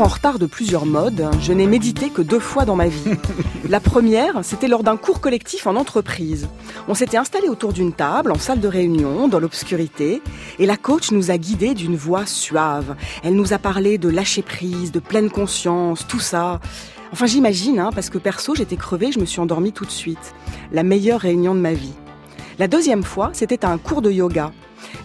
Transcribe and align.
toujours 0.00 0.12
en 0.12 0.14
retard 0.14 0.38
de 0.38 0.46
plusieurs 0.46 0.86
modes, 0.86 1.28
je 1.42 1.52
n'ai 1.52 1.66
médité 1.66 2.08
que 2.08 2.22
deux 2.22 2.38
fois 2.38 2.64
dans 2.64 2.74
ma 2.74 2.88
vie. 2.88 3.10
La 3.68 3.80
première, 3.80 4.42
c'était 4.42 4.66
lors 4.66 4.82
d'un 4.82 4.96
cours 4.96 5.20
collectif 5.20 5.66
en 5.66 5.76
entreprise. 5.76 6.48
On 6.88 6.94
s'était 6.94 7.18
installé 7.18 7.48
autour 7.48 7.74
d'une 7.74 7.92
table, 7.92 8.32
en 8.32 8.38
salle 8.38 8.60
de 8.60 8.68
réunion, 8.68 9.28
dans 9.28 9.38
l'obscurité, 9.38 10.22
et 10.58 10.64
la 10.64 10.78
coach 10.78 11.10
nous 11.10 11.30
a 11.30 11.36
guidés 11.36 11.74
d'une 11.74 11.96
voix 11.96 12.24
suave. 12.24 12.96
Elle 13.22 13.34
nous 13.34 13.52
a 13.52 13.58
parlé 13.58 13.98
de 13.98 14.08
lâcher 14.08 14.40
prise, 14.40 14.90
de 14.90 15.00
pleine 15.00 15.28
conscience, 15.28 16.06
tout 16.06 16.20
ça. 16.20 16.60
Enfin, 17.12 17.26
j'imagine, 17.26 17.78
hein, 17.78 17.90
parce 17.94 18.08
que 18.08 18.18
perso, 18.18 18.54
j'étais 18.54 18.76
crevée, 18.76 19.12
je 19.12 19.20
me 19.20 19.26
suis 19.26 19.40
endormie 19.40 19.72
tout 19.72 19.84
de 19.84 19.90
suite. 19.90 20.34
La 20.72 20.82
meilleure 20.82 21.20
réunion 21.20 21.54
de 21.54 21.60
ma 21.60 21.74
vie. 21.74 21.94
La 22.58 22.68
deuxième 22.68 23.02
fois, 23.02 23.30
c'était 23.34 23.66
à 23.66 23.70
un 23.70 23.78
cours 23.78 24.00
de 24.00 24.10
yoga. 24.10 24.52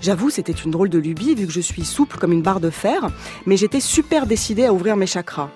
J'avoue, 0.02 0.30
c'était 0.30 0.54
une 0.54 0.72
drôle 0.72 0.90
de 0.90 1.00
lubie 1.00 1.36
vu 1.36 1.48
que 1.48 1.54
je 1.54 1.62
suis 1.62 1.86
souple 1.86 2.18
comme 2.18 2.32
une 2.32 2.42
barre 2.42 2.60
de 2.60 2.70
fer, 2.70 3.10
mais 3.46 3.58
j'étais 3.58 3.80
super 3.80 4.26
décidée 4.26 4.66
à 4.66 4.74
ouvrir 4.74 4.96
mes 4.96 5.08
chakras. 5.08 5.50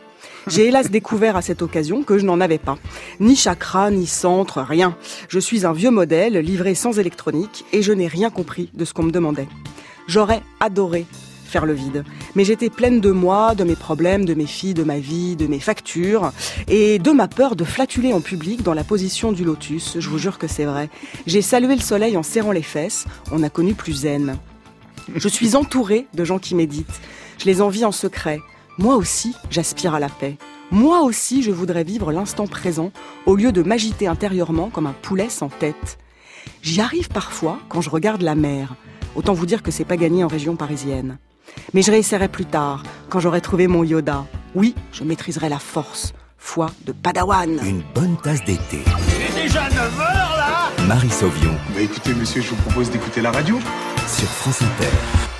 J'ai 0.48 0.68
hélas 0.68 0.90
découvert 0.92 1.36
à 1.36 1.42
cette 1.42 1.62
occasion 1.62 2.04
que 2.04 2.18
je 2.18 2.26
n'en 2.26 2.42
avais 2.42 2.58
pas. 2.58 2.78
Ni 3.20 3.36
chakra, 3.36 3.92
ni 3.92 4.08
centre, 4.08 4.62
rien. 4.62 4.96
Je 5.28 5.40
suis 5.40 5.66
un 5.66 5.74
vieux 5.74 5.92
modèle, 5.92 6.38
livré 6.38 6.76
sans 6.76 7.00
électronique, 7.00 7.66
et 7.74 7.82
je 7.82 7.94
n'ai 7.94 8.08
rien 8.08 8.30
compris 8.30 8.70
de 8.74 8.86
ce 8.86 8.94
qu'on 8.94 9.04
me 9.04 9.12
demandait. 9.12 9.48
J'aurais 10.08 10.42
adoré 10.60 11.06
faire 11.50 11.66
le 11.66 11.74
vide. 11.74 12.04
Mais 12.36 12.46
j'étais 12.46 12.70
pleine 12.70 13.02
de 13.02 13.12
moi, 13.12 13.56
de 13.56 13.64
mes 13.64 13.76
problèmes, 13.76 14.26
de 14.26 14.34
mes 14.34 14.46
filles, 14.46 14.74
de 14.74 14.84
ma 14.84 15.00
vie, 15.00 15.36
de 15.36 15.48
mes 15.48 15.60
factures, 15.60 16.32
et 16.68 17.00
de 17.00 17.12
ma 17.12 17.28
peur 17.28 17.56
de 17.56 17.64
flatuler 17.64 18.14
en 18.14 18.22
public 18.22 18.64
dans 18.64 18.74
la 18.74 18.84
position 18.84 19.32
du 19.32 19.44
lotus. 19.44 19.98
Je 20.00 20.10
vous 20.10 20.18
jure 20.18 20.38
que 20.38 20.48
c'est 20.48 20.66
vrai. 20.66 20.90
J'ai 21.28 21.42
salué 21.42 21.76
le 21.76 21.82
soleil 21.82 22.16
en 22.16 22.24
serrant 22.24 22.52
les 22.52 22.62
fesses. 22.62 23.06
On 23.32 23.44
a 23.44 23.50
connu 23.50 23.74
plus 23.74 23.94
zen. 23.94 24.38
Je 25.16 25.28
suis 25.28 25.56
entourée 25.56 26.08
de 26.14 26.24
gens 26.24 26.40
qui 26.40 26.56
méditent. 26.56 27.02
Je 27.40 27.46
les 27.46 27.62
envie 27.62 27.86
en 27.86 27.92
secret. 27.92 28.40
Moi 28.78 28.96
aussi, 28.96 29.34
j'aspire 29.50 29.96
à 29.96 30.00
la 30.00 30.10
paix. 30.10 30.38
Moi 30.72 31.02
aussi, 31.02 31.42
je 31.42 31.52
voudrais 31.52 31.84
vivre 31.84 32.12
l'instant 32.12 32.46
présent 32.46 32.92
au 33.26 33.36
lieu 33.36 33.52
de 33.52 33.64
m'agiter 33.64 34.08
intérieurement 34.08 34.70
comme 34.70 34.86
un 34.86 34.96
poulet 35.02 35.30
sans 35.30 35.50
tête. 35.50 35.98
J'y 36.62 36.80
arrive 36.80 37.10
parfois 37.10 37.60
quand 37.70 37.82
je 37.82 37.90
regarde 37.90 38.22
la 38.22 38.36
mer. 38.36 38.76
Autant 39.16 39.34
vous 39.34 39.46
dire 39.46 39.64
que 39.64 39.72
c'est 39.72 39.86
pas 39.86 39.98
gagné 39.98 40.24
en 40.24 40.28
région 40.28 40.56
parisienne. 40.56 41.18
Mais 41.74 41.82
je 41.82 41.92
réessayerai 41.92 42.28
plus 42.28 42.46
tard, 42.46 42.84
quand 43.10 43.20
j'aurai 43.20 43.42
trouvé 43.42 43.68
mon 43.68 43.84
Yoda. 43.84 44.26
Oui, 44.56 44.76
je 44.92 45.04
maîtriserai 45.04 45.50
la 45.50 45.60
force. 45.60 46.14
Foi 46.38 46.72
de 46.86 46.92
Padawan. 46.92 47.60
Une 47.66 47.84
bonne 47.94 48.18
tasse 48.18 48.44
d'été. 48.46 48.80
Il 48.84 49.40
est 49.40 49.44
déjà 49.44 49.68
9h 49.70 50.00
là 50.00 50.70
Marie 50.88 51.10
Sauvion. 51.10 51.54
Bah 51.76 51.82
écoutez 51.82 52.14
monsieur, 52.14 52.42
je 52.42 52.50
vous 52.50 52.56
propose 52.64 52.90
d'écouter 52.90 53.22
la 53.22 53.32
radio. 53.32 53.60
Sur 54.08 54.28
France 54.28 54.62
Inter. 54.62 55.39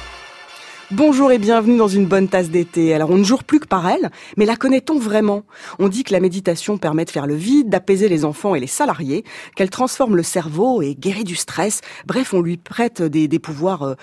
Bonjour 0.92 1.32
et 1.32 1.38
bienvenue 1.38 1.78
dans 1.78 1.88
une 1.88 2.08
bonne 2.08 2.28
tasse 2.28 2.50
d'été. 2.50 2.96
Alors 2.96 3.12
on 3.12 3.18
ne 3.20 3.24
jure 3.24 3.44
plus 3.44 3.60
que 3.60 3.68
par 3.68 3.88
elle, 3.88 4.10
mais 4.38 4.46
la 4.46 4.56
connaît-on 4.56 4.98
vraiment? 4.98 5.44
On 5.78 5.88
dit 5.88 6.04
que 6.04 6.12
la 6.12 6.20
méditation 6.20 6.80
permet 6.80 7.06
de 7.06 7.12
faire 7.12 7.28
le 7.28 7.36
vide, 7.36 7.70
d'apaiser 7.70 8.10
les 8.10 8.26
enfants 8.26 8.56
et 8.56 8.60
les 8.60 8.66
salariés, 8.66 9.24
qu'elle 9.56 9.70
transforme 9.70 10.16
le 10.16 10.24
cerveau 10.24 10.82
et 10.82 10.96
guérit 10.96 11.26
du 11.26 11.36
stress. 11.36 11.82
Bref, 12.08 12.34
on 12.34 12.42
lui 12.42 12.58
prête 12.58 13.04
des, 13.04 13.28
des 13.28 13.38
pouvoirs 13.38 13.84
euh, 13.84 13.96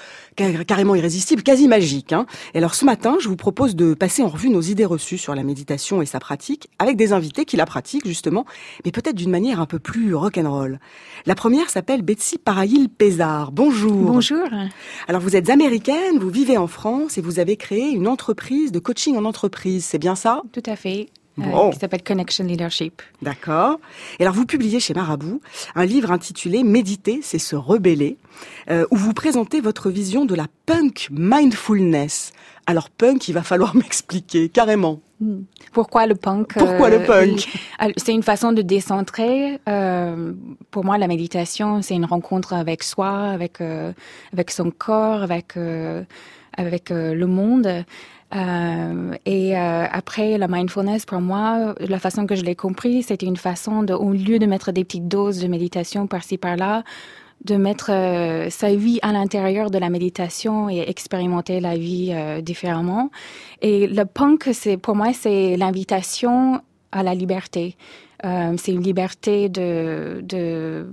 carrément 0.64 0.94
irrésistibles, 0.94 1.42
quasi 1.42 1.66
magiques. 1.66 2.12
Hein. 2.12 2.24
Et 2.54 2.58
alors 2.58 2.76
ce 2.76 2.84
matin, 2.84 3.16
je 3.20 3.28
vous 3.28 3.34
propose 3.34 3.74
de 3.74 3.92
passer 3.94 4.22
en 4.22 4.28
revue 4.28 4.48
nos 4.48 4.60
idées 4.60 4.84
reçues 4.84 5.18
sur 5.18 5.34
la 5.34 5.42
méditation 5.42 6.02
et 6.02 6.06
sa 6.06 6.20
pratique, 6.20 6.68
avec 6.78 6.96
des 6.96 7.12
invités 7.12 7.46
qui 7.46 7.56
la 7.56 7.66
pratiquent 7.66 8.06
justement, 8.06 8.44
mais 8.84 8.92
peut-être 8.92 9.16
d'une 9.16 9.32
manière 9.32 9.60
un 9.60 9.66
peu 9.66 9.80
plus 9.80 10.14
rock'n'roll. 10.14 10.78
La 11.26 11.34
première 11.34 11.68
s'appelle 11.68 12.02
Betsy 12.02 12.38
Paraïl 12.38 12.90
Pézard. 12.90 13.50
Bonjour. 13.50 14.12
Bonjour. 14.12 14.46
Alors 15.08 15.20
vous 15.20 15.34
êtes 15.34 15.50
américaine, 15.50 16.20
vous 16.20 16.30
vivez 16.30 16.56
en 16.56 16.68
France 16.76 17.16
et 17.16 17.22
vous 17.22 17.38
avez 17.38 17.56
créé 17.56 17.88
une 17.90 18.06
entreprise 18.06 18.70
de 18.70 18.78
coaching 18.78 19.16
en 19.16 19.24
entreprise, 19.24 19.82
c'est 19.86 19.98
bien 19.98 20.14
ça? 20.14 20.42
Tout 20.52 20.62
à 20.66 20.76
fait. 20.76 21.08
Euh, 21.38 21.42
Bon. 21.50 21.70
qui 21.70 21.78
s'appelle 21.78 22.02
Connection 22.02 22.44
Leadership. 22.46 23.02
D'accord. 23.20 23.78
Et 24.18 24.22
alors 24.22 24.32
vous 24.34 24.46
publiez 24.46 24.80
chez 24.80 24.94
Marabout 24.94 25.42
un 25.74 25.84
livre 25.84 26.10
intitulé 26.10 26.62
Méditer, 26.64 27.20
c'est 27.22 27.38
se 27.38 27.54
rebeller, 27.56 28.16
euh, 28.70 28.86
où 28.90 28.96
vous 28.96 29.12
présentez 29.12 29.60
votre 29.60 29.90
vision 29.90 30.24
de 30.24 30.34
la 30.34 30.46
punk 30.64 31.08
mindfulness. 31.10 32.32
Alors 32.66 32.88
punk, 32.90 33.28
il 33.28 33.32
va 33.34 33.42
falloir 33.42 33.74
m'expliquer 33.82 34.48
carrément. 34.48 35.00
Pourquoi 35.72 36.06
le 36.06 36.14
punk 36.14 36.54
Pourquoi 36.58 36.88
le 36.90 37.02
punk? 37.04 37.46
il- 37.54 37.60
alors, 37.78 37.94
C'est 37.98 38.12
une 38.12 38.22
façon 38.22 38.52
de 38.52 38.62
décentrer. 38.62 39.58
Euh, 39.68 40.32
pour 40.70 40.84
moi, 40.84 40.96
la 40.98 41.06
méditation, 41.06 41.80
c'est 41.82 41.94
une 41.94 42.04
rencontre 42.04 42.52
avec 42.54 42.82
soi, 42.82 43.10
avec 43.28 43.60
euh, 43.60 43.92
avec 44.32 44.50
son 44.50 44.70
corps, 44.70 45.22
avec 45.22 45.56
euh, 45.56 46.02
avec 46.56 46.90
euh, 46.90 47.14
le 47.14 47.26
monde. 47.26 47.84
Euh, 48.34 49.12
et 49.24 49.56
euh, 49.56 49.86
après, 49.90 50.36
la 50.38 50.48
mindfulness, 50.48 51.06
pour 51.06 51.20
moi, 51.20 51.74
la 51.80 51.98
façon 51.98 52.26
que 52.26 52.34
je 52.34 52.42
l'ai 52.42 52.56
compris, 52.56 53.02
c'était 53.02 53.26
une 53.26 53.36
façon 53.36 53.86
au 53.88 54.12
lieu 54.12 54.38
de 54.38 54.46
mettre 54.46 54.72
des 54.72 54.84
petites 54.84 55.08
doses 55.08 55.40
de 55.40 55.46
méditation 55.46 56.06
par-ci 56.06 56.38
par-là, 56.38 56.82
de 57.44 57.56
mettre 57.56 57.92
sa 58.50 58.74
vie 58.74 58.98
à 59.02 59.12
l'intérieur 59.12 59.70
de 59.70 59.78
la 59.78 59.90
méditation 59.90 60.68
et 60.68 60.80
expérimenter 60.88 61.60
la 61.60 61.76
vie 61.76 62.14
différemment. 62.42 63.10
Et 63.60 63.86
le 63.86 64.04
punk, 64.04 64.50
pour 64.82 64.96
moi, 64.96 65.12
c'est 65.12 65.56
l'invitation 65.56 66.60
à 66.92 67.02
la 67.02 67.14
liberté. 67.14 67.76
Euh, 68.24 68.54
c'est 68.56 68.72
une 68.72 68.82
liberté 68.82 69.48
de 69.48 70.86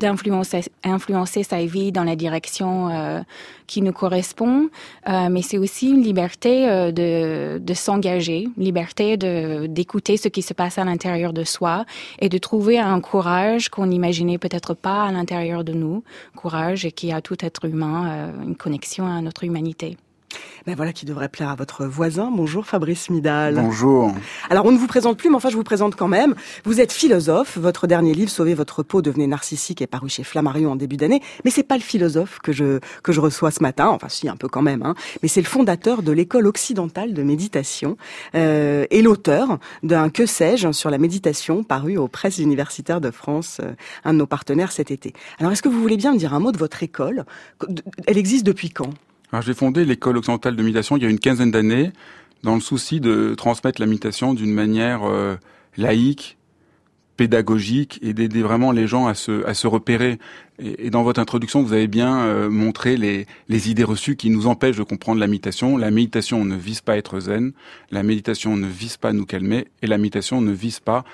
d'influencer 0.00 0.62
influencer 0.82 1.42
sa 1.42 1.64
vie 1.64 1.92
dans 1.92 2.04
la 2.04 2.16
direction 2.16 2.88
euh, 2.88 3.20
qui 3.66 3.82
nous 3.82 3.92
correspond, 3.92 4.68
euh, 5.08 5.28
mais 5.30 5.42
c'est 5.42 5.58
aussi 5.58 5.90
une 5.90 6.02
liberté 6.02 6.68
euh, 6.68 6.90
de 6.90 7.58
de 7.58 7.74
s'engager, 7.74 8.48
liberté 8.56 9.16
de 9.16 9.66
d'écouter 9.66 10.16
ce 10.16 10.28
qui 10.28 10.42
se 10.42 10.54
passe 10.54 10.78
à 10.78 10.84
l'intérieur 10.84 11.32
de 11.32 11.44
soi 11.44 11.84
et 12.18 12.28
de 12.28 12.38
trouver 12.38 12.78
un 12.78 13.00
courage 13.00 13.68
qu'on 13.68 13.86
n'imaginait 13.86 14.38
peut-être 14.38 14.74
pas 14.74 15.04
à 15.04 15.12
l'intérieur 15.12 15.62
de 15.64 15.72
nous, 15.72 16.02
courage 16.34 16.88
qui 16.96 17.12
a 17.12 17.20
tout 17.20 17.36
être 17.44 17.66
humain, 17.66 17.98
euh, 18.08 18.42
une 18.44 18.56
connexion 18.56 19.06
à 19.06 19.20
notre 19.20 19.44
humanité. 19.44 19.96
Ben 20.66 20.74
voilà 20.76 20.92
qui 20.92 21.06
devrait 21.06 21.28
plaire 21.28 21.48
à 21.48 21.54
votre 21.54 21.86
voisin. 21.86 22.30
Bonjour 22.30 22.66
Fabrice 22.66 23.08
Midal. 23.08 23.54
Bonjour. 23.54 24.12
Alors 24.50 24.66
on 24.66 24.72
ne 24.72 24.76
vous 24.76 24.86
présente 24.86 25.16
plus, 25.16 25.30
mais 25.30 25.36
enfin 25.36 25.48
je 25.48 25.56
vous 25.56 25.64
présente 25.64 25.96
quand 25.96 26.08
même. 26.08 26.34
Vous 26.64 26.80
êtes 26.80 26.92
philosophe. 26.92 27.56
Votre 27.56 27.86
dernier 27.86 28.12
livre, 28.12 28.30
Sauver 28.30 28.54
votre 28.54 28.82
peau, 28.82 29.00
devenez 29.00 29.26
narcissique, 29.26 29.80
est 29.80 29.86
paru 29.86 30.08
chez 30.08 30.22
Flammarion 30.22 30.72
en 30.72 30.76
début 30.76 30.96
d'année. 30.96 31.22
Mais 31.44 31.50
c'est 31.50 31.62
pas 31.62 31.76
le 31.76 31.82
philosophe 31.82 32.38
que 32.42 32.52
je 32.52 32.78
que 33.02 33.12
je 33.12 33.20
reçois 33.20 33.50
ce 33.50 33.62
matin. 33.62 33.88
Enfin 33.88 34.08
si 34.08 34.28
un 34.28 34.36
peu 34.36 34.48
quand 34.48 34.62
même. 34.62 34.82
Hein. 34.82 34.94
Mais 35.22 35.28
c'est 35.28 35.40
le 35.40 35.46
fondateur 35.46 36.02
de 36.02 36.12
l'école 36.12 36.46
occidentale 36.46 37.14
de 37.14 37.22
méditation 37.22 37.96
euh, 38.34 38.84
et 38.90 39.00
l'auteur 39.00 39.58
d'un 39.82 40.10
que 40.10 40.26
sais-je 40.26 40.72
sur 40.72 40.90
la 40.90 40.98
méditation 40.98 41.64
paru 41.64 41.96
aux 41.96 42.08
presses 42.08 42.38
universitaires 42.38 43.00
de 43.00 43.10
France, 43.10 43.58
euh, 43.62 43.72
un 44.04 44.12
de 44.12 44.18
nos 44.18 44.26
partenaires 44.26 44.72
cet 44.72 44.90
été. 44.90 45.14
Alors 45.38 45.52
est-ce 45.52 45.62
que 45.62 45.68
vous 45.68 45.80
voulez 45.80 45.96
bien 45.96 46.12
me 46.12 46.18
dire 46.18 46.34
un 46.34 46.40
mot 46.40 46.52
de 46.52 46.58
votre 46.58 46.82
école? 46.82 47.24
Elle 48.06 48.18
existe 48.18 48.44
depuis 48.44 48.70
quand? 48.70 48.90
Alors, 49.32 49.42
j'ai 49.42 49.54
fondé 49.54 49.84
l'école 49.84 50.16
occidentale 50.16 50.56
de 50.56 50.62
méditation 50.62 50.96
il 50.96 51.02
y 51.02 51.06
a 51.06 51.08
une 51.08 51.20
quinzaine 51.20 51.50
d'années, 51.50 51.92
dans 52.42 52.54
le 52.54 52.60
souci 52.60 53.00
de 53.00 53.34
transmettre 53.36 53.80
la 53.80 53.86
méditation 53.86 54.34
d'une 54.34 54.52
manière 54.52 55.02
euh, 55.04 55.36
laïque, 55.76 56.36
pédagogique 57.16 57.98
et 58.02 58.14
d'aider 58.14 58.42
vraiment 58.42 58.72
les 58.72 58.86
gens 58.86 59.06
à 59.06 59.14
se, 59.14 59.46
à 59.46 59.52
se 59.52 59.66
repérer. 59.66 60.18
Et, 60.58 60.86
et 60.86 60.90
dans 60.90 61.02
votre 61.02 61.20
introduction, 61.20 61.62
vous 61.62 61.74
avez 61.74 61.86
bien 61.86 62.20
euh, 62.20 62.48
montré 62.48 62.96
les, 62.96 63.26
les 63.48 63.70
idées 63.70 63.84
reçues 63.84 64.16
qui 64.16 64.30
nous 64.30 64.46
empêchent 64.46 64.78
de 64.78 64.82
comprendre 64.82 65.20
la 65.20 65.26
méditation. 65.26 65.76
La 65.76 65.90
méditation 65.90 66.44
ne 66.44 66.56
vise 66.56 66.80
pas 66.80 66.94
à 66.94 66.96
être 66.96 67.20
zen, 67.20 67.52
la 67.90 68.02
méditation 68.02 68.56
ne 68.56 68.66
vise 68.66 68.96
pas 68.96 69.10
à 69.10 69.12
nous 69.12 69.26
calmer, 69.26 69.68
et 69.82 69.86
la 69.86 69.98
méditation 69.98 70.40
ne 70.40 70.52
vise 70.52 70.80
pas 70.80 71.04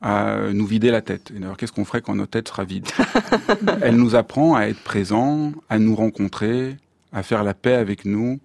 à 0.00 0.52
nous 0.52 0.66
vider 0.66 0.90
la 0.90 1.02
tête. 1.02 1.32
Et 1.34 1.40
d'ailleurs, 1.40 1.56
qu'est-ce 1.56 1.72
qu'on 1.72 1.84
ferait 1.84 2.00
quand 2.00 2.14
notre 2.14 2.30
tête 2.30 2.48
sera 2.48 2.64
vide 2.64 2.86
Elle 3.82 3.96
nous 3.96 4.14
apprend 4.14 4.54
à 4.54 4.66
être 4.66 4.80
présent, 4.80 5.52
à 5.68 5.78
nous 5.78 5.96
rencontrer, 5.96 6.76
à 7.16 7.22
faire 7.22 7.42
la 7.42 7.54
paix 7.54 7.72
avec 7.72 8.04
nous, 8.04 8.40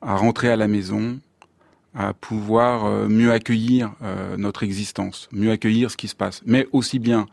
à 0.00 0.16
rentrer 0.16 0.48
à 0.48 0.56
la 0.56 0.68
maison, 0.68 1.20
à 1.94 2.14
pouvoir 2.14 2.86
euh, 2.86 3.08
mieux 3.08 3.30
accueillir 3.30 3.92
euh, 4.02 4.38
notre 4.38 4.62
existence, 4.62 5.28
mieux 5.32 5.50
accueillir 5.50 5.90
ce 5.90 5.98
qui 5.98 6.08
se 6.08 6.14
passe, 6.14 6.40
mais 6.46 6.66
aussi 6.72 6.98
bien 6.98 7.26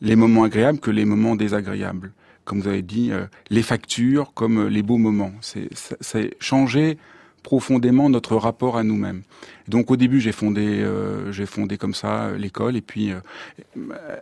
les 0.00 0.16
moments 0.16 0.42
agréables 0.42 0.80
que 0.80 0.90
les 0.90 1.04
moments 1.04 1.36
désagréables. 1.36 2.12
Comme 2.44 2.60
vous 2.60 2.66
avez 2.66 2.82
dit, 2.82 3.12
euh, 3.12 3.26
les 3.48 3.62
factures 3.62 4.34
comme 4.34 4.66
les 4.66 4.82
beaux 4.82 4.98
moments. 4.98 5.32
C'est 5.40 6.36
changer 6.40 6.98
profondément 7.42 8.08
notre 8.08 8.36
rapport 8.36 8.76
à 8.76 8.84
nous-mêmes. 8.84 9.22
Donc 9.68 9.90
au 9.90 9.96
début, 9.96 10.20
j'ai 10.20 10.32
fondé, 10.32 10.80
euh, 10.80 11.32
j'ai 11.32 11.46
fondé 11.46 11.78
comme 11.78 11.94
ça 11.94 12.24
euh, 12.24 12.38
l'école, 12.38 12.76
et 12.76 12.80
puis 12.80 13.12
euh, 13.12 13.20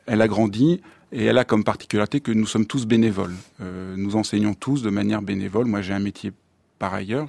elle 0.06 0.22
a 0.22 0.28
grandi. 0.28 0.80
Et 1.12 1.24
elle 1.24 1.38
a 1.38 1.44
comme 1.44 1.64
particularité 1.64 2.20
que 2.20 2.30
nous 2.30 2.46
sommes 2.46 2.66
tous 2.66 2.86
bénévoles. 2.86 3.34
Euh, 3.60 3.94
nous 3.96 4.14
enseignons 4.14 4.54
tous 4.54 4.82
de 4.82 4.90
manière 4.90 5.22
bénévole. 5.22 5.66
Moi, 5.66 5.82
j'ai 5.82 5.92
un 5.92 5.98
métier 5.98 6.32
par 6.78 6.94
ailleurs. 6.94 7.28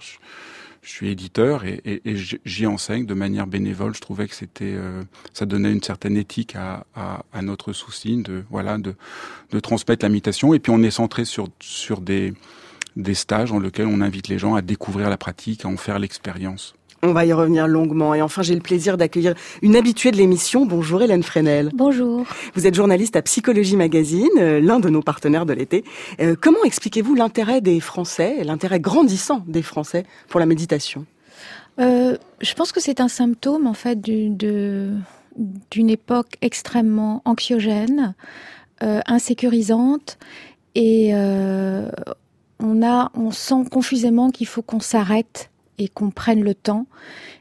Je, 0.84 0.90
suis 0.90 1.10
éditeur 1.10 1.64
et, 1.66 1.82
et, 1.86 2.02
et 2.06 2.16
j'y 2.46 2.66
enseigne 2.68 3.06
de 3.06 3.14
manière 3.14 3.48
bénévole. 3.48 3.96
Je 3.96 4.02
trouvais 4.02 4.28
que 4.28 4.36
c'était, 4.36 4.74
euh, 4.76 5.04
ça 5.34 5.46
donnait 5.46 5.72
une 5.72 5.82
certaine 5.82 6.18
éthique 6.18 6.56
à, 6.56 6.86
à, 6.96 7.24
à 7.34 7.42
notre 7.42 7.74
souci 7.74 8.18
de, 8.18 8.44
voilà, 8.50 8.78
de, 8.78 8.96
de 9.52 9.60
transmettre 9.60 10.06
la 10.06 10.10
méditation. 10.10 10.54
Et 10.54 10.60
puis, 10.60 10.72
on 10.72 10.82
est 10.84 10.92
centré 10.92 11.26
sur, 11.26 11.50
sur 11.60 12.02
des, 12.02 12.34
des 12.96 13.14
stages 13.14 13.52
dans 13.52 13.60
lesquels 13.60 13.88
on 13.88 14.02
invite 14.02 14.28
les 14.28 14.38
gens 14.38 14.56
à 14.56 14.62
découvrir 14.62 15.10
la 15.10 15.18
pratique, 15.18 15.66
à 15.66 15.68
en 15.68 15.78
faire 15.78 16.00
l'expérience. 16.00 16.74
On 17.04 17.14
va 17.14 17.26
y 17.26 17.34
revenir 17.34 17.68
longuement. 17.68 18.14
Et 18.14 18.22
enfin, 18.22 18.44
j'ai 18.44 18.54
le 18.54 18.62
plaisir 18.62 18.96
d'accueillir 18.96 19.34
une 19.64 19.76
habituée 19.76 20.12
de 20.12 20.18
l'émission. 20.18 20.68
Bonjour 20.68 21.02
Hélène 21.02 21.24
Fresnel. 21.24 21.72
Bonjour. 21.74 22.28
Vous 22.54 22.68
êtes 22.68 22.76
journaliste 22.76 23.16
à 23.16 23.24
Psychologie 23.24 23.76
Magazine, 23.76 24.30
euh, 24.38 24.60
l'un 24.60 24.80
de 24.80 24.88
nos 24.90 25.02
partenaires 25.02 25.48
de 25.48 25.54
l'été. 25.54 25.84
Euh, 26.20 26.36
comment 26.40 26.64
expliquez-vous 26.64 27.16
l'intérêt 27.16 27.60
des 27.60 27.80
Français, 27.80 28.44
l'intérêt 28.44 28.80
grandissant 28.80 29.44
des 29.48 29.64
Français 29.64 30.06
pour 30.30 30.40
la 30.40 30.46
méditation? 30.46 31.08
Euh, 31.80 32.18
Je 32.40 32.54
pense 32.54 32.72
que 32.72 32.80
c'est 32.80 33.02
un 33.02 33.08
symptôme 33.08 33.66
en 33.66 33.74
fait 33.74 34.00
d'une 34.00 35.02
époque 35.76 36.36
extrêmement 36.42 37.24
anxiogène, 37.26 38.14
insécurisante, 38.80 40.20
et 40.76 41.14
on 42.62 42.86
a, 42.86 43.12
on 43.16 43.32
sent 43.32 43.64
confusément 43.72 44.32
qu'il 44.32 44.48
faut 44.48 44.62
qu'on 44.62 44.80
s'arrête 44.80 45.50
et 45.78 45.88
qu'on 45.88 46.12
prenne 46.12 46.44
le 46.44 46.54
temps. 46.54 46.86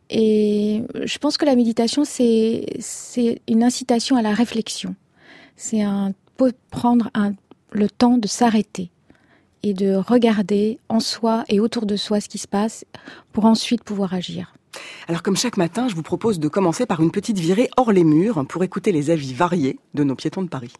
Et 0.08 0.82
je 1.05 1.19
pense 1.19 1.37
que 1.37 1.44
la 1.44 1.55
méditation, 1.55 2.05
c'est, 2.05 2.67
c'est 2.81 3.40
une 3.49 3.62
incitation 3.62 4.17
à 4.17 4.22
la 4.22 4.34
réflexion. 4.34 4.94
C'est 5.56 5.82
un, 5.82 6.12
prendre 6.70 7.11
le 7.72 7.88
temps 7.88 8.19
de 8.19 8.26
s'arrêter 8.26 8.90
et 9.62 9.75
de 9.75 9.94
regarder 9.94 10.78
en 10.88 11.00
soi 11.00 11.44
et 11.49 11.61
autour 11.61 11.84
de 11.87 11.96
soi 11.96 12.20
ce 12.20 12.28
qui 12.28 12.38
se 12.38 12.49
passe 12.49 12.84
pour 13.32 13.44
ensuite 13.44 13.84
pouvoir 13.84 14.14
agir. 14.14 14.55
Alors 15.08 15.22
comme 15.22 15.37
chaque 15.37 15.56
matin, 15.56 15.88
je 15.88 15.94
vous 15.94 16.02
propose 16.02 16.38
de 16.38 16.49
commencer 16.49 16.87
par 16.87 17.00
une 17.00 17.11
petite 17.11 17.38
virée 17.38 17.69
hors 17.76 17.93
les 17.93 18.05
murs 18.05 18.44
pour 18.49 18.64
écouter 18.64 18.93
les 18.93 19.11
avis 19.11 19.34
variés 19.34 19.78
de 19.94 20.05
nos 20.05 20.14
piétons 20.14 20.43
de 20.43 20.49
Paris. 20.49 20.72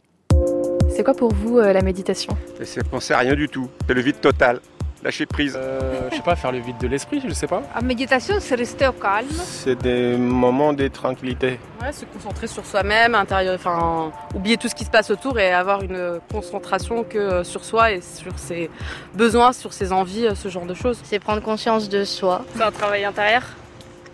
C'est 1.00 1.05
quoi 1.05 1.14
pour 1.14 1.32
vous 1.32 1.56
euh, 1.56 1.73
la 1.73 1.81
méditation 1.81 2.37
C'est 2.62 2.87
penser 2.87 3.14
à 3.14 3.20
rien 3.20 3.35
du 3.35 3.49
tout, 3.49 3.70
c'est 3.88 3.94
le 3.94 4.02
vide 4.02 4.20
total 4.20 4.61
lâcher 5.02 5.25
prise 5.25 5.56
euh, 5.56 6.11
Je 6.11 6.17
sais 6.17 6.23
pas, 6.23 6.37
faire 6.37 6.52
le 6.52 6.58
vide 6.58 6.76
de 6.76 6.87
l'esprit, 6.88 7.23
je 7.26 7.32
sais 7.32 7.47
pas. 7.47 7.62
La 7.75 7.81
méditation, 7.81 8.35
c'est 8.38 8.55
rester 8.55 8.87
au 8.87 8.93
calme. 8.93 9.26
C'est 9.31 9.81
des 9.81 10.14
moments 10.19 10.75
de 10.75 10.88
tranquillité. 10.88 11.58
Ouais, 11.81 11.91
se 11.91 12.05
concentrer 12.05 12.49
sur 12.49 12.67
soi-même, 12.67 13.14
intérieur, 13.14 13.55
enfin, 13.55 14.12
oublier 14.35 14.58
tout 14.58 14.69
ce 14.69 14.75
qui 14.75 14.85
se 14.85 14.91
passe 14.91 15.11
autour 15.11 15.38
et 15.38 15.55
avoir 15.55 15.82
une 15.82 16.20
concentration 16.31 17.02
que 17.02 17.44
sur 17.44 17.64
soi 17.64 17.93
et 17.93 18.02
sur 18.02 18.38
ses 18.38 18.69
besoins, 19.14 19.55
sur 19.55 19.73
ses 19.73 19.93
envies, 19.93 20.29
ce 20.37 20.50
genre 20.50 20.67
de 20.67 20.75
choses. 20.75 21.00
C'est 21.05 21.19
prendre 21.19 21.41
conscience 21.41 21.88
de 21.88 22.05
soi. 22.05 22.44
C'est 22.55 22.62
un 22.62 22.73
travail 22.73 23.06
intérieur 23.06 23.44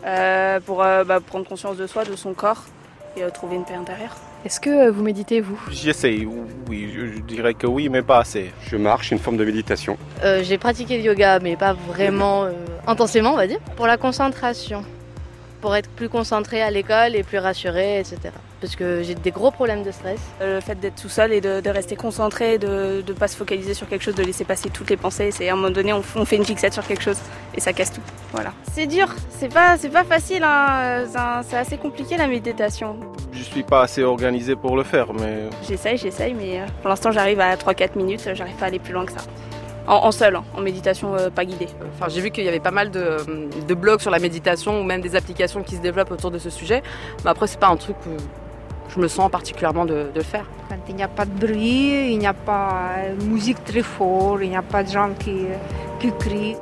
euh, 0.05 0.61
pour 0.61 0.85
euh, 0.85 1.03
bah, 1.03 1.19
prendre 1.19 1.49
conscience 1.49 1.79
de 1.79 1.89
soi, 1.89 2.05
de 2.05 2.15
son 2.15 2.33
corps 2.33 2.63
et 3.17 3.25
euh, 3.25 3.31
trouver 3.31 3.57
une 3.57 3.65
paix 3.65 3.75
intérieure. 3.75 4.15
Est-ce 4.45 4.61
que 4.61 4.71
euh, 4.71 4.91
vous 4.91 5.03
méditez, 5.03 5.41
vous? 5.41 5.59
J'essaye, 5.71 6.27
oui, 6.69 6.93
je, 6.95 7.21
dirais 7.21 7.55
que 7.55 7.67
oui, 7.67 7.89
mais 7.89 8.03
pas 8.03 8.19
assez. 8.19 8.53
Je 8.69 8.77
marche, 8.77 9.11
une 9.11 9.19
forme 9.19 9.37
de 9.37 9.45
méditation. 9.45 9.97
Euh, 10.23 10.43
j'ai 10.43 10.59
pratiqué 10.59 10.99
le 10.99 11.05
yoga, 11.05 11.41
mais 11.41 11.57
pas 11.57 11.73
vraiment 11.73 12.45
euh, 12.45 12.53
intensément, 12.87 13.33
on 13.33 13.37
va 13.37 13.47
dire. 13.47 13.59
Pour 13.77 13.87
la 13.87 13.97
concentration, 13.97 14.85
pour 15.57 15.75
être 15.75 15.91
plus 15.91 16.09
concentré 16.09 16.63
à 16.63 16.71
l'école 16.71 17.17
et 17.17 17.23
plus 17.23 17.39
rassuré, 17.39 18.01
etc 18.01 18.31
parce 18.61 18.75
que 18.75 19.03
j'ai 19.03 19.15
des 19.15 19.31
gros 19.31 19.51
problèmes 19.51 19.83
de 19.83 19.91
stress. 19.91 20.21
Le 20.41 20.61
fait 20.61 20.75
d'être 20.77 21.01
tout 21.01 21.09
seul 21.09 21.33
et 21.33 21.41
de, 21.41 21.69
rester 21.69 21.97
concentré, 21.97 22.59
de 22.59 23.05
ne 23.07 23.13
pas 23.13 23.29
se 23.29 23.37
focaliser 23.37 23.75
sur 23.75 23.89
quelque 23.89 24.03
chose, 24.03 24.15
de 24.15 24.23
laisser 24.23 24.45
passer 24.45 24.71
toutes 24.71 24.91
les 24.91 24.97
pensées, 24.97 25.31
c'est 25.31 25.49
à 25.49 25.53
un 25.53 25.57
moment 25.57 25.71
donné 25.71 25.93
on, 25.93 26.03
fait 26.03 26.37
une 26.37 26.45
fixette 26.45 26.73
sur 26.73 26.87
quelque 26.87 27.03
chose 27.03 27.19
et 27.55 27.61
ça 27.61 27.73
casse 27.73 27.93
tout. 27.93 28.01
Voilà. 28.33 28.53
C'est 28.73 28.87
dur, 28.87 29.09
c'est 29.31 29.53
pas, 29.53 29.77
c'est 29.77 29.91
pas 29.91 30.05
facile, 30.05 30.43
hein. 30.43 31.05
c'est 31.43 31.57
assez 31.57 31.77
compliqué 31.77 32.17
la 32.17 32.27
méditation. 32.27 32.97
Je 33.33 33.43
suis 33.43 33.63
pas 33.63 33.83
assez 33.83 34.03
organisé 34.03 34.57
pour 34.57 34.77
le 34.77 34.83
faire, 34.83 35.13
mais... 35.13 35.49
J'essaye, 35.67 35.99
j'essaye, 35.99 36.35
mais 36.35 36.61
euh, 36.61 36.67
pour 36.81 36.89
l'instant 36.89 37.13
j'arrive 37.13 37.41
à 37.41 37.55
3-4 37.57 37.97
minutes, 37.97 38.29
j'arrive 38.35 38.57
pas 38.57 38.65
à 38.65 38.69
aller 38.69 38.79
plus 38.79 38.93
loin 38.93 39.05
que 39.05 39.13
ça. 39.13 39.21
En, 39.89 40.11
seul, 40.11 40.35
hein, 40.35 40.45
en 40.57 40.61
méditation 40.61 41.15
euh, 41.15 41.31
pas 41.31 41.45
guidée. 41.45 41.69
Enfin, 41.95 42.09
j'ai 42.09 42.21
vu 42.21 42.31
qu'il 42.31 42.45
y 42.45 42.49
avait 42.49 42.59
pas 42.59 42.73
mal 42.73 42.91
de, 42.91 43.19
de, 43.67 43.75
blogs 43.75 44.01
sur 44.01 44.11
la 44.11 44.19
méditation 44.19 44.81
ou 44.81 44.83
même 44.83 45.01
des 45.01 45.15
applications 45.15 45.63
qui 45.63 45.77
se 45.77 45.81
développent 45.81 46.11
autour 46.11 46.33
de 46.33 46.39
ce 46.39 46.51
sujet. 46.51 46.83
Mais 47.25 47.31
après, 47.31 47.47
c'est 47.47 47.61
pas 47.61 47.69
un 47.69 47.77
truc 47.77 47.97
je 48.89 49.01
me 49.01 49.09
sens 49.09 49.31
particulièrement 49.31 49.85
de, 49.85 50.07
le 50.15 50.23
faire. 50.23 50.47
Quand 50.69 50.77
il 50.89 50.97
n'y 50.97 51.03
a 51.03 51.09
pas 51.09 51.25
de 51.25 51.31
bruit, 51.31 52.13
il 52.13 52.19
n'y 52.19 52.27
a 52.27 52.35
pas 52.35 52.95
de 53.19 53.25
musique 53.25 53.63
très 53.65 53.83
forte, 53.83 54.41
il 54.43 54.51
n'y 54.51 54.57
a 54.57 54.63
pas 54.63 54.83
de 54.83 54.91
gens 54.91 55.11
qui, 55.19 55.47
qui 56.01 56.13
crient. 56.19 56.57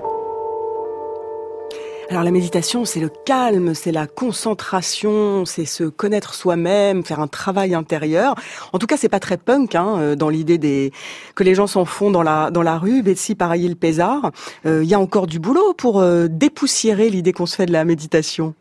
Alors 2.15 2.23
la 2.23 2.31
méditation, 2.31 2.85
c'est 2.85 3.01
le 3.01 3.09
calme, 3.09 3.75
c'est 3.75 3.91
la 3.91 4.07
concentration, 4.07 5.45
c'est 5.47 5.65
se 5.65 5.83
connaître 5.83 6.35
soi-même, 6.35 7.05
faire 7.05 7.19
un 7.19 7.27
travail 7.27 7.75
intérieur. 7.75 8.37
En 8.73 8.79
tout 8.79 8.87
cas, 8.87 8.97
c'est 8.97 9.09
pas 9.09 9.19
très 9.19 9.37
punk 9.37 9.75
hein, 9.75 9.97
euh, 9.99 10.15
dans 10.15 10.29
l'idée 10.29 10.57
des 10.57 10.93
que 11.35 11.43
les 11.43 11.57
gens 11.57 11.67
s'en 11.67 11.85
font 11.85 12.13
dans 12.13 12.23
la 12.23 12.53
dans 12.53 12.63
la 12.63 12.79
rue. 12.79 13.03
Betsy 13.03 13.35
pareil 13.35 13.67
le 13.67 13.75
Pézard, 13.75 14.31
euh, 14.65 14.85
il 14.85 14.89
y 14.89 14.95
a 14.95 15.01
encore 15.01 15.27
du 15.27 15.41
boulot 15.41 15.75
pour 15.77 15.99
euh, 15.99 16.29
dépoussiérer 16.31 17.11
l'idée 17.11 17.33
qu'on 17.33 17.47
se 17.47 17.57
fait 17.57 17.67
de 17.67 17.73
la 17.73 17.85
méditation. 17.85 18.55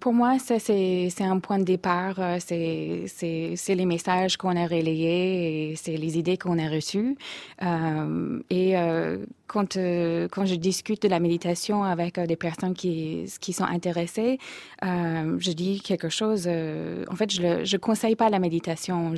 Pour 0.00 0.12
moi 0.12 0.38
ça 0.38 0.58
c'est 0.58 1.12
un 1.20 1.38
point 1.38 1.58
de 1.58 1.64
départ. 1.64 2.16
Euh, 2.18 2.38
c'est 2.40 3.74
les 3.74 3.86
messages 3.86 4.36
qu'on 4.36 4.56
a 4.56 4.66
relayés 4.66 5.70
et 5.70 5.76
c'est 5.76 5.96
les 5.96 6.18
idées 6.18 6.36
qu'on 6.36 6.58
a 6.58 6.68
reçues. 6.68 7.16
Euh, 7.62 8.40
et 8.50 8.76
euh, 8.76 9.18
quand 9.46 9.74
je 9.74 10.54
discute 10.54 11.02
de 11.02 11.08
la 11.08 11.20
méditation 11.20 11.82
avec 11.84 12.18
des 12.20 12.36
personnes 12.36 12.74
qui 12.74 13.52
sont 13.52 13.64
intéressées, 13.64 14.38
je 14.82 15.52
dis 15.52 15.80
quelque 15.80 16.08
chose. 16.08 16.48
en 16.48 17.16
fait, 17.16 17.30
je 17.30 17.64
je 17.64 17.76
conseille 17.76 18.16
pas 18.16 18.30
la 18.30 18.38
méditation. 18.38 19.14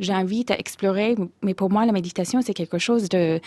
J'invite 0.00 0.50
à 0.50 0.58
explorer. 0.58 1.14
Mais 1.42 1.54
pour 1.54 1.70
moi, 1.70 1.86
la 1.86 1.92
méditation 1.92 2.40
c'est 2.42 2.54
quelque 2.54 2.78
chose 2.78 3.08
de 3.08 3.40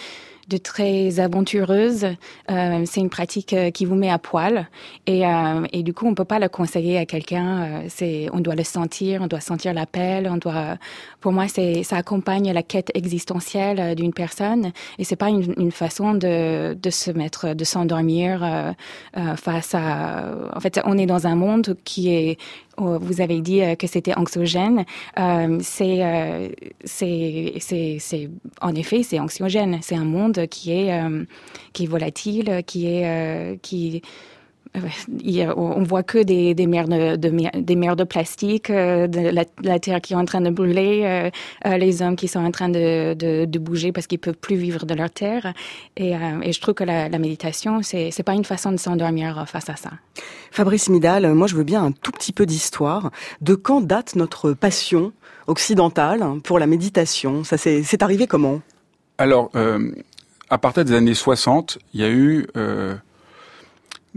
de 0.49 0.57
très 0.57 1.19
aventureuse. 1.19 2.05
Euh, 2.49 2.83
c'est 2.85 2.99
une 2.99 3.09
pratique 3.09 3.53
euh, 3.53 3.69
qui 3.71 3.85
vous 3.85 3.95
met 3.95 4.09
à 4.09 4.17
poil 4.17 4.67
et, 5.05 5.25
euh, 5.25 5.65
du 5.71 5.93
coup 5.93 6.07
on 6.07 6.15
peut 6.15 6.25
pas 6.25 6.39
le 6.39 6.49
conseiller 6.49 6.97
à 6.97 7.05
quelqu'un. 7.05 7.83
C'est 7.87 8.27
on 8.33 8.39
doit 8.39 8.55
le 8.55 8.63
sentir, 8.63 9.21
on 9.21 9.27
doit 9.27 9.39
sentir 9.39 9.73
l'appel, 9.73 10.27
on 10.29 10.37
doit. 10.37 10.77
Pour 11.21 11.31
moi 11.31 11.47
c'est 11.47 11.83
ça 11.83 11.97
accompagne 11.97 12.51
la 12.51 12.63
quête 12.63 12.91
existentielle 12.95 13.95
d'une 13.95 14.13
personne 14.13 14.71
et 14.97 15.03
c'est 15.03 15.15
pas 15.15 15.29
une, 15.29 15.53
une, 15.57 15.71
façon 15.71 16.13
de, 16.13 16.73
de 16.73 16.89
se 16.89 17.11
mettre, 17.11 17.53
de 17.53 17.63
s'endormir 17.63 18.75
face 19.35 19.75
à. 19.75 20.33
En 20.55 20.59
fait 20.59 20.79
on 20.85 20.97
est 20.97 21.05
dans 21.05 21.27
un 21.27 21.35
monde 21.35 21.77
qui 21.83 22.09
est 22.13 22.37
vous 22.79 23.21
avez 23.21 23.41
dit 23.41 23.61
euh, 23.61 23.75
que 23.75 23.87
c'était 23.87 24.15
anxiogène. 24.15 24.85
Euh, 25.17 25.59
c'est, 25.61 26.51
c'est, 26.83 27.53
c'est, 27.59 27.97
c'est, 27.99 28.29
en 28.61 28.75
effet, 28.75 29.03
c'est 29.03 29.19
anxiogène. 29.19 29.79
C'est 29.81 29.95
un 29.95 30.05
monde 30.05 30.47
qui 30.47 30.71
est, 30.71 31.01
qui 31.73 31.83
est 31.83 31.87
volatile, 31.87 32.63
qui 32.65 32.87
est, 32.87 33.59
qui 33.61 34.01
on 34.75 35.83
voit 35.83 36.03
que 36.03 36.19
des, 36.19 36.53
des 36.53 36.67
mers 36.67 36.87
de, 36.87 37.15
des 37.15 37.75
mers 37.75 37.95
de 37.95 38.03
plastique, 38.03 38.69
euh, 38.69 39.07
de 39.07 39.29
la, 39.63 39.79
terre 39.79 40.01
qui 40.01 40.13
est 40.13 40.15
en 40.15 40.25
train 40.25 40.41
de 40.41 40.49
brûler, 40.49 41.01
euh, 41.03 41.29
euh, 41.65 41.77
les 41.77 42.01
hommes 42.01 42.15
qui 42.15 42.27
sont 42.27 42.39
en 42.39 42.51
train 42.51 42.69
de, 42.69 43.13
de, 43.15 43.59
bouger 43.59 43.91
parce 43.91 44.07
qu'ils 44.07 44.19
peuvent 44.19 44.37
plus 44.37 44.55
vivre 44.55 44.85
de 44.85 44.93
leur 44.93 45.09
terre. 45.09 45.53
Et, 45.97 46.11
et 46.43 46.53
je 46.53 46.61
trouve 46.61 46.75
que 46.75 46.83
la, 46.83 47.09
méditation, 47.19 47.81
c'est 47.81 48.11
c'est 48.11 48.23
pas 48.23 48.33
une 48.33 48.45
façon 48.45 48.71
de 48.71 48.77
s'endormir 48.77 49.45
face 49.47 49.69
à 49.69 49.75
ça. 49.75 49.91
Fabrice 50.51 50.89
Midal, 50.89 51.33
moi 51.33 51.47
je 51.47 51.55
veux 51.55 51.63
bien 51.63 51.83
un 51.83 51.91
tout 51.91 52.11
petit 52.11 52.31
peu 52.31 52.45
d'histoire. 52.45 53.11
De 53.41 53.55
quand 53.55 53.81
date 53.81 54.15
notre 54.15 54.53
passion 54.53 55.11
occidentale 55.47 56.23
pour 56.43 56.59
la 56.59 56.67
méditation 56.67 57.43
Ça 57.43 57.57
c'est 57.57 58.03
arrivé 58.03 58.27
comment? 58.27 58.61
Alors, 59.17 59.51
à 60.49 60.57
partir 60.57 60.85
des 60.85 60.93
années 60.93 61.13
60, 61.13 61.79
il 61.93 62.01
y 62.01 62.03
a 62.03 62.09
eu 62.09 62.47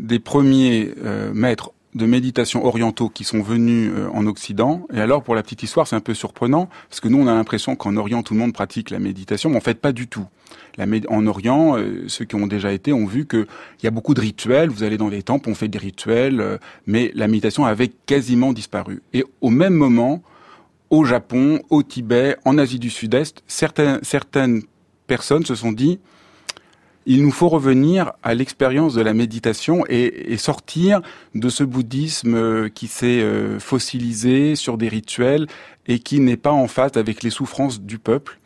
des 0.03 0.19
premiers 0.19 0.93
euh, 1.05 1.33
maîtres 1.33 1.73
de 1.95 2.07
méditation 2.07 2.65
orientaux 2.65 3.09
qui 3.09 3.23
sont 3.23 3.43
venus 3.43 3.93
euh, 3.95 4.09
en 4.13 4.27
Occident. 4.27 4.87
Et 4.93 5.01
alors, 5.01 5.23
pour 5.23 5.35
la 5.35 5.43
petite 5.43 5.63
histoire, 5.63 5.87
c'est 5.87 5.95
un 5.95 6.01
peu 6.01 6.15
surprenant, 6.15 6.69
parce 6.89 7.01
que 7.01 7.09
nous, 7.09 7.19
on 7.19 7.27
a 7.27 7.35
l'impression 7.35 7.77
qu'en 7.77 7.97
Orient, 7.97 8.23
tout 8.23 8.35
le 8.35 8.41
monde 8.41 8.53
pratique 8.53 8.91
la 8.91 8.99
méditation, 8.99 9.51
mais 9.51 9.57
en 9.57 9.61
fait, 9.61 9.79
pas 9.79 9.93
du 9.93 10.09
tout. 10.09 10.27
En 11.09 11.27
Orient, 11.27 11.77
euh, 11.77 12.05
ceux 12.09 12.25
qui 12.25 12.35
ont 12.35 12.47
déjà 12.47 12.73
été 12.73 12.93
ont 12.93 13.07
vu 13.07 13.27
qu'il 13.27 13.47
y 13.83 13.87
a 13.87 13.91
beaucoup 13.91 14.15
de 14.15 14.21
rituels. 14.21 14.71
Vous 14.71 14.83
allez 14.83 14.97
dans 14.97 15.09
les 15.09 15.23
temples, 15.23 15.49
on 15.51 15.55
fait 15.55 15.69
des 15.69 15.79
rituels, 15.79 16.59
mais 16.87 17.13
la 17.15 17.29
méditation 17.29 17.65
avait 17.65 17.89
quasiment 17.89 18.53
disparu. 18.53 19.03
Et 19.13 19.25
au 19.41 19.51
même 19.51 19.75
moment, 19.75 20.23
au 20.91 21.05
Japon, 21.05 21.61
au 21.71 21.83
Tibet, 21.83 22.37
en 22.45 22.59
Asie 22.59 22.79
du 22.79 22.91
Sud-Est, 22.91 23.43
certaines, 23.47 23.99
certaines 24.03 24.63
personnes 25.07 25.45
se 25.45 25.55
sont 25.55 25.73
dit, 25.73 26.01
il 27.07 27.23
nous 27.23 27.31
faut 27.31 27.49
revenir 27.49 28.13
à 28.23 28.35
l'expérience 28.35 28.95
de 28.95 29.03
la 29.03 29.15
méditation 29.15 29.85
et, 29.89 30.37
sortir 30.37 31.01
de 31.35 31.49
ce 31.49 31.65
bouddhisme 31.65 32.35
euh, 32.35 32.69
qui 32.69 32.87
s'est 32.87 33.21
euh, 33.21 33.59
fossilisé 33.59 34.57
sur 34.57 34.79
des 34.79 34.89
rituels 34.89 35.47
et 35.87 35.99
qui 35.99 36.21
n'est 36.21 36.37
pas 36.37 36.53
en 36.53 36.69
phase 36.69 36.93
avec 36.97 37.23
les 37.23 37.31
souffrances 37.31 37.81
du 37.81 37.99
peuple. 37.99 38.39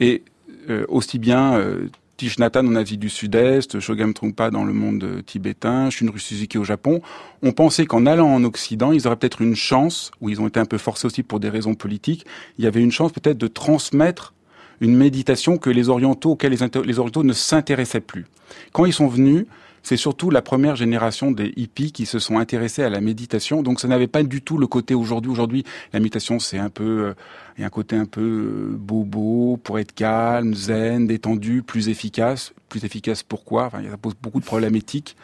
Et 0.00 0.22
euh, 0.70 0.84
aussi 0.88 1.18
bien 1.18 1.54
euh, 1.54 1.88
Thich 2.16 2.36
en 2.38 2.74
Asie 2.76 2.98
du 2.98 3.08
Sud-Est, 3.08 3.80
Shogam 3.80 4.14
Trungpa 4.14 4.50
dans 4.50 4.64
le 4.64 4.72
monde 4.72 5.22
tibétain, 5.26 5.90
Shunryu 5.90 6.20
Suzuki 6.20 6.56
au 6.56 6.64
Japon, 6.64 7.00
ont 7.42 7.52
pensé 7.52 7.84
qu'en 7.84 8.06
allant 8.06 8.28
en 8.28 8.44
Occident, 8.44 8.92
ils 8.92 9.06
auraient 9.06 9.16
peut-être 9.16 9.42
une 9.42 9.56
chance, 9.56 10.12
ou 10.20 10.28
ils 10.28 10.40
ont 10.40 10.46
été 10.46 10.60
un 10.60 10.64
peu 10.64 10.78
forcés 10.78 11.06
aussi 11.06 11.24
pour 11.24 11.40
des 11.40 11.48
raisons 11.48 11.74
politiques, 11.74 12.24
il 12.58 12.64
y 12.64 12.68
avait 12.68 12.80
une 12.80 12.92
chance 12.92 13.10
peut-être 13.10 13.38
de 13.38 13.48
transmettre 13.48 14.34
une 14.82 14.96
méditation 14.96 15.58
que 15.58 15.70
les 15.70 15.88
orientaux, 15.88 16.32
auxquels 16.32 16.52
les, 16.52 16.98
orientaux 16.98 17.22
ne 17.22 17.32
s'intéressaient 17.32 18.00
plus. 18.00 18.26
Quand 18.72 18.84
ils 18.84 18.92
sont 18.92 19.06
venus, 19.06 19.46
c'est 19.84 19.96
surtout 19.96 20.28
la 20.28 20.42
première 20.42 20.74
génération 20.74 21.30
des 21.30 21.52
hippies 21.56 21.92
qui 21.92 22.04
se 22.04 22.18
sont 22.18 22.38
intéressés 22.38 22.82
à 22.82 22.90
la 22.90 23.00
méditation. 23.00 23.62
Donc 23.62 23.80
ça 23.80 23.86
n'avait 23.86 24.08
pas 24.08 24.24
du 24.24 24.42
tout 24.42 24.58
le 24.58 24.66
côté 24.66 24.94
aujourd'hui. 24.94 25.30
Aujourd'hui, 25.30 25.64
la 25.92 26.00
méditation, 26.00 26.40
c'est 26.40 26.58
un 26.58 26.68
peu, 26.68 27.06
euh, 27.06 27.14
il 27.56 27.60
y 27.60 27.64
a 27.64 27.68
un 27.68 27.70
côté 27.70 27.94
un 27.94 28.06
peu 28.06 28.20
euh, 28.20 28.76
bobo 28.76 29.56
pour 29.62 29.78
être 29.78 29.94
calme, 29.94 30.54
zen, 30.54 31.06
détendu, 31.06 31.62
plus 31.62 31.88
efficace. 31.88 32.52
Plus 32.68 32.84
efficace 32.84 33.22
pourquoi? 33.22 33.66
Enfin, 33.66 33.82
ça 33.88 33.96
pose 33.96 34.14
beaucoup 34.20 34.40
de 34.40 34.44
problèmes 34.44 34.74
éthiques. 34.74 35.16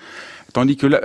Tandis 0.53 0.77
que 0.77 0.87
euh, 0.87 1.01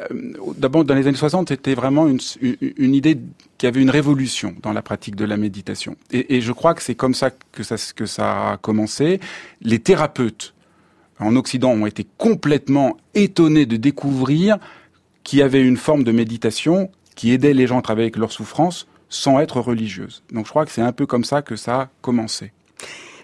d'abord 0.58 0.86
dans 0.86 0.96
les 0.96 1.08
années 1.08 1.18
60, 1.18 1.50
c'était 1.50 1.74
vraiment 1.74 2.08
une, 2.08 2.94
idée 2.96 3.20
qui 3.58 3.68
avait 3.68 3.82
une 3.82 3.90
révolution 3.90 4.56
dans 4.62 4.72
la 4.72 4.82
pratique 4.82 5.16
de 5.16 5.26
la 5.26 5.36
méditation. 5.36 5.98
Et, 6.12 6.40
je 6.40 6.52
crois 6.52 6.74
que 6.74 6.82
c'est 6.82 6.96
comme 6.96 7.14
ça 7.14 7.30
que 7.52 7.64
ça 7.64 7.76
que 7.96 8.06
ça 8.06 8.52
a 8.52 8.58
commencé. 8.58 9.20
Les 9.62 9.80
thérapeutes 9.80 10.54
en 11.20 11.36
Occident 11.36 11.72
ont 11.72 11.86
été 11.86 12.08
complètement 12.18 12.98
étonnés 13.16 13.66
de 13.66 13.76
découvrir 13.76 14.58
qu'il 15.24 15.40
y 15.40 15.42
avait 15.42 15.62
une 15.62 15.78
forme 15.78 16.04
de 16.04 16.12
méditation 16.12 16.90
qui 17.16 17.32
aidait 17.32 17.54
les 17.54 17.68
gens 17.68 17.80
à 17.80 17.82
travailler 17.82 18.06
avec 18.06 18.18
leur 18.18 18.32
souffrance 18.32 18.88
sans 19.10 19.40
être 19.40 19.60
religieuse. 19.60 20.24
Donc 20.32 20.46
je 20.46 20.50
crois 20.50 20.66
que 20.66 20.72
c'est 20.72 20.82
un 20.82 20.92
peu 20.92 21.06
comme 21.06 21.24
ça 21.24 21.42
que 21.42 21.56
ça 21.56 21.82
a 21.82 21.90
commencé. 22.02 22.52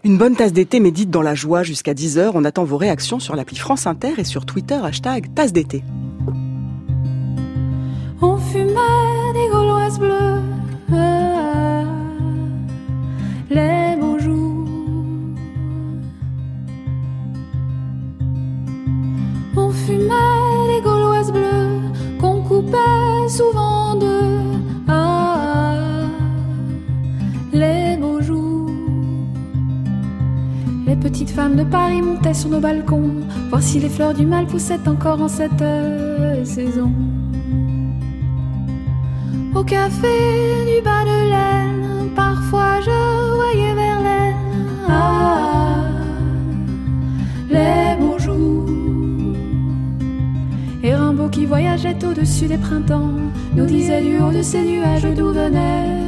Une 0.05 0.17
bonne 0.17 0.35
tasse 0.35 0.53
d'été 0.53 0.79
médite 0.79 1.09
dans 1.09 1.21
la 1.21 1.35
joie 1.35 1.63
jusqu'à 1.63 1.93
10h. 1.93 2.31
On 2.33 2.45
attend 2.45 2.63
vos 2.63 2.77
réactions 2.77 3.19
sur 3.19 3.35
l'appli 3.35 3.57
France 3.57 3.85
Inter 3.85 4.13
et 4.17 4.23
sur 4.23 4.45
Twitter, 4.45 4.79
hashtag 4.81 5.33
tasse 5.35 5.51
d'été. 5.51 5.83
Sur 32.33 32.51
nos 32.51 32.59
balcons, 32.59 33.11
voir 33.49 33.61
si 33.61 33.79
les 33.79 33.89
fleurs 33.89 34.13
du 34.13 34.25
mal 34.25 34.45
poussaient 34.45 34.87
encore 34.87 35.19
en 35.19 35.27
cette 35.27 35.63
euh, 35.63 36.45
saison. 36.45 36.91
Au 39.55 39.63
café 39.63 40.07
du 40.63 40.81
bas 40.83 41.03
de 41.05 41.29
laine, 41.29 42.09
parfois 42.15 42.81
je 42.81 43.35
voyais 43.35 43.73
Verlaine. 43.73 44.35
Ah, 44.87 45.87
les 47.49 47.99
beaux 47.99 48.19
jours. 48.19 48.69
Et 50.83 50.93
Rimbaud 50.93 51.29
qui 51.29 51.45
voyageait 51.47 52.05
au-dessus 52.05 52.45
des 52.45 52.59
printemps, 52.59 53.11
nous 53.55 53.65
disait 53.65 54.03
du 54.03 54.19
haut 54.19 54.31
de 54.31 54.43
ces 54.43 54.61
nuages 54.61 55.07
d'où 55.15 55.33
venait 55.33 55.98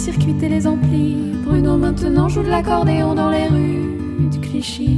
court-circuité 0.00 0.48
les 0.48 0.66
amplis. 0.66 1.14
Bruno 1.44 1.76
maintenant 1.76 2.26
joue 2.28 2.42
de 2.42 2.48
l'accordéon 2.48 3.14
dans 3.14 3.28
les 3.28 3.46
rues 3.48 3.98
de 4.32 4.38
Clichy. 4.38 4.96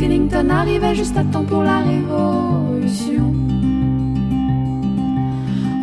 Duke 0.00 0.10
Ellington 0.12 0.48
arrivait 0.48 0.94
juste 0.94 1.14
à 1.18 1.24
temps 1.24 1.44
pour 1.44 1.62
la 1.62 1.80
révolution. 1.80 3.34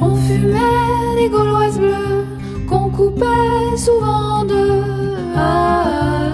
On 0.02 0.16
fumait 0.16 1.22
des 1.22 1.30
gauloises 1.30 1.78
bleues 1.78 2.26
qu'on 2.68 2.90
coupait 2.90 3.78
souvent 3.78 4.44
de 4.44 4.82
ah, 5.36 6.32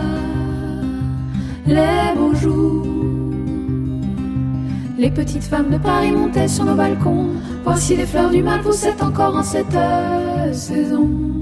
les 1.65 2.15
beaux 2.15 2.33
jours. 2.33 2.85
Les 4.97 5.11
petites 5.11 5.43
femmes 5.43 5.69
de 5.69 5.77
Paris 5.77 6.13
montaient 6.13 6.47
sur 6.47 6.63
nos 6.63 6.75
balcons, 6.75 7.27
voir 7.65 7.77
si 7.77 7.97
les 7.97 8.05
fleurs 8.05 8.29
du 8.29 8.41
mal 8.41 8.61
poussaient 8.61 9.01
encore 9.01 9.35
en 9.35 9.43
cette 9.43 9.77
saison. 10.53 11.32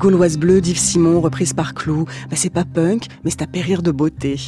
Gauloises 0.00 0.38
bleues 0.38 0.62
d'Yves 0.62 0.78
Simon, 0.78 1.20
reprise 1.20 1.52
par 1.52 1.74
Clou. 1.74 2.06
Bah, 2.30 2.36
c'est 2.36 2.48
pas 2.48 2.64
punk, 2.64 3.04
mais 3.22 3.30
c'est 3.30 3.42
à 3.42 3.46
périr 3.46 3.82
de 3.82 3.90
beauté. 3.90 4.40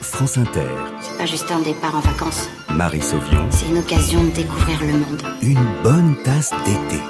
France 0.00 0.38
Inter, 0.38 0.66
C'est 1.02 1.18
pas 1.18 1.26
juste 1.26 1.50
un 1.50 1.60
départ 1.60 1.94
en 1.94 2.00
vacances, 2.00 2.48
Marie 2.74 3.02
Sauvion, 3.02 3.46
c'est 3.50 3.68
une 3.68 3.78
occasion 3.78 4.24
de 4.24 4.30
découvrir 4.30 4.80
le 4.80 4.92
monde. 4.92 5.22
une 5.42 5.82
bonne 5.82 6.16
tasse 6.24 6.50
d'été. 6.64 7.00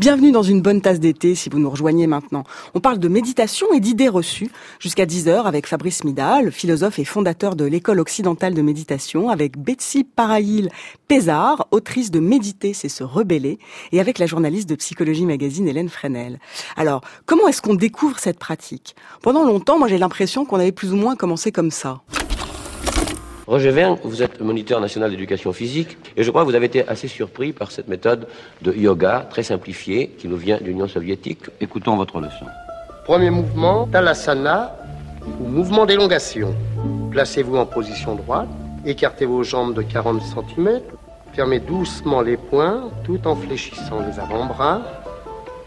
Bienvenue 0.00 0.32
dans 0.32 0.42
une 0.42 0.62
bonne 0.62 0.80
tasse 0.80 0.98
d'été 0.98 1.34
si 1.34 1.50
vous 1.50 1.58
nous 1.58 1.68
rejoignez 1.68 2.06
maintenant. 2.06 2.44
On 2.72 2.80
parle 2.80 2.98
de 2.98 3.06
méditation 3.06 3.66
et 3.74 3.80
d'idées 3.80 4.08
reçues 4.08 4.50
jusqu'à 4.78 5.04
10h 5.04 5.42
avec 5.42 5.66
Fabrice 5.66 6.04
Midal, 6.04 6.52
philosophe 6.52 6.98
et 6.98 7.04
fondateur 7.04 7.54
de 7.54 7.66
l'école 7.66 8.00
occidentale 8.00 8.54
de 8.54 8.62
méditation, 8.62 9.28
avec 9.28 9.58
Betsy 9.58 10.04
Paraïl 10.04 10.70
Pézard, 11.06 11.68
autrice 11.70 12.10
de 12.10 12.18
Méditer, 12.18 12.72
c'est 12.72 12.88
se 12.88 13.04
rebeller, 13.04 13.58
et 13.92 14.00
avec 14.00 14.18
la 14.18 14.24
journaliste 14.24 14.70
de 14.70 14.74
Psychologie 14.74 15.26
Magazine 15.26 15.68
Hélène 15.68 15.90
Fresnel. 15.90 16.40
Alors, 16.78 17.02
comment 17.26 17.46
est-ce 17.46 17.60
qu'on 17.60 17.74
découvre 17.74 18.18
cette 18.18 18.38
pratique? 18.38 18.96
Pendant 19.20 19.44
longtemps, 19.44 19.78
moi 19.78 19.88
j'ai 19.88 19.98
l'impression 19.98 20.46
qu'on 20.46 20.60
avait 20.60 20.72
plus 20.72 20.94
ou 20.94 20.96
moins 20.96 21.14
commencé 21.14 21.52
comme 21.52 21.70
ça. 21.70 22.00
Roger 23.50 23.72
Verne, 23.72 23.96
vous 24.04 24.22
êtes 24.22 24.40
moniteur 24.40 24.80
national 24.80 25.10
d'éducation 25.10 25.52
physique 25.52 25.98
et 26.16 26.22
je 26.22 26.30
crois 26.30 26.42
que 26.42 26.48
vous 26.48 26.54
avez 26.54 26.66
été 26.66 26.86
assez 26.86 27.08
surpris 27.08 27.52
par 27.52 27.72
cette 27.72 27.88
méthode 27.88 28.28
de 28.62 28.72
yoga 28.72 29.26
très 29.28 29.42
simplifiée 29.42 30.14
qui 30.16 30.28
nous 30.28 30.36
vient 30.36 30.58
de 30.58 30.66
l'Union 30.66 30.86
soviétique. 30.86 31.40
Écoutons 31.60 31.96
votre 31.96 32.20
leçon. 32.20 32.46
Premier 33.04 33.30
mouvement, 33.30 33.88
Talasana, 33.88 34.76
ou 35.40 35.48
mouvement 35.48 35.84
d'élongation. 35.84 36.54
Placez-vous 37.10 37.56
en 37.56 37.66
position 37.66 38.14
droite, 38.14 38.46
écartez 38.86 39.26
vos 39.26 39.42
jambes 39.42 39.74
de 39.74 39.82
40 39.82 40.22
cm, 40.22 40.80
fermez 41.32 41.58
doucement 41.58 42.20
les 42.20 42.36
poings 42.36 42.84
tout 43.02 43.26
en 43.26 43.34
fléchissant 43.34 43.98
les 44.06 44.20
avant-bras. 44.20 44.80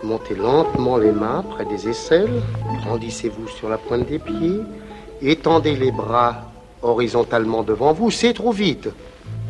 Montez 0.04 0.36
lentement 0.36 0.96
les 0.96 1.12
mains 1.12 1.44
près 1.50 1.66
des 1.66 1.90
aisselles, 1.90 2.42
grandissez-vous 2.86 3.50
sur 3.50 3.68
la 3.68 3.78
pointe 3.78 4.08
des 4.08 4.20
pieds, 4.20 4.62
étendez 5.22 5.75
les 5.75 5.92
bras 5.92 6.53
horizontalement 6.84 7.63
devant 7.63 7.94
vous, 7.94 8.12
c'est 8.12 8.34
trop 8.34 8.52
vite. 8.52 8.90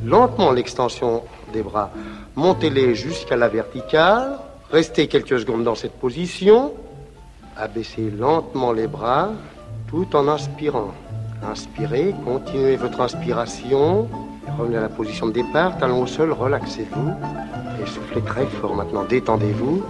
Lentement 0.06 0.52
l'extension 0.52 1.24
des 1.52 1.64
bras, 1.64 1.92
montez-les 2.36 2.96
jusqu'à 2.96 3.36
la 3.36 3.48
verticale, 3.48 4.38
restez 4.72 5.08
quelques 5.08 5.40
secondes 5.40 5.64
dans 5.64 5.76
cette 5.76 5.94
position, 5.94 6.74
abaissez 7.58 8.10
lentement 8.12 8.72
les 8.72 8.88
bras 8.88 9.32
tout 9.88 10.16
en 10.16 10.28
inspirant. 10.28 10.92
Inspirez, 11.50 12.16
continuez 12.26 12.76
votre 12.76 13.02
inspiration, 13.02 14.08
revenez 14.58 14.78
à 14.78 14.82
la 14.82 14.90
position 14.90 15.28
de 15.28 15.34
départ, 15.34 15.78
talon 15.78 16.02
au 16.02 16.08
sol, 16.08 16.32
relaxez-vous 16.32 17.12
et 17.82 17.86
soufflez 17.86 18.22
très 18.22 18.46
fort 18.46 18.76
maintenant, 18.76 19.04
détendez-vous, 19.04 19.84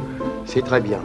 c'est 0.45 0.63
très 0.63 0.81
bien. 0.81 0.99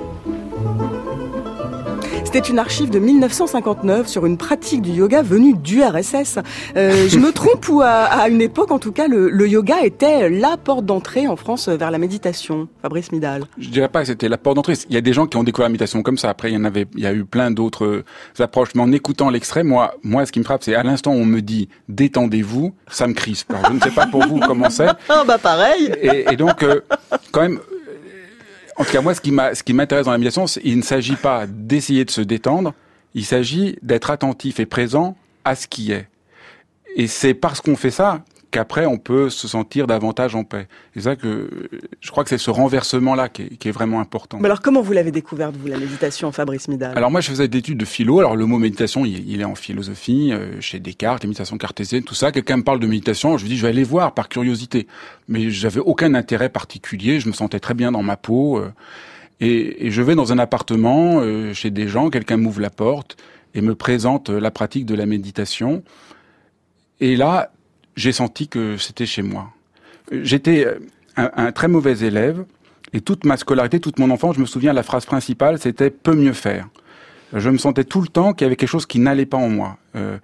C'était 2.30 2.47
une 2.47 2.58
archive 2.58 2.90
de 2.90 2.99
1959 2.99 4.06
sur 4.06 4.26
une 4.26 4.37
pratique 4.37 4.82
du 4.82 4.90
yoga 4.90 5.23
venue 5.23 5.54
du 5.54 5.82
RSS. 5.82 6.40
Euh, 6.76 7.08
je 7.08 7.18
me 7.18 7.32
trompe 7.32 7.66
ou 7.70 7.80
à, 7.80 8.28
une 8.28 8.42
époque, 8.42 8.70
en 8.70 8.78
tout 8.78 8.92
cas, 8.92 9.08
le, 9.08 9.49
yoga 9.49 9.76
était 9.82 10.28
la 10.28 10.58
porte 10.58 10.85
d'entrée 10.85 11.26
en 11.26 11.37
France 11.37 11.70
vers 11.70 11.90
la 11.90 11.97
méditation. 11.97 12.68
Fabrice 12.82 13.12
Midal. 13.12 13.44
Je 13.56 13.70
dirais 13.70 13.88
pas 13.88 14.00
que 14.00 14.08
c'était 14.08 14.28
la 14.28 14.37
porte 14.37 14.56
d'entrée. 14.56 14.75
Il 14.90 14.94
y 14.94 14.99
a 14.99 15.00
des 15.00 15.14
gens 15.14 15.26
qui 15.26 15.38
ont 15.38 15.42
découvert 15.42 15.68
la 15.68 15.70
méditation 15.70 16.02
comme 16.02 16.18
ça. 16.18 16.28
Après, 16.28 16.50
il 16.50 16.54
y 16.54 16.58
en 16.58 16.64
avait, 16.64 16.87
il 16.97 17.02
y 17.02 17.06
a 17.06 17.14
eu 17.14 17.25
plein 17.25 17.50
d'autres 17.50 18.04
approches. 18.38 18.75
Mais 18.75 18.82
en 18.82 18.92
écoutant 18.92 19.30
l'extrait, 19.30 19.64
moi, 19.64 19.94
moi, 20.02 20.26
ce 20.26 20.32
qui 20.32 20.40
me 20.40 20.44
frappe, 20.44 20.62
c'est 20.62 20.75
à 20.75 20.82
l'instant 20.82 21.12
où 21.12 21.16
on 21.20 21.25
me 21.25 21.40
dit 21.40 21.70
détendez-vous, 21.88 22.75
ça 22.88 23.06
me 23.06 23.14
crispe. 23.14 23.54
je 23.68 23.73
ne 23.73 23.80
sais 23.80 23.90
pas 23.90 24.06
pour 24.06 24.26
vous 24.26 24.38
comment 24.40 24.68
c'est. 24.68 24.88
Ah 25.08 25.25
bah 25.26 25.38
pareil. 25.38 25.90
Et, 26.02 26.37
donc, 26.37 26.62
euh, 26.62 26.82
quand 27.32 27.40
même 27.40 27.58
en 28.78 28.85
tout 28.85 28.92
cas, 28.92 29.00
moi, 29.00 29.14
ce 29.14 29.20
qui 29.62 29.73
m'intéresse 29.73 30.06
dans 30.06 30.12
la 30.12 30.18
médiation, 30.18 30.47
c'est 30.47 30.61
il 30.64 30.76
ne 30.76 30.82
s'agit 30.82 31.16
pas 31.16 31.47
d'essayer 31.49 32.04
de 32.04 32.11
se 32.11 32.20
détendre. 32.20 32.75
Il 33.14 33.25
s'agit 33.25 33.76
d'être 33.82 34.11
attentif 34.11 34.61
et 34.61 34.66
présent 34.66 35.16
à 35.44 35.56
ce 35.56 35.66
qui 35.66 35.90
est. 35.90 36.06
Et 36.94 37.08
c'est 37.08 37.35
parce 37.35 37.61
qu'on 37.61 37.76
fait 37.76 37.90
ça 37.90 38.23
qu'après 38.50 38.87
on 38.87 38.99
peut 38.99 39.31
se 39.31 39.49
sentir 39.49 39.87
davantage 39.87 40.35
en 40.35 40.45
paix. 40.45 40.69
C'est 40.95 41.02
ça 41.02 41.17
que 41.17 41.50
je 42.00 42.11
crois 42.11 42.25
que 42.25 42.31
c'est 42.31 42.38
ce 42.38 42.50
renversement-là 42.50 43.28
qui, 43.28 43.57
qui 43.59 43.69
est, 43.69 43.73
vraiment 43.73 44.00
important. 44.00 44.38
Mais 44.40 44.47
alors 44.47 44.62
comment 44.62 44.81
vous 44.81 44.93
l'avez 44.93 45.11
découverte, 45.11 45.57
vous, 45.57 45.69
la 45.69 45.78
méditation, 45.78 46.33
Fabrice 46.33 46.69
Midal? 46.69 46.97
Alors 46.97 47.11
moi 47.11 47.21
je 47.21 47.31
faisais 47.31 47.49
des 47.49 47.59
études 47.59 47.78
de 47.78 47.85
philo, 47.85 48.19
alors 48.19 48.37
le 48.37 48.47
mot 48.47 48.59
méditation 48.59 49.05
il, 49.05 49.40
est 49.40 49.45
en 49.45 49.55
philosophie, 49.55 50.33
euh, 50.33 50.61
chez 50.61 50.81
Descartes, 50.81 51.23
les 51.23 51.28
méditations 51.28 51.59
cartésiennes, 51.59 52.05
tout 52.05 52.14
ça. 52.14 52.33
Quelqu'un 52.33 52.59
me 52.59 52.62
parle 52.62 52.81
de 52.81 52.87
méditation, 52.87 53.37
je 53.37 53.43
lui 53.43 53.50
dis 53.50 53.57
je 53.57 53.62
vais 53.62 53.69
aller 53.69 53.85
voir 53.85 54.14
par 54.14 54.28
curiosité. 54.28 54.87
Mais 55.28 55.50
j'avais 55.50 55.81
aucun 55.81 56.14
intérêt 56.14 56.49
particulier, 56.49 57.21
je 57.21 57.28
me 57.28 57.35
sentais 57.35 57.61
très 57.61 57.75
bien 57.75 57.93
dans 57.93 58.02
ma 58.02 58.17
peau. 58.17 58.59
Euh, 58.59 58.73
et, 59.40 59.87
et, 59.87 59.90
je 59.90 60.02
vais 60.02 60.17
dans 60.17 60.33
un 60.33 60.38
appartement 60.38 61.21
euh, 61.21 61.55
chez 61.55 61.71
des 61.71 61.87
gens, 61.87 62.11
quelqu'un 62.11 62.38
m'ouvre 62.38 62.61
la 62.61 62.71
porte 62.71 63.17
et 63.55 63.61
me 63.61 63.75
présente 63.75 64.31
la 64.31 64.50
pratique 64.50 64.85
de 64.85 64.95
la 64.95 65.07
méditation. 65.07 65.85
Et 67.00 67.14
là, 67.14 67.52
j'ai 67.99 68.12
senti 68.12 68.47
que 68.47 68.76
c'était 68.76 69.07
chez 69.07 69.23
moi. 69.23 69.50
J'étais 70.12 70.67
un, 71.17 71.50
très 71.50 71.67
mauvais 71.67 71.99
élève 71.99 72.45
et 72.93 73.00
toute 73.00 73.25
ma 73.25 73.37
scolarité, 73.37 73.81
toute 73.81 73.99
mon 73.99 74.11
enfance, 74.11 74.37
je 74.37 74.40
me 74.40 74.47
souviens, 74.47 74.73
la 74.73 74.85
phrase 74.85 75.05
principale, 75.05 75.59
c'était 75.59 75.90
peut 75.90 76.14
mieux 76.14 76.33
faire. 76.33 76.69
Je 77.35 77.50
me 77.50 77.59
sentais 77.59 77.85
tout 77.85 78.00
le 78.00 78.07
temps 78.07 78.33
qu'il 78.33 78.45
y 78.45 78.47
avait 78.47 78.57
quelque 78.57 78.71
chose 78.71 78.87
qui 78.87 79.00
n'allait 79.00 79.26
pas 79.26 79.37
en 79.37 79.49
moi. 79.49 79.78
Euh, 79.97 80.17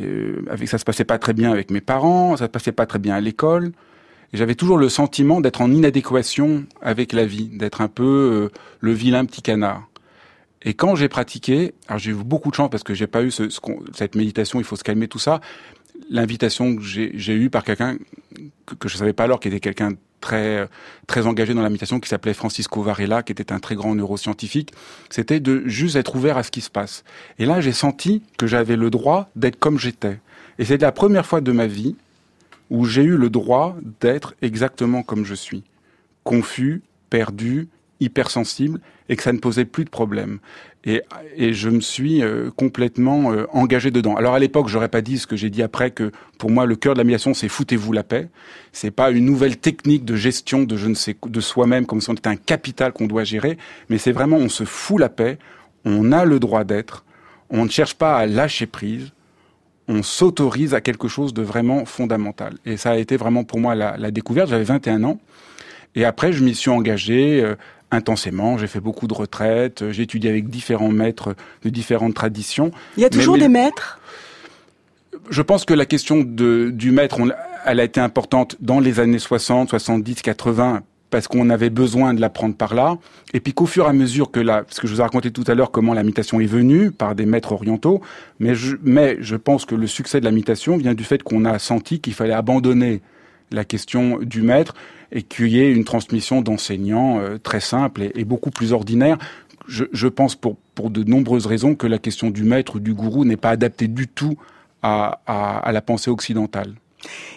euh, 0.00 0.42
avec 0.50 0.68
ça 0.68 0.76
se 0.76 0.84
passait 0.84 1.04
pas 1.04 1.18
très 1.18 1.32
bien 1.32 1.52
avec 1.52 1.70
mes 1.70 1.80
parents, 1.80 2.36
ça 2.36 2.46
se 2.46 2.50
passait 2.50 2.72
pas 2.72 2.84
très 2.84 2.98
bien 2.98 3.14
à 3.14 3.20
l'école. 3.20 3.70
J'avais 4.32 4.56
toujours 4.56 4.76
le 4.76 4.88
sentiment 4.88 5.40
d'être 5.40 5.60
en 5.60 5.70
inadéquation 5.70 6.64
avec 6.82 7.12
la 7.12 7.24
vie, 7.24 7.46
d'être 7.46 7.80
un 7.80 7.88
peu 7.88 8.50
euh, 8.52 8.58
le 8.80 8.92
vilain 8.92 9.24
petit 9.24 9.40
canard. 9.40 9.88
Et 10.62 10.74
quand 10.74 10.96
j'ai 10.96 11.08
pratiqué, 11.08 11.74
alors 11.86 12.00
j'ai 12.00 12.10
eu 12.10 12.14
beaucoup 12.14 12.50
de 12.50 12.56
chance 12.56 12.70
parce 12.70 12.82
que 12.82 12.92
j'ai 12.92 13.06
pas 13.06 13.22
eu 13.22 13.30
ce, 13.30 13.44
cette 13.94 14.16
méditation, 14.16 14.58
il 14.58 14.64
faut 14.64 14.76
se 14.76 14.82
calmer 14.82 15.06
tout 15.06 15.20
ça, 15.20 15.40
l'invitation 16.10 16.76
que 16.76 16.82
j'ai 16.82 17.34
eue 17.34 17.50
par 17.50 17.64
quelqu'un 17.64 17.96
que, 18.66 18.74
que 18.74 18.88
je 18.88 18.96
savais 18.96 19.12
pas 19.12 19.24
alors, 19.24 19.40
qui 19.40 19.48
était 19.48 19.60
quelqu'un 19.60 19.92
très 20.20 20.68
très 21.06 21.26
engagé 21.26 21.52
dans 21.54 21.62
la 21.62 21.68
méditation, 21.68 22.00
qui 22.00 22.08
s'appelait 22.08 22.34
Francisco 22.34 22.82
Varela, 22.82 23.22
qui 23.22 23.32
était 23.32 23.52
un 23.52 23.60
très 23.60 23.74
grand 23.74 23.94
neuroscientifique, 23.94 24.72
c'était 25.10 25.38
de 25.38 25.62
juste 25.66 25.96
être 25.96 26.16
ouvert 26.16 26.38
à 26.38 26.42
ce 26.42 26.50
qui 26.50 26.62
se 26.62 26.70
passe. 26.70 27.04
Et 27.38 27.46
là, 27.46 27.60
j'ai 27.60 27.72
senti 27.72 28.22
que 28.38 28.46
j'avais 28.46 28.76
le 28.76 28.90
droit 28.90 29.28
d'être 29.36 29.58
comme 29.58 29.78
j'étais. 29.78 30.18
Et 30.58 30.64
c'est 30.64 30.80
la 30.80 30.92
première 30.92 31.26
fois 31.26 31.40
de 31.40 31.52
ma 31.52 31.66
vie 31.66 31.94
où 32.70 32.86
j'ai 32.86 33.02
eu 33.02 33.16
le 33.16 33.28
droit 33.28 33.76
d'être 34.00 34.34
exactement 34.40 35.02
comme 35.02 35.24
je 35.24 35.34
suis. 35.34 35.62
Confus, 36.22 36.80
perdu, 37.10 37.68
hypersensible, 38.00 38.80
et 39.08 39.16
que 39.16 39.22
ça 39.22 39.32
ne 39.32 39.38
posait 39.38 39.64
plus 39.64 39.84
de 39.84 39.90
problème. 39.90 40.38
Et, 40.84 41.02
et 41.36 41.52
je 41.54 41.70
me 41.70 41.80
suis 41.80 42.22
euh, 42.22 42.50
complètement 42.54 43.32
euh, 43.32 43.46
engagé 43.52 43.90
dedans. 43.90 44.16
Alors 44.16 44.34
à 44.34 44.38
l'époque, 44.38 44.68
j'aurais 44.68 44.88
pas 44.88 45.00
dit 45.00 45.18
ce 45.18 45.26
que 45.26 45.36
j'ai 45.36 45.50
dit 45.50 45.62
après 45.62 45.90
que 45.90 46.10
pour 46.38 46.50
moi 46.50 46.66
le 46.66 46.76
cœur 46.76 46.94
de 46.94 47.02
la 47.02 47.18
c'est 47.18 47.48
foutez-vous 47.48 47.92
la 47.92 48.02
paix. 48.02 48.28
C'est 48.72 48.90
pas 48.90 49.10
une 49.10 49.24
nouvelle 49.24 49.56
technique 49.56 50.04
de 50.04 50.16
gestion 50.16 50.62
de 50.62 50.76
je 50.76 50.88
ne 50.88 50.94
sais 50.94 51.16
de 51.26 51.40
soi-même 51.40 51.86
comme 51.86 52.00
si 52.00 52.10
on 52.10 52.14
était 52.14 52.28
un 52.28 52.36
capital 52.36 52.92
qu'on 52.92 53.06
doit 53.06 53.24
gérer, 53.24 53.56
mais 53.88 53.98
c'est 53.98 54.12
vraiment 54.12 54.36
on 54.36 54.48
se 54.48 54.64
fout 54.64 55.00
la 55.00 55.08
paix, 55.08 55.38
on 55.84 56.12
a 56.12 56.24
le 56.24 56.38
droit 56.38 56.64
d'être, 56.64 57.04
on 57.50 57.64
ne 57.64 57.70
cherche 57.70 57.94
pas 57.94 58.16
à 58.16 58.26
lâcher 58.26 58.66
prise, 58.66 59.12
on 59.88 60.02
s'autorise 60.02 60.74
à 60.74 60.80
quelque 60.80 61.08
chose 61.08 61.34
de 61.34 61.42
vraiment 61.42 61.84
fondamental. 61.84 62.58
Et 62.64 62.76
ça 62.76 62.90
a 62.92 62.96
été 62.96 63.16
vraiment 63.16 63.44
pour 63.44 63.60
moi 63.60 63.74
la, 63.74 63.96
la 63.96 64.10
découverte. 64.10 64.48
J'avais 64.48 64.64
21 64.64 65.04
ans. 65.04 65.20
Et 65.94 66.04
après, 66.04 66.32
je 66.32 66.42
m'y 66.42 66.54
suis 66.54 66.70
engagé 66.70 67.42
euh, 67.42 67.54
intensément. 67.94 68.58
J'ai 68.58 68.66
fait 68.66 68.80
beaucoup 68.80 69.06
de 69.06 69.14
retraites. 69.14 69.82
Euh, 69.82 69.92
j'ai 69.92 70.02
étudié 70.02 70.30
avec 70.30 70.48
différents 70.48 70.90
maîtres 70.90 71.34
de 71.64 71.70
différentes 71.70 72.14
traditions. 72.14 72.70
Il 72.96 73.02
y 73.02 73.06
a 73.06 73.10
toujours 73.10 73.38
des 73.38 73.48
maîtres? 73.48 74.00
Je 75.30 75.42
pense 75.42 75.64
que 75.64 75.74
la 75.74 75.86
question 75.86 76.20
de, 76.20 76.70
du 76.70 76.90
maître, 76.90 77.18
elle 77.64 77.80
a 77.80 77.84
été 77.84 78.00
importante 78.00 78.56
dans 78.60 78.80
les 78.80 79.00
années 79.00 79.18
60, 79.18 79.70
70, 79.70 80.22
80 80.22 80.82
parce 81.14 81.28
qu'on 81.28 81.48
avait 81.48 81.70
besoin 81.70 82.12
de 82.12 82.20
l'apprendre 82.20 82.56
par 82.56 82.74
là, 82.74 82.98
et 83.32 83.38
puis 83.38 83.52
qu'au 83.52 83.66
fur 83.66 83.86
et 83.86 83.88
à 83.88 83.92
mesure 83.92 84.32
que 84.32 84.40
la, 84.40 84.64
parce 84.64 84.80
que 84.80 84.88
je 84.88 84.94
vous 84.94 84.98
ai 84.98 85.04
raconté 85.04 85.30
tout 85.30 85.44
à 85.46 85.54
l'heure 85.54 85.70
comment 85.70 85.94
la 85.94 86.02
mutation 86.02 86.40
est 86.40 86.46
venue 86.46 86.90
par 86.90 87.14
des 87.14 87.24
maîtres 87.24 87.52
orientaux, 87.52 88.00
mais 88.40 88.56
je, 88.56 88.74
mais 88.82 89.18
je 89.20 89.36
pense 89.36 89.64
que 89.64 89.76
le 89.76 89.86
succès 89.86 90.18
de 90.18 90.24
la 90.24 90.32
mutation 90.32 90.76
vient 90.76 90.92
du 90.92 91.04
fait 91.04 91.22
qu'on 91.22 91.44
a 91.44 91.60
senti 91.60 92.00
qu'il 92.00 92.14
fallait 92.14 92.34
abandonner 92.34 93.00
la 93.54 93.64
question 93.64 94.18
du 94.18 94.42
maître 94.42 94.74
et 95.12 95.22
qu'il 95.22 95.48
y 95.48 95.60
ait 95.60 95.72
une 95.72 95.84
transmission 95.84 96.42
d'enseignants 96.42 97.20
euh, 97.20 97.38
très 97.38 97.60
simple 97.60 98.02
et, 98.14 98.24
beaucoup 98.24 98.50
plus 98.50 98.72
ordinaire. 98.72 99.16
Je, 99.66 100.08
pense 100.08 100.34
pour, 100.34 100.58
de 100.90 101.04
nombreuses 101.04 101.46
raisons 101.46 101.74
que 101.74 101.86
la 101.86 101.98
question 101.98 102.30
du 102.30 102.44
maître 102.44 102.76
ou 102.76 102.80
du 102.80 102.92
gourou 102.92 103.24
n'est 103.24 103.38
pas 103.38 103.50
adaptée 103.50 103.88
du 103.88 104.08
tout 104.08 104.36
à 104.82 105.70
la 105.72 105.80
pensée 105.80 106.10
occidentale. 106.10 106.74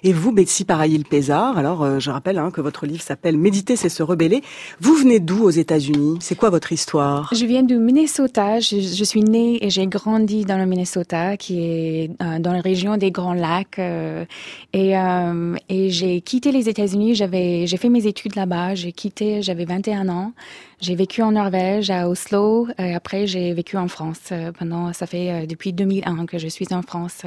Et 0.04 0.14
vous, 0.14 0.32
Betsy 0.32 0.66
Paraïl-Pézard, 0.66 1.58
alors 1.58 1.84
euh, 1.84 2.00
je 2.00 2.12
rappelle 2.12 2.38
hein, 2.38 2.52
que 2.52 2.62
votre 2.62 2.86
livre 2.86 3.02
s'appelle 3.02 3.38
Méditer, 3.38 3.76
c'est 3.76 3.90
se 3.90 4.04
rebeller. 4.04 4.42
Vous 4.80 4.94
venez 4.96 5.20
d'où 5.20 5.44
aux 5.44 5.50
États-Unis? 5.50 6.18
C'est 6.22 6.36
quoi 6.36 6.50
votre 6.50 6.72
histoire? 6.72 7.30
Je 7.34 7.46
viens 7.46 7.64
du 7.64 7.78
Minnesota. 7.78 8.60
Je, 8.60 9.04
suis 9.04 9.22
née 9.22 9.64
et 9.66 9.70
j'ai 9.70 9.88
grandi 9.88 10.46
dans 10.46 10.58
le 10.58 10.66
Minnesota, 10.66 11.38
qui 11.38 11.62
est 11.62 12.12
euh, 12.22 12.40
dans 12.40 12.52
la 12.52 12.62
région 12.62 12.98
des 12.98 13.12
Grands 13.12 13.34
Lacs. 13.34 13.80
Euh, 13.80 14.26
et, 14.74 15.90
j'ai 15.90 16.22
quitté 16.22 16.52
les 16.52 16.70
États-Unis. 16.70 17.16
J'avais, 17.16 17.68
j'ai 17.68 17.78
fait 17.78 17.90
mes 17.90 18.06
études 18.06 18.36
là-bas. 18.36 18.76
J'ai 18.76 18.92
quitté, 18.92 19.42
j'avais 19.42 19.66
21 19.66 20.10
ans. 20.10 20.34
J'ai 20.80 20.96
vécu 20.96 21.22
en 21.22 21.32
Norvège, 21.32 21.90
à 21.90 22.08
Oslo. 22.08 22.68
Après, 22.78 23.26
j'ai 23.26 23.54
vécu 23.54 23.78
en 23.78 23.88
France. 23.88 24.32
pendant, 24.60 24.94
ça 24.94 25.08
fait 25.08 25.48
depuis 25.48 25.74
2001 25.74 26.26
que 26.26 26.38
je 26.38 26.48
suis 26.48 26.68
en 26.72 26.82
France. 26.82 27.24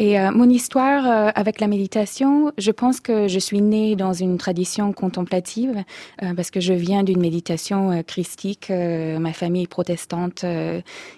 Et 0.00 0.18
euh, 0.18 0.30
mon 0.32 0.48
histoire 0.48 1.06
euh, 1.06 1.30
avec 1.34 1.60
la 1.60 1.66
méditation, 1.66 2.52
je 2.56 2.70
pense 2.70 3.00
que 3.00 3.28
je 3.28 3.38
suis 3.38 3.60
née 3.60 3.96
dans 3.96 4.14
une 4.14 4.38
tradition 4.38 4.94
contemplative 4.94 5.84
euh, 6.22 6.32
parce 6.34 6.50
que 6.50 6.58
je 6.58 6.72
viens 6.72 7.02
d'une 7.02 7.20
méditation 7.20 8.02
christique. 8.06 8.70
ma 8.70 9.34
famille 9.34 9.64
est 9.64 9.66
protestante, 9.66 10.42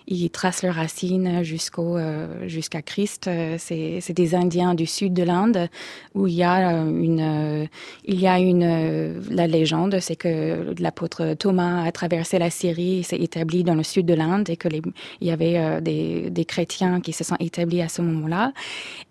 ils 0.08 0.30
tracent 0.30 0.64
leurs 0.64 0.74
racines 0.74 1.44
jusqu'au 1.44 1.96
jusqu'à 2.46 2.82
Christ. 2.82 3.30
c'est 3.58 3.98
c'est 4.00 4.12
des 4.12 4.34
Indiens 4.34 4.74
du 4.74 4.86
sud 4.86 5.12
de 5.14 5.22
l'Inde 5.22 5.68
où 6.14 6.26
il 6.26 6.34
y 6.34 6.42
a 6.42 6.72
une 6.82 7.68
il 8.04 8.20
y 8.20 8.26
a 8.26 8.38
une 8.40 9.20
la 9.30 9.46
légende, 9.46 9.98
c'est 10.00 10.16
que 10.16 10.74
l'apôtre 10.78 11.34
Thomas 11.34 11.84
a 11.84 11.92
traversé 11.92 12.38
la 12.38 12.50
Syrie, 12.50 13.04
s'est 13.04 13.20
établi 13.20 13.62
dans 13.62 13.74
le 13.76 13.84
sud 13.84 14.06
de 14.06 14.14
l'Inde 14.14 14.50
et 14.50 14.56
que 14.56 14.68
les, 14.68 14.82
il 15.20 15.28
y 15.28 15.30
avait 15.30 15.80
des 15.80 16.30
des 16.30 16.44
chrétiens 16.44 17.00
qui 17.00 17.12
se 17.12 17.22
sont 17.22 17.36
établis 17.38 17.82
à 17.82 17.88
ce 17.88 18.02
moment-là. 18.02 18.52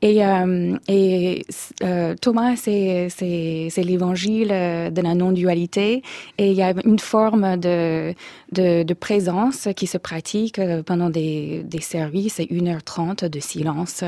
Et, 0.01 0.25
euh, 0.25 0.75
et 0.87 1.45
euh, 1.83 2.15
Thomas, 2.19 2.55
c'est, 2.55 3.07
c'est, 3.09 3.67
c'est 3.69 3.83
l'évangile 3.83 4.47
de 4.47 5.01
la 5.01 5.13
non-dualité. 5.13 6.01
Et 6.37 6.51
il 6.51 6.53
y 6.53 6.63
a 6.63 6.73
une 6.85 6.97
forme 6.99 7.57
de, 7.57 8.15
de, 8.51 8.81
de 8.81 8.93
présence 8.95 9.67
qui 9.75 9.85
se 9.85 9.99
pratique 9.99 10.59
pendant 10.85 11.09
des, 11.09 11.61
des 11.63 11.81
services 11.81 12.39
et 12.39 12.45
1h30 12.45 13.29
de 13.29 13.39
silence. 13.39 14.03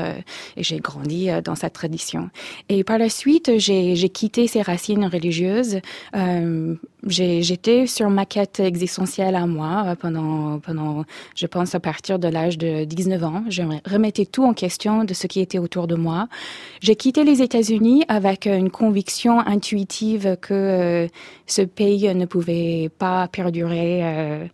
Et 0.56 0.64
j'ai 0.64 0.78
grandi 0.78 1.28
dans 1.44 1.54
cette 1.54 1.74
tradition. 1.74 2.30
Et 2.68 2.82
par 2.82 2.98
la 2.98 3.08
suite, 3.08 3.52
j'ai, 3.58 3.94
j'ai 3.94 4.08
quitté 4.08 4.48
ces 4.48 4.62
racines 4.62 5.06
religieuses. 5.06 5.80
Euh, 6.16 6.74
j'étais 7.06 7.86
sur 7.86 8.10
ma 8.10 8.26
quête 8.26 8.60
existentielle 8.60 9.34
à 9.34 9.46
moi 9.46 9.84
euh, 9.86 9.94
pendant, 9.94 10.58
pendant, 10.58 11.04
je 11.34 11.46
pense, 11.46 11.74
à 11.74 11.80
partir 11.80 12.18
de 12.18 12.28
l'âge 12.28 12.58
de 12.58 12.84
19 12.84 13.24
ans. 13.24 13.44
Je 13.48 13.62
remettais 13.86 14.26
tout 14.26 14.44
en 14.44 14.54
question 14.54 15.04
de 15.04 15.14
ce 15.14 15.26
qui 15.26 15.40
était 15.40 15.58
autour 15.58 15.86
de 15.86 15.94
moi. 15.94 16.28
J'ai 16.80 16.96
quitté 16.96 17.24
les 17.24 17.42
États-Unis 17.42 18.04
avec 18.08 18.46
une 18.46 18.70
conviction 18.70 19.40
intuitive 19.40 20.36
que 20.40 20.54
euh, 20.54 21.08
ce 21.46 21.62
pays 21.62 22.14
ne 22.14 22.26
pouvait 22.26 22.90
pas 22.98 23.28
perdurer 23.28 24.00
euh, 24.02 24.46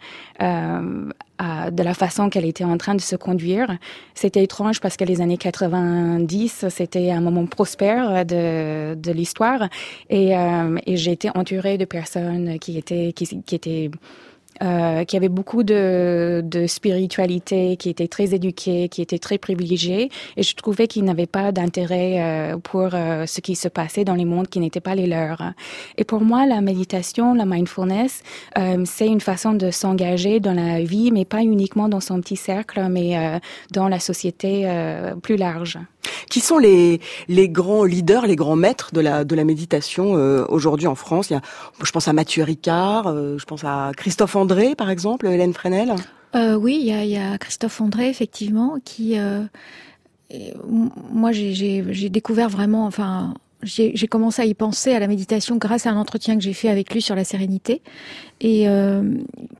euh, 0.42 1.10
de 1.40 1.82
la 1.82 1.94
façon 1.94 2.28
qu'elle 2.28 2.44
était 2.44 2.64
en 2.64 2.76
train 2.76 2.94
de 2.94 3.00
se 3.00 3.16
conduire. 3.16 3.78
C'était 4.14 4.42
étrange 4.42 4.80
parce 4.80 4.96
que 4.96 5.04
les 5.04 5.20
années 5.20 5.38
90, 5.38 6.66
c'était 6.68 7.10
un 7.10 7.20
moment 7.20 7.46
prospère 7.46 8.26
de, 8.26 8.94
de 8.94 9.12
l'histoire 9.12 9.68
et, 10.08 10.36
euh, 10.36 10.76
et 10.86 10.96
j'ai 10.96 11.12
été 11.12 11.30
entourée 11.34 11.78
de 11.78 11.84
personnes 11.84 12.58
qui 12.58 12.76
étaient, 12.76 13.12
qui, 13.12 13.42
qui 13.42 13.54
étaient 13.54 13.90
euh, 14.62 15.04
qui 15.04 15.16
avait 15.16 15.28
beaucoup 15.28 15.62
de, 15.62 16.42
de, 16.44 16.66
spiritualité, 16.66 17.76
qui 17.76 17.88
était 17.88 18.08
très 18.08 18.34
éduqué, 18.34 18.88
qui 18.88 19.00
était 19.00 19.18
très 19.18 19.38
privilégié. 19.38 20.10
Et 20.36 20.42
je 20.42 20.54
trouvais 20.54 20.86
qu'ils 20.86 21.04
n'avaient 21.04 21.26
pas 21.26 21.50
d'intérêt 21.50 22.16
euh, 22.20 22.58
pour 22.58 22.90
euh, 22.92 23.24
ce 23.26 23.40
qui 23.40 23.56
se 23.56 23.68
passait 23.68 24.04
dans 24.04 24.14
les 24.14 24.26
mondes 24.26 24.48
qui 24.48 24.60
n'étaient 24.60 24.80
pas 24.80 24.94
les 24.94 25.06
leurs. 25.06 25.42
Et 25.96 26.04
pour 26.04 26.20
moi, 26.20 26.46
la 26.46 26.60
méditation, 26.60 27.34
la 27.34 27.46
mindfulness, 27.46 28.22
euh, 28.58 28.84
c'est 28.84 29.06
une 29.06 29.20
façon 29.20 29.54
de 29.54 29.70
s'engager 29.70 30.40
dans 30.40 30.54
la 30.54 30.82
vie, 30.82 31.10
mais 31.10 31.24
pas 31.24 31.42
uniquement 31.42 31.88
dans 31.88 32.00
son 32.00 32.20
petit 32.20 32.36
cercle, 32.36 32.86
mais 32.90 33.16
euh, 33.16 33.38
dans 33.72 33.88
la 33.88 33.98
société 33.98 34.68
plus 35.22 35.36
large. 35.36 35.78
Qui 36.28 36.40
sont 36.40 36.58
les, 36.58 37.00
les 37.28 37.48
grands 37.48 37.84
leaders, 37.84 38.26
les 38.26 38.36
grands 38.36 38.56
maîtres 38.56 38.92
de 38.92 39.00
la, 39.00 39.24
de 39.24 39.34
la 39.34 39.44
méditation 39.44 40.16
euh, 40.16 40.44
aujourd'hui 40.48 40.86
en 40.86 40.94
France? 40.94 41.30
Il 41.30 41.34
y 41.34 41.36
a, 41.36 41.42
Je 41.82 41.90
pense 41.90 42.08
à 42.08 42.12
Mathieu 42.12 42.44
Ricard, 42.44 43.08
euh, 43.08 43.36
je 43.38 43.44
pense 43.44 43.64
à 43.64 43.92
Christophe 43.96 44.36
André, 44.36 44.74
par 44.74 44.90
exemple, 44.90 45.26
Hélène 45.26 45.52
Fresnel. 45.52 45.94
Euh, 46.34 46.54
oui, 46.54 46.78
il 46.80 46.86
y, 46.86 47.16
a, 47.16 47.38
Christophe 47.38 47.80
André, 47.80 48.08
effectivement, 48.08 48.78
qui... 48.84 49.16
Moi, 51.12 51.32
j'ai 51.32 52.08
découvert 52.08 52.48
vraiment... 52.48 52.86
enfin 52.86 53.34
j'ai 53.62 54.08
commencé 54.08 54.40
à 54.40 54.46
y 54.46 54.54
penser 54.54 54.94
à 54.94 55.00
la 55.00 55.06
méditation 55.06 55.56
grâce 55.56 55.86
à 55.86 55.90
un 55.90 55.96
entretien 55.98 56.34
que 56.36 56.40
j'ai 56.42 56.54
fait 56.54 56.70
avec 56.70 56.94
lui 56.94 57.02
sur 57.02 57.14
la 57.14 57.24
sérénité. 57.24 57.82
Et 58.40 58.66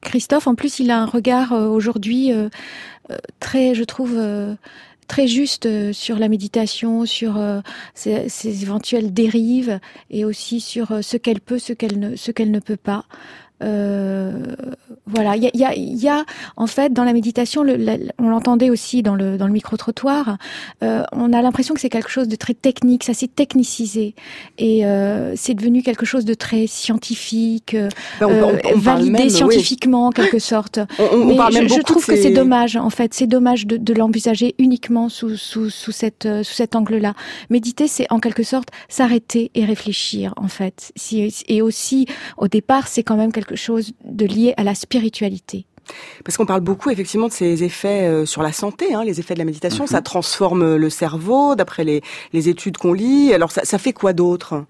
Christophe, 0.01 0.47
en 0.47 0.55
plus, 0.55 0.79
il 0.79 0.91
a 0.91 1.03
un 1.03 1.07
regard 1.07 1.53
aujourd'hui 1.53 2.33
très, 3.41 3.75
je 3.75 3.85
trouve, 3.85 4.19
très 5.11 5.27
juste 5.27 5.67
euh, 5.67 5.93
sur 5.93 6.21
la 6.21 6.29
méditation, 6.29 7.05
sur 7.05 7.37
euh, 7.37 7.61
ses, 7.95 8.29
ses, 8.29 8.63
éventuelles 8.63 9.13
dérives 9.13 9.81
et 10.09 10.25
aussi 10.25 10.61
sur 10.61 10.93
euh, 10.93 11.03
ce 11.03 11.17
qu'elle 11.17 11.41
peut, 11.41 11.59
ce 11.59 11.73
qu'elle 11.73 11.99
ne, 11.99 12.15
ce 12.15 12.31
qu'elle 12.31 12.53
ne 12.53 12.61
peut 12.61 12.77
pas. 12.77 13.07
Euh, 13.63 14.33
voilà, 15.07 15.37
il 15.37 15.43
y 15.43 15.47
a, 15.47 15.51
y, 15.55 15.65
a, 15.65 15.75
y 15.77 16.09
a, 16.09 16.25
en 16.57 16.67
fait 16.67 16.93
dans 16.93 17.05
la 17.05 17.13
méditation, 17.13 17.63
le, 17.63 17.77
la, 17.77 17.97
on 18.19 18.29
l'entendait 18.29 18.71
aussi 18.71 19.03
dans 19.03 19.15
le 19.15 19.37
dans 19.37 19.47
le 19.47 19.53
micro 19.53 19.77
trottoir. 19.77 20.39
Euh, 20.83 21.03
on 21.13 21.33
a 21.33 21.43
l'impression 21.43 21.75
que 21.75 21.81
c'est 21.81 21.89
quelque 21.89 22.11
chose 22.11 22.29
de 22.29 22.37
très 22.37 22.55
technique, 22.55 23.05
ça 23.05 23.15
s'est 23.15 23.29
technicisé 23.29 24.15
et 24.59 24.87
euh, 24.87 25.35
c'est 25.37 25.55
devenu 25.55 25.83
quelque 25.83 26.07
chose 26.07 26.25
de 26.25 26.35
très 26.35 26.67
scientifique, 26.67 27.77
ben 28.21 28.27
on, 28.29 28.45
on, 28.45 28.59
on 28.75 28.79
validé 28.79 29.11
même, 29.11 29.31
scientifiquement 29.31 30.03
oui. 30.03 30.09
en 30.09 30.11
quelque 30.13 30.39
sorte. 30.39 30.79
On, 31.13 31.25
Mais 31.25 31.37
parle 31.37 31.53
je, 31.53 31.59
même 31.59 31.69
je 31.69 31.81
trouve 31.81 32.05
que 32.07 32.15
c'est 32.15 32.23
ces... 32.23 32.31
dommage 32.31 32.77
en 32.77 32.91
fait, 32.91 33.15
c'est 33.15 33.27
dommage 33.27 33.67
de, 33.67 33.77
de 33.77 33.95
l'envisager 33.95 34.55
uniquement 34.59 35.09
sous 35.09 35.37
sous 35.37 35.71
sous 35.71 35.93
cette 35.93 36.29
sous 36.43 36.55
cet 36.55 36.77
angle-là. 36.77 37.15
Méditer, 37.51 37.89
c'est 37.89 38.07
en 38.11 38.21
quelque 38.21 38.43
sorte 38.43 38.69
s'arrêter 38.89 39.51
et 39.55 39.65
réfléchir 39.65 40.35
en 40.37 40.49
fait. 40.49 40.93
Si, 40.97 41.35
et 41.49 41.63
aussi 41.63 42.07
au 42.37 42.49
départ, 42.49 42.87
c'est 42.89 43.03
quand 43.03 43.17
même 43.17 43.33
quelque 43.33 43.50
chose 43.57 43.93
de 44.05 44.27
lié 44.27 44.55
à 44.57 44.65
la 44.65 44.75
spiritualité. 44.75 45.67
Parce 46.25 46.37
qu'on 46.37 46.47
parle 46.47 46.61
beaucoup 46.61 46.91
effectivement 46.91 47.29
de 47.29 47.33
ces 47.33 47.65
effets 47.65 48.03
euh, 48.03 48.27
sur 48.27 48.43
la 48.43 48.53
santé, 48.53 48.95
hein, 48.95 49.05
les 49.05 49.19
effets 49.21 49.35
de 49.35 49.39
la 49.39 49.45
méditation. 49.45 49.85
Mhm. 49.85 49.89
Mm 49.89 49.93
-hmm. 49.93 49.97
Ça 49.97 50.03
transforme 50.03 50.77
le 50.77 50.91
cerveau, 50.91 51.55
d'après 51.55 51.85
les, 51.85 52.01
les, 52.33 52.49
études 52.49 52.77
qu'on 52.77 52.93
lit. 52.93 53.33
Alors 53.35 53.51
ça, 53.51 53.65
ça 53.65 53.79
fait 53.79 53.93
quoi 53.93 54.13
d'autre 54.13 54.65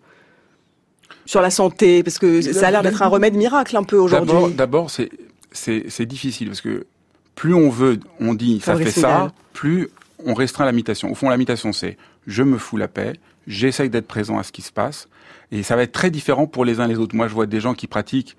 sur 1.26 1.40
la 1.40 1.50
santé? 1.50 2.02
Parce 2.02 2.18
que 2.18 2.40
ça 2.40 2.68
a 2.68 2.70
l'air 2.70 2.82
d'être 2.82 3.02
un 3.02 3.08
remède 3.08 3.34
miracle 3.34 3.76
un 3.76 3.84
peu 3.84 3.96
aujourd'hui. 3.96 4.54
D'abord, 4.54 4.90
c'est 4.90 6.06
difficile 6.06 6.48
parce 6.48 6.60
que 6.60 6.86
plus 7.34 7.54
on 7.54 7.70
veut, 7.70 7.98
on 8.20 8.34
dit 8.34 8.60
ça 8.60 8.76
fait 8.76 8.90
ça, 8.90 9.32
plus 9.52 9.88
on 10.24 10.34
restreint 10.34 10.66
la 10.66 10.72
méditation. 10.72 11.10
Au 11.10 11.14
fond, 11.14 11.28
la 11.28 11.36
méditation, 11.36 11.72
c'est 11.72 11.96
je 12.26 12.42
me 12.42 12.58
fous 12.58 12.76
la 12.76 12.88
paix, 12.88 13.14
j'essaye 13.46 13.88
d'être 13.88 14.06
présent 14.06 14.38
à 14.38 14.42
ce 14.42 14.52
qui 14.52 14.62
se 14.62 14.72
passe, 14.72 15.08
et 15.50 15.62
ça 15.62 15.74
va 15.76 15.82
être 15.82 15.92
très 15.92 16.10
différent 16.10 16.46
pour 16.46 16.64
les 16.64 16.80
uns 16.80 16.86
les 16.86 16.98
autres. 16.98 17.16
Moi, 17.16 17.28
je 17.28 17.34
vois 17.34 17.46
des 17.46 17.60
gens 17.60 17.74
qui 17.74 17.86
pratiquent 17.86 18.36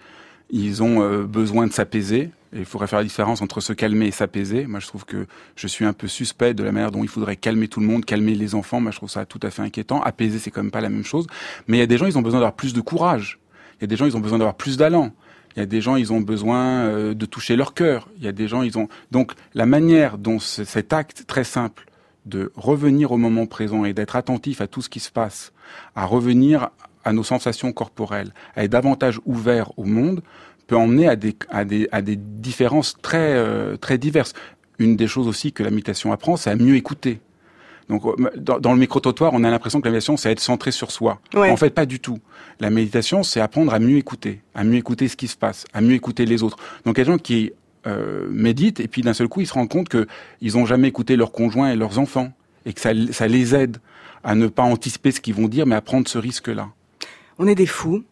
ils 0.51 0.83
ont 0.83 1.01
euh, 1.01 1.23
besoin 1.23 1.65
de 1.65 1.73
s'apaiser. 1.73 2.29
Il 2.53 2.65
faudrait 2.65 2.87
faire 2.87 2.99
la 2.99 3.05
différence 3.05 3.41
entre 3.41 3.61
se 3.61 3.71
calmer 3.71 4.07
et 4.07 4.11
s'apaiser. 4.11 4.67
Moi, 4.67 4.81
je 4.81 4.87
trouve 4.87 5.05
que 5.05 5.25
je 5.55 5.67
suis 5.67 5.85
un 5.85 5.93
peu 5.93 6.07
suspect 6.07 6.53
de 6.53 6.63
la 6.63 6.73
manière 6.73 6.91
dont 6.91 7.03
il 7.03 7.07
faudrait 7.07 7.37
calmer 7.37 7.69
tout 7.69 7.79
le 7.79 7.85
monde, 7.85 8.03
calmer 8.03 8.35
les 8.35 8.55
enfants. 8.55 8.81
Moi, 8.81 8.91
je 8.91 8.97
trouve 8.97 9.09
ça 9.09 9.25
tout 9.25 9.39
à 9.41 9.49
fait 9.49 9.61
inquiétant. 9.61 10.01
Apaiser, 10.01 10.37
c'est 10.37 10.51
quand 10.51 10.61
même 10.61 10.71
pas 10.71 10.81
la 10.81 10.89
même 10.89 11.05
chose. 11.05 11.27
Mais 11.67 11.77
il 11.77 11.79
y 11.79 11.83
a 11.83 11.87
des 11.87 11.97
gens, 11.97 12.07
ils 12.07 12.17
ont 12.17 12.21
besoin 12.21 12.41
d'avoir 12.41 12.55
plus 12.55 12.73
de 12.73 12.81
courage. 12.81 13.39
Il 13.79 13.83
y 13.83 13.85
a 13.85 13.87
des 13.87 13.95
gens, 13.95 14.05
ils 14.05 14.17
ont 14.17 14.19
besoin 14.19 14.37
d'avoir 14.37 14.55
plus 14.55 14.75
d'allant. 14.75 15.11
Il 15.55 15.59
y 15.59 15.63
a 15.63 15.65
des 15.65 15.79
gens, 15.79 15.95
ils 15.95 16.11
ont 16.11 16.21
besoin 16.21 16.85
euh, 16.85 17.13
de 17.13 17.25
toucher 17.25 17.55
leur 17.55 17.73
cœur. 17.73 18.09
Il 18.17 18.23
y 18.23 18.27
a 18.27 18.33
des 18.33 18.49
gens, 18.49 18.63
ils 18.63 18.77
ont 18.77 18.89
donc 19.11 19.31
la 19.53 19.65
manière 19.65 20.17
dont 20.17 20.39
cet 20.39 20.91
acte 20.91 21.25
très 21.27 21.45
simple 21.45 21.85
de 22.25 22.51
revenir 22.55 23.11
au 23.11 23.17
moment 23.17 23.45
présent 23.45 23.85
et 23.85 23.93
d'être 23.93 24.15
attentif 24.15 24.61
à 24.61 24.67
tout 24.67 24.81
ce 24.81 24.89
qui 24.89 24.99
se 24.99 25.11
passe, 25.11 25.53
à 25.95 26.05
revenir 26.05 26.69
à 27.03 27.13
nos 27.13 27.23
sensations 27.23 27.71
corporelles, 27.71 28.33
à 28.55 28.63
être 28.63 28.71
davantage 28.71 29.19
ouvert 29.25 29.77
au 29.77 29.85
monde, 29.85 30.21
peut 30.71 30.77
emmener 30.77 31.09
à 31.09 31.17
des, 31.17 31.35
à 31.49 31.65
des, 31.65 31.89
à 31.91 32.01
des 32.01 32.15
différences 32.15 32.95
très, 33.01 33.33
euh, 33.33 33.75
très 33.75 33.97
diverses. 33.97 34.31
Une 34.79 34.95
des 34.95 35.05
choses 35.05 35.27
aussi 35.27 35.51
que 35.51 35.63
la 35.63 35.69
méditation 35.69 36.13
apprend, 36.13 36.37
c'est 36.37 36.49
à 36.49 36.55
mieux 36.55 36.77
écouter. 36.77 37.19
Donc, 37.89 38.03
dans, 38.37 38.57
dans 38.57 38.71
le 38.71 38.79
micro-trottoir, 38.79 39.33
on 39.33 39.43
a 39.43 39.51
l'impression 39.51 39.81
que 39.81 39.87
la 39.87 39.91
méditation, 39.91 40.15
c'est 40.15 40.31
être 40.31 40.39
centré 40.39 40.71
sur 40.71 40.91
soi. 40.91 41.19
Ouais. 41.33 41.49
En 41.51 41.57
fait, 41.57 41.71
pas 41.71 41.85
du 41.85 41.99
tout. 41.99 42.19
La 42.61 42.69
méditation, 42.69 43.21
c'est 43.21 43.41
apprendre 43.41 43.73
à 43.73 43.79
mieux 43.79 43.97
écouter, 43.97 44.39
à 44.55 44.63
mieux 44.63 44.77
écouter 44.77 45.09
ce 45.09 45.17
qui 45.17 45.27
se 45.27 45.35
passe, 45.35 45.65
à 45.73 45.81
mieux 45.81 45.95
écouter 45.95 46.25
les 46.25 46.41
autres. 46.41 46.55
Donc, 46.85 46.97
il 46.97 46.99
y 46.99 47.01
a 47.01 47.03
des 47.03 47.11
gens 47.11 47.17
qui 47.17 47.51
euh, 47.85 48.29
méditent 48.31 48.79
et 48.79 48.87
puis 48.87 49.01
d'un 49.01 49.13
seul 49.13 49.27
coup, 49.27 49.41
ils 49.41 49.47
se 49.47 49.53
rendent 49.53 49.67
compte 49.67 49.89
qu'ils 49.89 50.53
n'ont 50.55 50.65
jamais 50.65 50.87
écouté 50.87 51.17
leurs 51.17 51.33
conjoints 51.33 51.69
et 51.73 51.75
leurs 51.75 51.99
enfants 51.99 52.31
et 52.65 52.71
que 52.71 52.79
ça, 52.79 52.91
ça 53.11 53.27
les 53.27 53.55
aide 53.55 53.75
à 54.23 54.35
ne 54.35 54.47
pas 54.47 54.63
anticiper 54.63 55.11
ce 55.11 55.19
qu'ils 55.19 55.35
vont 55.35 55.49
dire, 55.49 55.65
mais 55.65 55.75
à 55.75 55.81
prendre 55.81 56.07
ce 56.07 56.17
risque-là. 56.17 56.69
On 57.39 57.47
est 57.47 57.55
des 57.55 57.65
fous, 57.65 58.03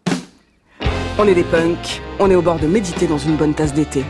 on 1.19 1.27
est 1.27 1.35
des 1.35 1.43
punks, 1.43 2.01
on 2.17 2.31
est 2.31 2.35
au 2.35 2.41
bord 2.41 2.59
de 2.59 2.67
méditer 2.67 3.05
dans 3.05 3.17
une 3.17 3.35
bonne 3.35 3.53
tasse 3.53 3.73
d'été. 3.73 4.05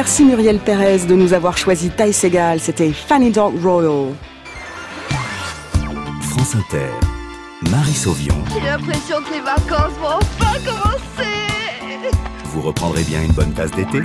Merci 0.00 0.24
Muriel 0.24 0.58
Pérez 0.58 1.04
de 1.06 1.14
nous 1.14 1.34
avoir 1.34 1.58
choisi 1.58 1.90
Taille 1.90 2.14
Segal, 2.14 2.58
c'était 2.58 2.90
Fanny 2.90 3.30
Dog 3.30 3.62
Royal. 3.62 4.14
France 6.22 6.54
Inter, 6.54 6.88
Marie 7.70 7.92
Sauvion. 7.92 8.34
J'ai 8.50 8.64
l'impression 8.64 9.16
que 9.18 9.34
les 9.34 9.40
vacances 9.40 9.92
vont 10.00 10.16
enfin 10.16 10.58
commencer. 10.64 11.28
Vous 12.44 12.62
reprendrez 12.62 13.02
bien 13.02 13.22
une 13.22 13.32
bonne 13.32 13.52
tasse 13.52 13.72
d'été 13.72 14.00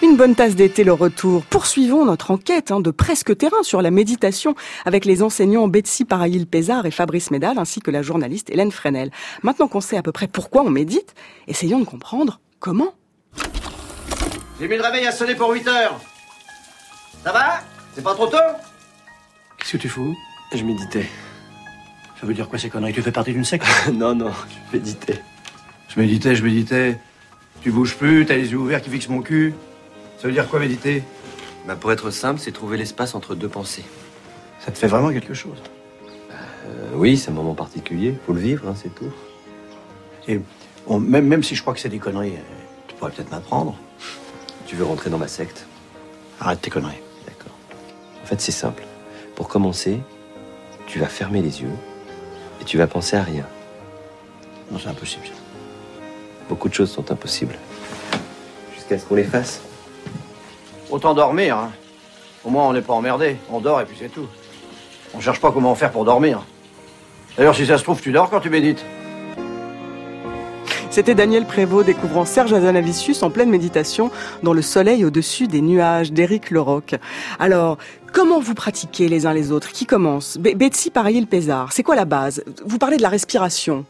une 0.00 0.16
bonne 0.16 0.36
tasse 0.36 0.54
d'été, 0.54 0.84
le 0.84 0.92
retour. 0.92 1.42
Poursuivons 1.42 2.04
notre 2.04 2.30
enquête 2.30 2.70
hein, 2.70 2.78
de 2.80 2.92
presque 2.92 3.36
terrain 3.36 3.64
sur 3.64 3.82
la 3.82 3.90
méditation 3.90 4.54
avec 4.84 5.06
les 5.06 5.24
enseignants 5.24 5.66
Betsy 5.66 6.04
Paraïl-Pézard 6.04 6.86
et 6.86 6.92
Fabrice 6.92 7.32
Médal 7.32 7.58
ainsi 7.58 7.80
que 7.80 7.90
la 7.90 8.02
journaliste 8.02 8.48
Hélène 8.48 8.70
Fresnel. 8.70 9.10
Maintenant 9.42 9.66
qu'on 9.66 9.80
sait 9.80 9.96
à 9.96 10.02
peu 10.02 10.12
près 10.12 10.28
pourquoi 10.28 10.62
on 10.62 10.70
médite, 10.70 11.16
essayons 11.48 11.80
de 11.80 11.84
comprendre 11.84 12.38
comment. 12.60 12.94
J'ai 14.60 14.68
mis 14.68 14.76
le 14.76 14.82
réveil 14.82 15.06
à 15.06 15.12
sonner 15.12 15.34
pour 15.34 15.50
8 15.52 15.66
heures. 15.68 16.00
Ça 17.24 17.32
va? 17.32 17.60
C'est 17.94 18.02
pas 18.02 18.14
trop 18.14 18.26
tôt? 18.26 18.36
Qu'est-ce 19.58 19.72
que 19.72 19.76
tu 19.76 19.88
fous? 19.88 20.16
Je 20.52 20.62
méditais. 20.64 21.08
Ça 22.20 22.26
veut 22.26 22.34
dire 22.34 22.48
quoi 22.48 22.58
ces 22.58 22.68
conneries? 22.70 22.92
Tu 22.92 23.02
fais 23.02 23.12
partie 23.12 23.32
d'une 23.32 23.44
secte? 23.44 23.66
Non, 23.92 24.14
non, 24.14 24.30
je 24.72 24.76
méditais. 24.78 25.22
Je 25.88 26.00
méditais, 26.00 26.34
je 26.34 26.44
méditais. 26.44 26.98
Tu 27.62 27.70
bouges 27.70 27.96
plus, 27.96 28.24
t'as 28.26 28.34
les 28.36 28.50
yeux 28.50 28.56
ouverts 28.58 28.82
qui 28.82 28.90
fixent 28.90 29.08
mon 29.08 29.22
cul. 29.22 29.54
Ça 30.20 30.26
veut 30.26 30.32
dire 30.32 30.48
quoi 30.48 30.58
méditer? 30.60 31.02
Bah, 31.66 31.76
Pour 31.76 31.92
être 31.92 32.10
simple, 32.10 32.40
c'est 32.40 32.52
trouver 32.52 32.76
l'espace 32.76 33.14
entre 33.14 33.34
deux 33.34 33.48
pensées. 33.48 33.84
Ça 34.60 34.72
te 34.72 34.78
fait 34.78 34.86
vraiment 34.88 35.10
quelque 35.12 35.34
chose? 35.34 35.58
Euh, 36.32 36.90
Oui, 36.94 37.16
c'est 37.16 37.30
un 37.30 37.34
moment 37.34 37.54
particulier. 37.54 38.16
Faut 38.26 38.32
le 38.32 38.40
vivre, 38.40 38.68
hein, 38.68 38.74
c'est 38.80 38.94
tout. 38.94 39.12
Et 40.26 40.40
même, 40.90 41.26
même 41.26 41.42
si 41.42 41.54
je 41.54 41.62
crois 41.62 41.74
que 41.74 41.80
c'est 41.80 41.88
des 41.88 41.98
conneries, 41.98 42.34
tu 42.88 42.94
pourrais 42.96 43.12
peut-être 43.12 43.30
m'apprendre. 43.30 43.76
Tu 44.68 44.76
veux 44.76 44.84
rentrer 44.84 45.08
dans 45.08 45.16
ma 45.16 45.28
secte 45.28 45.66
Arrête 46.38 46.60
tes 46.60 46.68
conneries. 46.68 47.00
D'accord. 47.26 47.56
En 48.22 48.26
fait, 48.26 48.38
c'est 48.38 48.52
simple. 48.52 48.84
Pour 49.34 49.48
commencer, 49.48 49.98
tu 50.86 50.98
vas 50.98 51.06
fermer 51.06 51.40
les 51.40 51.62
yeux 51.62 51.72
et 52.60 52.64
tu 52.64 52.76
vas 52.76 52.86
penser 52.86 53.16
à 53.16 53.22
rien. 53.22 53.46
Non, 54.70 54.78
c'est 54.78 54.90
impossible. 54.90 55.24
Beaucoup 56.50 56.68
de 56.68 56.74
choses 56.74 56.90
sont 56.90 57.10
impossibles. 57.10 57.54
Jusqu'à 58.74 58.98
ce 58.98 59.06
qu'on 59.06 59.14
les 59.14 59.24
fasse. 59.24 59.62
Autant 60.90 61.14
dormir. 61.14 61.56
Hein. 61.56 61.72
Au 62.44 62.50
moins, 62.50 62.68
on 62.68 62.74
n'est 62.74 62.82
pas 62.82 62.92
emmerdé. 62.92 63.38
On 63.50 63.60
dort 63.60 63.80
et 63.80 63.86
puis 63.86 63.96
c'est 63.98 64.10
tout. 64.10 64.28
On 65.14 65.20
cherche 65.20 65.40
pas 65.40 65.50
comment 65.50 65.74
faire 65.76 65.92
pour 65.92 66.04
dormir. 66.04 66.42
D'ailleurs, 67.38 67.54
si 67.54 67.64
ça 67.64 67.78
se 67.78 67.84
trouve, 67.84 68.02
tu 68.02 68.12
dors 68.12 68.28
quand 68.28 68.40
tu 68.40 68.50
médites. 68.50 68.84
C'était 70.98 71.14
Daniel 71.14 71.44
Prévost 71.44 71.86
découvrant 71.86 72.24
Serge 72.24 72.52
Azanavicius 72.52 73.22
en 73.22 73.30
pleine 73.30 73.50
méditation 73.50 74.10
dans 74.42 74.52
le 74.52 74.62
soleil 74.62 75.04
au-dessus 75.04 75.46
des 75.46 75.60
nuages 75.60 76.10
d'Éric 76.10 76.50
Leroc. 76.50 76.96
Alors, 77.38 77.78
comment 78.12 78.40
vous 78.40 78.54
pratiquez 78.54 79.06
les 79.06 79.24
uns 79.24 79.32
les 79.32 79.52
autres? 79.52 79.70
Qui 79.70 79.86
commence? 79.86 80.38
Betsy 80.38 80.90
Pareil-Pézard, 80.90 81.72
c'est 81.72 81.84
quoi 81.84 81.94
la 81.94 82.04
base? 82.04 82.42
Vous 82.66 82.78
parlez 82.78 82.96
de 82.96 83.02
la 83.02 83.10
respiration. 83.10 83.84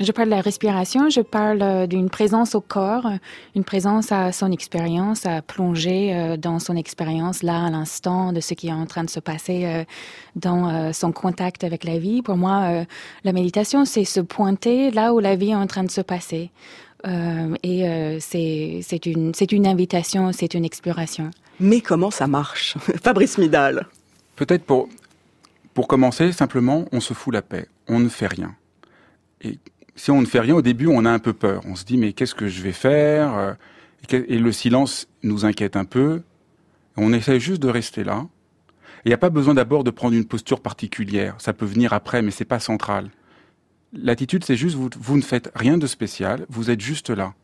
Je 0.00 0.12
parle 0.12 0.28
de 0.28 0.34
la 0.34 0.40
respiration, 0.40 1.10
je 1.10 1.20
parle 1.20 1.60
euh, 1.60 1.86
d'une 1.88 2.08
présence 2.08 2.54
au 2.54 2.60
corps, 2.60 3.10
une 3.56 3.64
présence 3.64 4.12
à 4.12 4.30
son 4.30 4.52
expérience, 4.52 5.26
à 5.26 5.42
plonger 5.42 6.14
euh, 6.14 6.36
dans 6.36 6.60
son 6.60 6.76
expérience 6.76 7.42
là 7.42 7.64
à 7.64 7.70
l'instant 7.70 8.32
de 8.32 8.38
ce 8.40 8.54
qui 8.54 8.68
est 8.68 8.72
en 8.72 8.86
train 8.86 9.02
de 9.02 9.10
se 9.10 9.18
passer 9.18 9.64
euh, 9.64 9.84
dans 10.36 10.92
son 10.92 11.10
contact 11.10 11.64
avec 11.64 11.82
la 11.82 11.98
vie. 11.98 12.22
Pour 12.22 12.36
moi, 12.36 12.84
la 13.24 13.32
méditation, 13.32 13.84
c'est 13.84 14.04
se 14.04 14.20
pointer 14.20 14.92
là 14.92 15.12
où 15.12 15.18
la 15.18 15.34
vie 15.34 15.50
est 15.50 15.54
en 15.56 15.66
train 15.66 15.82
de 15.82 15.90
se 15.90 16.00
passer. 16.00 16.50
et 17.04 18.18
c'est 18.20 19.06
une, 19.06 19.32
une 19.50 19.66
invitation, 19.66 20.32
c'est 20.32 20.54
une 20.54 20.64
exploration. 20.64 21.30
Mais 21.58 21.80
comment 21.80 22.12
ça 22.12 22.28
marche 22.28 22.76
Fabrice 23.02 23.36
Midal? 23.38 23.86
Peut-être 24.36 24.64
pour, 24.64 24.88
pour 25.74 25.88
commencer, 25.88 26.30
simplement, 26.30 26.84
on 26.92 27.00
se 27.00 27.14
fout 27.14 27.34
la 27.34 27.42
paix. 27.42 27.66
On 27.88 27.98
ne 27.98 28.08
fait 28.08 28.28
rien. 28.28 28.54
Et 29.42 29.58
si 29.98 30.12
on 30.12 30.20
ne 30.20 30.26
fait 30.26 30.40
rien 30.40 30.54
au 30.54 30.62
début, 30.62 30.86
on 30.86 31.04
a 31.04 31.10
un 31.10 31.18
peu 31.18 31.32
peur. 31.32 31.62
On 31.66 31.74
se 31.74 31.84
dit 31.84 31.98
mais 31.98 32.12
qu'est-ce 32.12 32.34
que 32.34 32.46
je 32.46 32.62
vais 32.62 32.72
faire 32.72 33.36
euh, 33.36 33.54
Et 34.12 34.38
le 34.38 34.52
silence 34.52 35.08
nous 35.24 35.44
inquiète 35.44 35.76
un 35.76 35.84
peu. 35.84 36.22
On 36.96 37.12
essaie 37.12 37.40
juste 37.40 37.60
de 37.60 37.68
rester 37.68 38.04
là. 38.04 38.26
Il 39.04 39.08
n'y 39.08 39.14
a 39.14 39.18
pas 39.18 39.30
besoin 39.30 39.54
d'abord 39.54 39.84
de 39.84 39.90
prendre 39.90 40.14
une 40.14 40.24
posture 40.24 40.60
particulière. 40.60 41.34
Ça 41.38 41.52
peut 41.52 41.66
venir 41.66 41.92
après, 41.92 42.22
mais 42.22 42.30
c'est 42.30 42.44
pas 42.44 42.60
central. 42.60 43.10
L'attitude, 43.92 44.44
c'est 44.44 44.56
juste 44.56 44.76
vous, 44.76 44.88
vous 44.98 45.16
ne 45.16 45.22
faites 45.22 45.50
rien 45.54 45.78
de 45.78 45.86
spécial. 45.86 46.46
Vous 46.48 46.70
êtes 46.70 46.80
juste 46.80 47.10
là. 47.10 47.34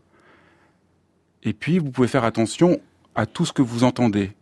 Et 1.43 1.53
puis 1.53 1.79
vous 1.79 1.90
pouvez 1.90 2.09
faire 2.09 2.25
attention 2.25 2.81
à 3.17 3.27
tout 3.27 3.45
ce 3.45 3.53
que 3.53 3.62
vous 3.62 3.83
entendez. 3.83 4.33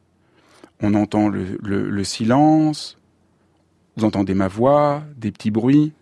On 0.80 0.94
entend 0.94 1.28
le, 1.28 1.58
le 1.62 2.04
silence. 2.04 2.98
Vous 3.96 4.04
entendez 4.04 4.34
ma 4.34 4.48
voix, 4.48 5.02
des 5.16 5.32
petits 5.32 5.50
bruits. 5.50 5.92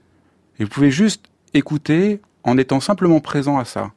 Et 0.58 0.64
vous 0.64 0.70
pouvez 0.70 0.90
juste 0.90 1.29
écouter 1.54 2.20
en 2.44 2.58
étant 2.58 2.80
simplement 2.80 3.20
présent 3.20 3.58
à 3.58 3.64
ça. 3.64 3.92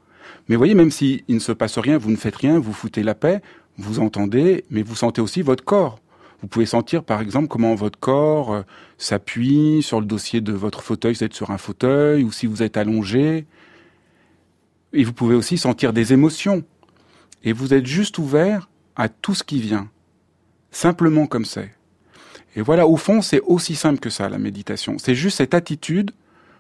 Mais 0.48 0.56
voyez, 0.56 0.76
même 0.76 0.92
s'il 0.92 1.24
ne 1.30 1.40
se 1.40 1.52
passe 1.52 1.78
rien, 1.78 1.98
vous 1.98 2.12
ne 2.12 2.16
faites 2.16 2.36
rien, 2.36 2.60
vous 2.60 2.74
foutez 2.74 3.04
la 3.04 3.16
paix, 3.16 3.42
vous 3.78 4.00
entendez, 4.00 4.66
mais 4.70 4.84
vous 4.84 4.96
sentez 4.96 5.22
aussi 5.22 5.42
votre 5.42 5.64
corps. 5.64 6.00
Vous 6.42 6.48
pouvez 6.48 6.66
sentir, 6.66 7.04
par 7.04 7.22
exemple, 7.22 7.48
comment 7.48 7.74
votre 7.74 7.98
corps 7.98 8.54
euh, 8.54 8.62
s'appuie 8.98 9.82
sur 9.82 10.02
le 10.02 10.06
dossier 10.06 10.42
de 10.42 10.52
votre 10.52 10.82
fauteuil, 10.82 11.16
si 11.16 11.20
vous 11.20 11.26
êtes 11.26 11.34
sur 11.34 11.52
un 11.52 11.58
fauteuil, 11.58 12.24
ou 12.24 12.34
si 12.34 12.48
vous 12.48 12.62
êtes 12.62 12.76
allongé. 12.76 13.46
Et 14.92 15.06
vous 15.06 15.14
pouvez 15.14 15.36
aussi 15.36 15.58
sentir 15.58 15.94
des 15.94 16.12
émotions. 16.12 16.64
Et 17.46 17.54
vous 17.54 17.74
êtes 17.74 17.86
juste 17.86 18.18
ouvert 18.18 18.70
à 18.98 19.08
tout 19.08 19.34
ce 19.34 19.44
qui 19.44 19.62
vient. 19.62 19.90
Simplement 20.72 21.28
comme 21.28 21.46
c'est. 21.46 21.74
Et 22.58 22.62
voilà, 22.62 22.88
au 22.88 22.98
fond, 22.98 23.22
c'est 23.22 23.42
aussi 23.42 23.76
simple 23.76 24.00
que 24.00 24.10
ça, 24.10 24.28
la 24.28 24.38
méditation. 24.38 24.98
C'est 24.98 25.16
juste 25.16 25.38
cette 25.38 25.54
attitude 25.54 26.12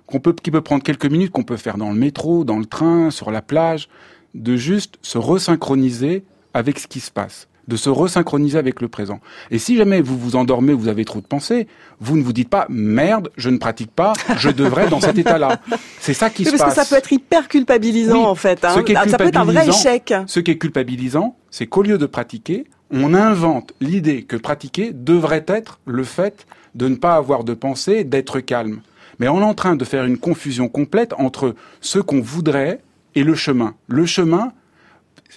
qu'on 0.08 0.20
peut, 0.20 0.34
qui 0.34 0.52
peut 0.52 0.62
prendre 0.62 0.84
quelques 0.84 1.06
minutes, 1.06 1.32
qu'on 1.32 1.44
peut 1.44 1.58
faire 1.58 1.78
dans 1.78 1.89
le 1.89 1.98
métro, 1.98 2.44
dans 2.44 2.60
le 2.60 2.66
train, 2.66 3.12
sur 3.12 3.32
la 3.32 3.42
plage, 3.42 3.88
de 4.34 4.56
juste 4.56 4.96
se 5.02 5.18
resynchroniser 5.18 6.24
avec 6.54 6.80
ce 6.80 6.88
qui 6.88 7.00
se 7.00 7.12
passe, 7.12 7.48
de 7.68 7.76
se 7.76 7.89
resynchroniser 7.89 8.58
avec 8.58 8.82
le 8.82 8.88
présent. 8.88 9.20
Et 9.52 9.58
si 9.58 9.76
jamais 9.76 10.02
vous 10.02 10.18
vous 10.18 10.36
endormez, 10.36 10.74
vous 10.74 10.88
avez 10.88 11.06
trop 11.06 11.22
de 11.22 11.26
pensées, 11.26 11.68
vous 12.00 12.18
ne 12.18 12.24
vous 12.24 12.34
dites 12.34 12.50
pas 12.50 12.66
merde, 12.70 13.30
je 13.38 13.50
ne 13.50 13.58
pratique 13.58 13.92
pas, 13.92 14.13
je 14.38 14.50
devrais 14.50 14.88
dans 14.88 15.00
cet 15.00 15.18
état-là. 15.18 15.60
C'est 16.00 16.13
ça 16.13 16.30
qui 16.30 16.46
se 16.46 16.52
passe. 16.52 16.60
Parce 16.60 16.76
que 16.76 16.82
ça 16.82 16.86
peut 16.89 16.98
être 16.98 17.13
hyper 17.13 17.48
culpabilisant 17.48 18.24
en 18.24 18.36
fait. 18.36 18.63
Hein. 18.66 18.76
Ce 18.76 19.10
ça 19.10 19.18
peut 19.18 19.28
être 19.28 19.38
un 19.38 19.46
vrai 19.46 19.68
échec. 19.68 20.13
Ce 20.28 20.39
qui 20.39 20.52
est 20.52 20.58
culpabilisant, 20.58 21.38
c'est 21.50 21.68
qu'au 21.68 21.84
lieu 21.84 21.98
de 21.98 22.06
pratiquer, 22.06 22.66
on 22.92 23.13
invente 23.13 23.74
l'idée 23.82 24.24
que 24.24 24.36
pratiquer 24.36 24.92
devrait 24.94 25.46
être 25.48 25.80
le 25.86 26.04
fait 26.04 26.46
de 26.76 26.88
ne 26.88 26.96
pas 26.96 27.16
avoir 27.16 27.44
de 27.44 27.54
pensée, 27.54 28.04
d'être 28.04 28.39
calme. 28.39 28.82
Mais 29.19 29.28
on 29.28 29.39
est 29.39 29.45
en 29.45 29.54
train 29.54 29.76
de 29.76 29.86
faire 29.86 30.06
une 30.06 30.17
confusion 30.17 30.67
complète 30.67 31.13
entre 31.17 31.56
ce 31.82 31.99
qu'on 31.99 32.21
voudrait 32.21 32.82
et 33.15 33.23
le 33.23 33.36
chemin. 33.36 33.76
Le 33.88 34.06
chemin, 34.06 34.54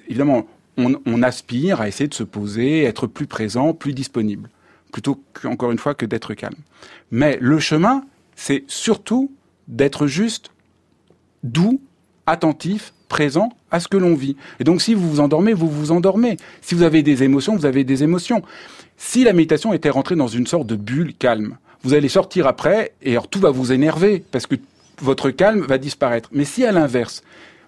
évidemment, 0.08 0.46
on, 0.78 1.22
aspire 1.22 1.80
à 1.80 1.88
essayer 1.88 2.08
de 2.08 2.14
se 2.14 2.22
poser, 2.22 2.82
être 2.82 3.06
plus 3.06 3.26
présent, 3.26 3.72
plus 3.72 3.94
disponible, 3.94 4.50
plutôt 4.92 5.22
qu'encore 5.32 5.72
une 5.72 5.78
fois 5.78 5.94
que 5.94 6.04
d'être 6.04 6.34
calme. 6.34 6.58
Mais 7.10 7.38
le 7.40 7.58
chemin, 7.58 8.04
c'est 8.34 8.64
surtout 8.66 9.32
d'être 9.68 10.06
juste 10.06 10.50
doux, 11.42 11.80
attentif, 12.26 12.92
présent 13.08 13.50
à 13.70 13.80
ce 13.80 13.88
que 13.88 13.96
l'on 13.96 14.14
vit. 14.14 14.36
Et 14.60 14.64
donc 14.64 14.82
si 14.82 14.94
vous 14.94 15.08
vous 15.08 15.20
endormez, 15.20 15.54
vous 15.54 15.70
vous 15.70 15.92
endormez. 15.92 16.36
Si 16.60 16.74
vous 16.74 16.82
avez 16.82 17.02
des 17.02 17.22
émotions, 17.22 17.56
vous 17.56 17.66
avez 17.66 17.84
des 17.84 18.02
émotions. 18.02 18.42
Si 18.96 19.24
la 19.24 19.32
méditation 19.32 19.72
était 19.72 19.90
rentrée 19.90 20.16
dans 20.16 20.28
une 20.28 20.46
sorte 20.46 20.66
de 20.66 20.76
bulle 20.76 21.14
calme, 21.14 21.56
vous 21.86 21.94
allez 21.94 22.08
sortir 22.08 22.48
après 22.48 22.94
et 23.00 23.12
alors 23.12 23.28
tout 23.28 23.38
va 23.38 23.50
vous 23.50 23.70
énerver 23.70 24.24
parce 24.32 24.48
que 24.48 24.56
votre 25.00 25.30
calme 25.30 25.60
va 25.60 25.78
disparaître. 25.78 26.28
Mais 26.32 26.44
si 26.44 26.64
à 26.64 26.72
l'inverse, 26.72 27.22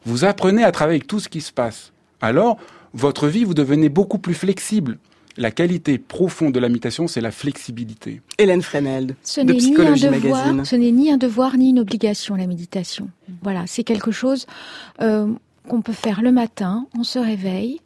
vous 0.04 0.24
apprenez 0.24 0.64
à 0.64 0.72
travailler 0.72 0.96
avec 0.96 1.06
tout 1.06 1.20
ce 1.20 1.28
qui 1.28 1.40
se 1.40 1.52
passe, 1.52 1.92
alors 2.20 2.58
votre 2.94 3.28
vie, 3.28 3.44
vous 3.44 3.54
devenez 3.54 3.88
beaucoup 3.88 4.18
plus 4.18 4.34
flexible. 4.34 4.98
La 5.36 5.52
qualité 5.52 5.98
profonde 5.98 6.52
de 6.52 6.58
la 6.58 6.68
méditation, 6.68 7.06
c'est 7.06 7.20
la 7.20 7.30
flexibilité. 7.30 8.20
Hélène 8.38 8.60
Freneld, 8.62 9.14
ce 9.22 9.40
de 9.40 9.52
Psychologie 9.52 10.08
Magazine. 10.08 10.64
Ce 10.64 10.74
n'est 10.74 10.90
ni 10.90 11.12
un 11.12 11.16
devoir 11.16 11.56
ni 11.56 11.70
une 11.70 11.78
obligation, 11.78 12.34
la 12.34 12.48
méditation. 12.48 13.10
Voilà, 13.42 13.68
c'est 13.68 13.84
quelque 13.84 14.10
chose 14.10 14.46
euh, 15.00 15.28
qu'on 15.68 15.80
peut 15.80 15.92
faire 15.92 16.22
le 16.22 16.32
matin, 16.32 16.88
on 16.98 17.04
se 17.04 17.20
réveille, 17.20 17.78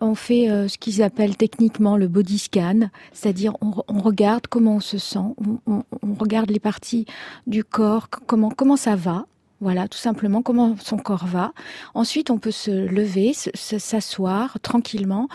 on 0.00 0.14
fait 0.14 0.50
euh, 0.50 0.68
ce 0.68 0.78
qu'ils 0.78 1.02
appellent 1.02 1.36
techniquement 1.36 1.96
le 1.96 2.08
body 2.08 2.38
scan, 2.38 2.90
c'est-à-dire 3.12 3.54
on, 3.60 4.00
regarde 4.00 4.46
comment 4.46 4.76
on 4.76 4.80
se 4.80 4.98
sent, 4.98 5.34
on, 5.66 5.82
regarde 6.18 6.50
les 6.50 6.60
parties 6.60 7.06
du 7.46 7.64
corps, 7.64 8.08
comment 8.08 8.50
comment 8.50 8.76
ça 8.76 8.96
va, 8.96 9.26
voilà, 9.60 9.88
tout 9.88 9.98
simplement 9.98 10.42
comment 10.42 10.76
son 10.78 10.98
corps 10.98 11.26
va. 11.26 11.52
Ensuite, 11.94 12.30
on 12.30 12.38
peut 12.38 12.52
se 12.52 12.70
lever, 12.70 13.32
s'asseoir 13.34 14.60
tranquillement 14.60 15.28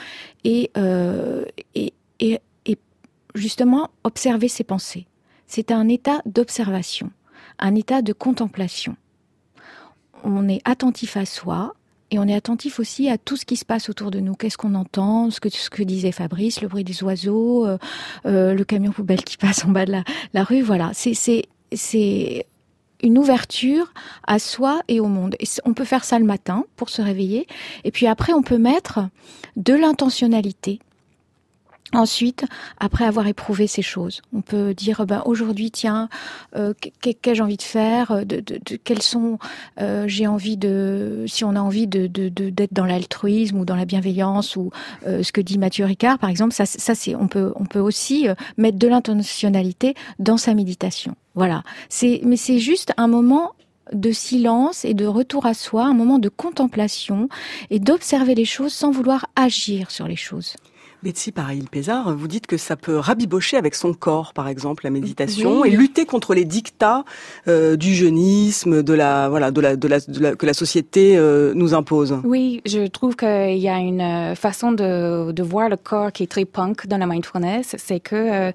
euh, 0.78 1.46
et, 1.76 1.94
et, 2.20 2.40
et 2.66 2.78
justement 3.36 3.90
observer 4.04 4.48
ses 4.48 4.64
pensées. 4.64 5.08
C'est 5.48 5.72
un 5.72 5.90
état 5.90 6.22
d'observation, 6.26 7.12
un 7.60 7.76
état 7.76 8.02
de 8.02 8.14
contemplation. 8.14 8.96
On 10.24 10.48
est 10.48 10.62
attentif 10.64 11.18
à 11.18 11.26
soi, 11.26 11.76
et 12.14 12.20
on 12.20 12.28
est 12.28 12.36
attentif 12.36 12.80
aussi 12.80 13.10
à 13.10 13.18
tout 13.18 13.36
ce 13.38 13.44
qui 13.44 13.58
se 13.58 13.66
passe 13.66 13.90
autour 13.90 14.12
de 14.12 14.20
nous. 14.20 14.36
Qu'est-ce 14.36 14.56
qu'on 14.56 14.76
entend, 14.76 15.32
ce 15.32 15.40
que, 15.40 15.82
disait 15.82 16.12
Fabrice, 16.12 16.62
le 16.62 16.68
bruit 16.68 16.84
des 16.84 17.04
oiseaux, 17.04 17.66
euh, 17.66 17.80
euh, 18.28 18.54
le 18.54 18.64
camion 18.64 18.92
poubelle 18.92 19.24
qui 19.24 19.36
passe 19.40 19.66
en 19.66 19.70
bas 19.70 19.86
de 19.86 19.96
la, 20.34 20.44
rue. 20.44 20.62
Voilà, 20.62 20.92
c'est 20.94 21.48
une 23.02 23.18
ouverture 23.18 23.92
à 24.28 24.38
soi 24.38 24.82
et 24.88 25.00
au 25.00 25.08
monde. 25.08 25.36
On 25.66 25.74
peut 25.74 25.86
faire 25.86 26.04
ça 26.06 26.20
le 26.20 26.26
matin 26.26 26.66
pour 26.76 26.90
se 26.90 27.02
réveiller. 27.02 27.48
Et 27.84 27.90
puis 27.90 28.06
après, 28.06 28.32
on 28.34 28.44
peut 28.44 28.60
mettre 28.60 29.00
de 29.58 29.74
l'intentionnalité 29.74 30.80
Ensuite, 31.94 32.46
après 32.80 33.06
avoir 33.06 33.28
éprouvé 33.28 33.68
ces 33.68 33.82
choses, 33.82 34.22
on 34.34 34.42
peut 34.42 34.74
dire 34.74 35.06
ben, 35.06 35.22
aujourd'hui, 35.26 35.70
tiens, 35.70 36.10
euh, 36.56 36.74
qu'ai-je 37.02 37.44
envie 37.44 37.58
de 37.58 37.62
faire 37.62 38.26
de, 38.26 38.40
de, 38.40 38.60
de 38.66 38.76
Quels 38.84 39.02
sont 39.02 39.38
euh, 39.80 40.06
J'ai 40.08 40.26
envie 40.26 40.58
de, 40.58 41.26
si 41.28 41.44
on 41.44 41.56
a 41.56 41.60
envie 41.60 41.88
de 41.88 42.08
d'être 42.08 42.74
dans 42.74 42.86
l'altruisme 42.86 43.60
ou 43.60 43.66
dans 43.66 43.76
la 43.76 43.86
bienveillance 43.86 44.56
ou 44.56 44.72
euh, 45.08 45.24
ce 45.24 45.32
que 45.32 45.42
dit 45.42 45.58
Mathieu 45.58 45.86
Ricard, 45.86 46.20
par 46.20 46.30
exemple, 46.30 46.54
ça, 46.54 46.66
ça 46.66 46.96
c'est 46.96 47.16
on 47.16 47.28
peut 47.28 47.54
on 47.56 47.66
peut 47.66 47.80
aussi 47.80 48.28
euh, 48.28 48.36
mettre 48.58 48.78
de 48.78 48.88
l'intentionnalité 48.88 49.96
dans 50.20 50.38
sa 50.38 50.54
méditation. 50.54 51.16
Voilà. 51.36 51.64
C'est 51.90 52.22
mais 52.24 52.38
c'est 52.38 52.60
juste 52.60 52.94
un 52.98 53.08
moment 53.08 53.54
de 53.92 54.12
silence 54.12 54.86
et 54.86 54.94
de 54.94 55.06
retour 55.06 55.46
à 55.46 55.54
soi, 55.54 55.86
un 55.86 55.94
moment 55.94 56.20
de 56.20 56.30
contemplation 56.30 57.30
et 57.70 57.80
d'observer 57.80 58.34
les 58.34 58.46
choses 58.46 58.74
sans 58.74 58.92
vouloir 58.92 59.28
agir 59.36 59.92
sur 59.92 60.08
les 60.08 60.16
choses. 60.16 60.56
Betsy 61.04 61.34
Pareil-Pézard, 61.34 62.16
vous 62.16 62.30
dites 62.30 62.48
que 62.48 62.56
ça 62.56 62.78
peut 62.78 62.98
rabibocher 62.98 63.58
avec 63.58 63.76
son 63.76 63.94
corps, 63.94 64.32
par 64.34 64.48
exemple, 64.48 64.86
la 64.86 64.90
méditation, 64.90 65.66
et 65.66 65.70
lutter 65.70 66.06
contre 66.06 66.34
les 66.34 66.46
dictats 66.46 67.04
euh, 67.50 67.76
du 67.76 67.94
jeunisme, 67.94 68.82
de 68.84 68.94
la 68.94 69.28
voilà, 69.28 69.52
de 69.52 69.60
la, 69.60 69.76
de 69.76 69.88
la, 69.88 70.36
que 70.36 70.46
la 70.46 70.54
société 70.54 71.18
euh, 71.18 71.54
nous 71.56 71.74
impose. 71.74 72.22
Oui, 72.24 72.62
je 72.66 72.88
trouve 72.88 73.18
qu'il 73.18 73.58
y 73.58 73.68
a 73.68 73.80
une 73.80 74.00
euh, 74.00 74.36
façon 74.36 74.72
de, 74.72 75.34
de 75.34 75.44
voir 75.44 75.68
le 75.68 75.76
corps 75.76 76.14
qui 76.14 76.24
est 76.24 76.28
très 76.28 76.46
punk 76.46 76.88
dans 76.88 76.98
la 76.98 77.06
mindfulness, 77.06 77.76
c'est 77.78 78.00
que 78.00 78.54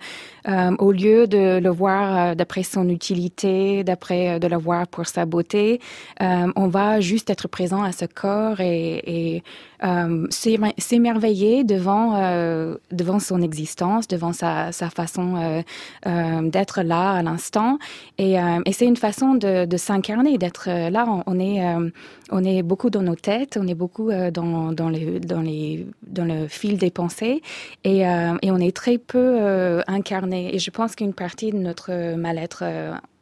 euh, 0.49 0.77
au 0.79 0.93
lieu 0.93 1.27
de 1.27 1.59
le 1.59 1.69
voir 1.69 2.35
d'après 2.35 2.63
son 2.63 2.89
utilité, 2.89 3.85
d'après 3.85 4.41
de 4.41 4.49
le 4.49 4.57
voir 4.57 4.87
pour 4.87 5.07
sa 5.07 5.27
beauté, 5.27 5.81
on 6.21 6.69
va 6.69 7.01
juste 7.01 7.29
être 7.29 7.49
présent 7.49 7.83
à 7.83 7.93
ce 7.93 8.07
corps 8.07 8.61
et, 8.61 9.03
et 9.07 9.43
s'émerveiller 10.79 11.65
devant 11.65 12.17
euh, 12.17 12.77
devant 12.91 13.19
son 13.19 13.41
existence, 13.43 14.09
devant 14.09 14.33
sa, 14.33 14.73
façon 14.73 15.37
euh, 15.37 15.63
euh, 16.07 16.49
d'être 16.49 16.83
là 16.83 17.13
à 17.13 17.23
l'instant. 17.23 17.79
Et, 18.19 18.37
c'est 18.73 18.87
une 18.87 18.97
façon 18.97 19.35
de, 19.35 19.77
s'incarner, 19.77 20.39
d'être 20.39 20.69
là. 20.69 21.07
On, 21.27 21.39
est, 21.41 21.65
on 22.31 22.45
est 22.45 22.63
beaucoup 22.63 22.91
dans 22.91 23.03
nos 23.03 23.15
têtes, 23.17 23.59
on 23.61 23.67
est 23.67 23.75
beaucoup 23.75 24.11
dans, 24.33 24.73
dans, 24.73 24.89
les, 24.89 25.21
dans, 25.21 25.41
les, 25.41 25.87
dans 26.07 26.25
le 26.25 26.47
fil 26.47 26.79
des 26.79 26.91
pensées 26.91 27.43
et, 27.85 28.01
et 28.01 28.51
on 28.51 28.59
est 28.59 28.75
très 28.75 28.99
peu 28.99 29.83
incarné. 29.87 30.55
Et 30.55 30.59
je 30.59 30.71
pense 30.71 30.95
qu'une 30.95 31.15
partie 31.15 31.51
de 31.51 31.59
notre 31.59 32.15
mal-être 32.17 32.65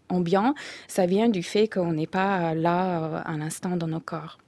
ambiant, 0.09 0.55
ça 0.89 1.07
vient 1.07 1.29
du 1.29 1.43
fait 1.43 1.69
qu'on 1.69 1.93
n'est 1.93 2.07
pas 2.07 2.55
là 2.55 3.23
à 3.25 3.33
l'instant 3.37 3.77
dans 3.77 3.89
nos 3.89 4.01
corps. 4.01 4.39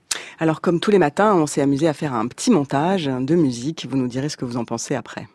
Alors 0.40 0.60
comme 0.60 0.78
tous 0.78 0.92
les 0.92 0.98
matins, 0.98 1.34
on 1.34 1.46
s'est 1.46 1.62
amusé 1.62 1.88
à 1.88 1.92
faire 1.92 2.14
un 2.14 2.28
petit 2.28 2.50
montage 2.52 3.06
de 3.06 3.34
musique. 3.34 3.86
Vous 3.90 3.96
nous 3.96 4.06
direz 4.06 4.28
ce 4.28 4.36
que 4.36 4.44
vous 4.44 4.56
en 4.56 4.64
pensez 4.64 4.94
après. 4.94 5.26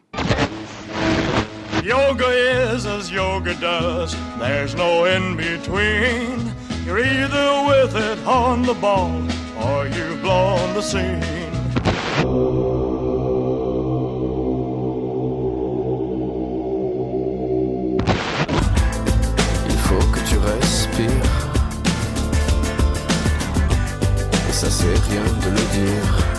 Yoga 1.83 2.29
is 2.73 2.87
as 2.87 3.11
yoga 3.11 3.53
does. 3.55 4.15
There's 4.39 4.73
no 4.75 5.05
in 5.05 5.35
between. 5.35 6.53
You're 6.85 6.99
either 6.99 7.63
with 7.67 7.93
it 7.97 8.25
on 8.25 8.61
the 8.61 8.73
ball 8.73 9.11
or 9.61 9.87
you've 9.87 10.21
blown 10.21 10.73
the 10.73 10.81
scene. 10.81 11.21
Ça 24.63 24.69
c'est 24.69 25.09
rien 25.09 25.23
de 25.23 25.49
le 25.49 25.61
dire. 25.73 26.32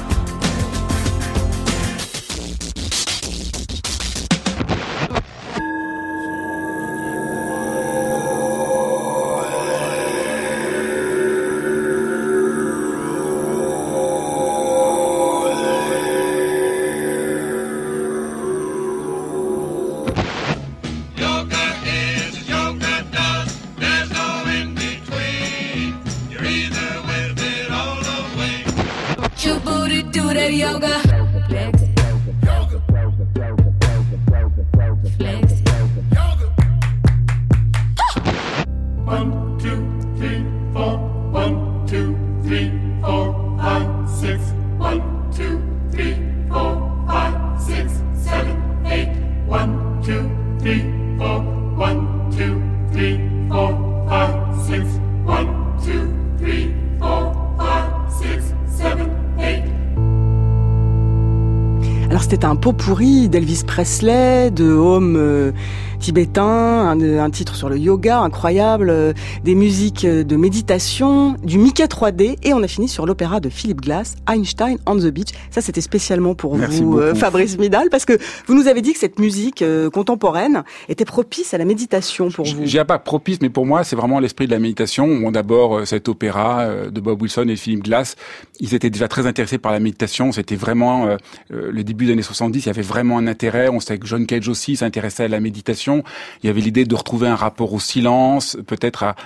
Pot 62.57 62.73
pourri 62.73 63.29
d'Elvis 63.29 63.63
Presley, 63.67 64.51
de 64.51 64.73
Home 64.73 65.17
euh, 65.17 65.53
tibétain, 66.01 66.97
un, 66.99 67.31
titre 67.31 67.44
sur 67.65 67.71
le 67.71 67.79
yoga 67.79 68.21
incroyable, 68.21 68.91
euh, 68.91 69.15
des 69.43 69.55
musiques 69.55 70.05
euh, 70.05 70.23
de 70.23 70.37
méditation, 70.37 71.35
du 71.43 71.57
Mickey 71.57 71.87
3D 71.87 72.37
et 72.43 72.53
on 72.53 72.63
a 72.63 72.69
fini 72.69 72.89
sur 72.89 73.07
l'opéra 73.07 73.41
de 73.41 73.49
Philip 73.49 73.81
Glass, 73.81 74.17
Einstein 74.29 74.77
on 74.85 74.97
the 74.97 75.07
Beach. 75.07 75.29
Ça 75.51 75.63
c'était 75.63 75.81
spécialement 75.81 76.35
pour 76.35 76.57
vous, 76.57 77.01
Fabrice 77.15 77.57
Midal, 77.57 77.89
parce 77.89 78.05
que 78.05 78.19
vous 78.47 78.55
nous 78.55 78.69
avez 78.69 78.83
dit 78.83 78.93
que 78.93 78.99
cette 78.99 79.19
musique 79.19 79.65
contemporaine 79.95 80.63
était 80.91 81.07
propice 81.07 81.55
à 81.55 81.59
la 81.59 81.65
méditation 81.65 82.29
pour 82.29 82.45
vous. 82.45 82.65
Je 82.65 82.69
dirais 82.69 82.85
pas 82.85 82.99
propice, 82.99 83.39
mais 83.41 83.49
pour 83.49 83.65
moi 83.65 83.83
c'est 83.83 83.97
vraiment 83.97 84.21
l'esprit 84.21 84.47
de 84.47 84.53
la 84.53 84.59
méditation. 84.59 85.07
On 85.07 85.31
d'abord 85.31 85.87
cet 85.87 86.11
opéra 86.11 86.69
de 86.91 87.01
Bob 87.01 87.23
Wilson 87.23 87.47
et 87.49 87.57
Philip 87.57 87.83
Glass, 87.83 88.17
ils 88.61 88.75
étaient 88.75 88.91
déjà 88.91 89.09
très 89.09 89.27
intéressés 89.27 89.59
par 89.59 89.73
la 89.73 89.81
méditation. 89.81 90.33
C'était 90.33 90.57
vraiment 90.57 91.17
le 91.49 91.83
début 91.83 92.07
des 92.07 92.13
années 92.13 92.23
70 92.23 92.65
il 92.65 92.67
y 92.67 92.71
avait 92.71 92.83
vraiment 92.83 93.17
un 93.17 93.27
intérêt. 93.27 93.69
On 93.69 93.81
sait 93.81 93.99
que 93.99 94.07
John 94.07 94.27
Cage 94.27 94.49
aussi 94.49 94.77
s'intéressait 94.77 95.25
à 95.25 95.29
la 95.29 95.41
méditation. 95.41 96.05
Il 96.43 96.47
y 96.49 96.51
avait 96.51 96.61
l'idée 96.61 96.85
de 96.85 96.95
retrouver 96.95 97.29
un 97.29 97.37
rapport 97.37 97.54
au 97.61 97.81
silence, 97.81 98.57
peut-être 98.67 99.03
à... 99.03 99.17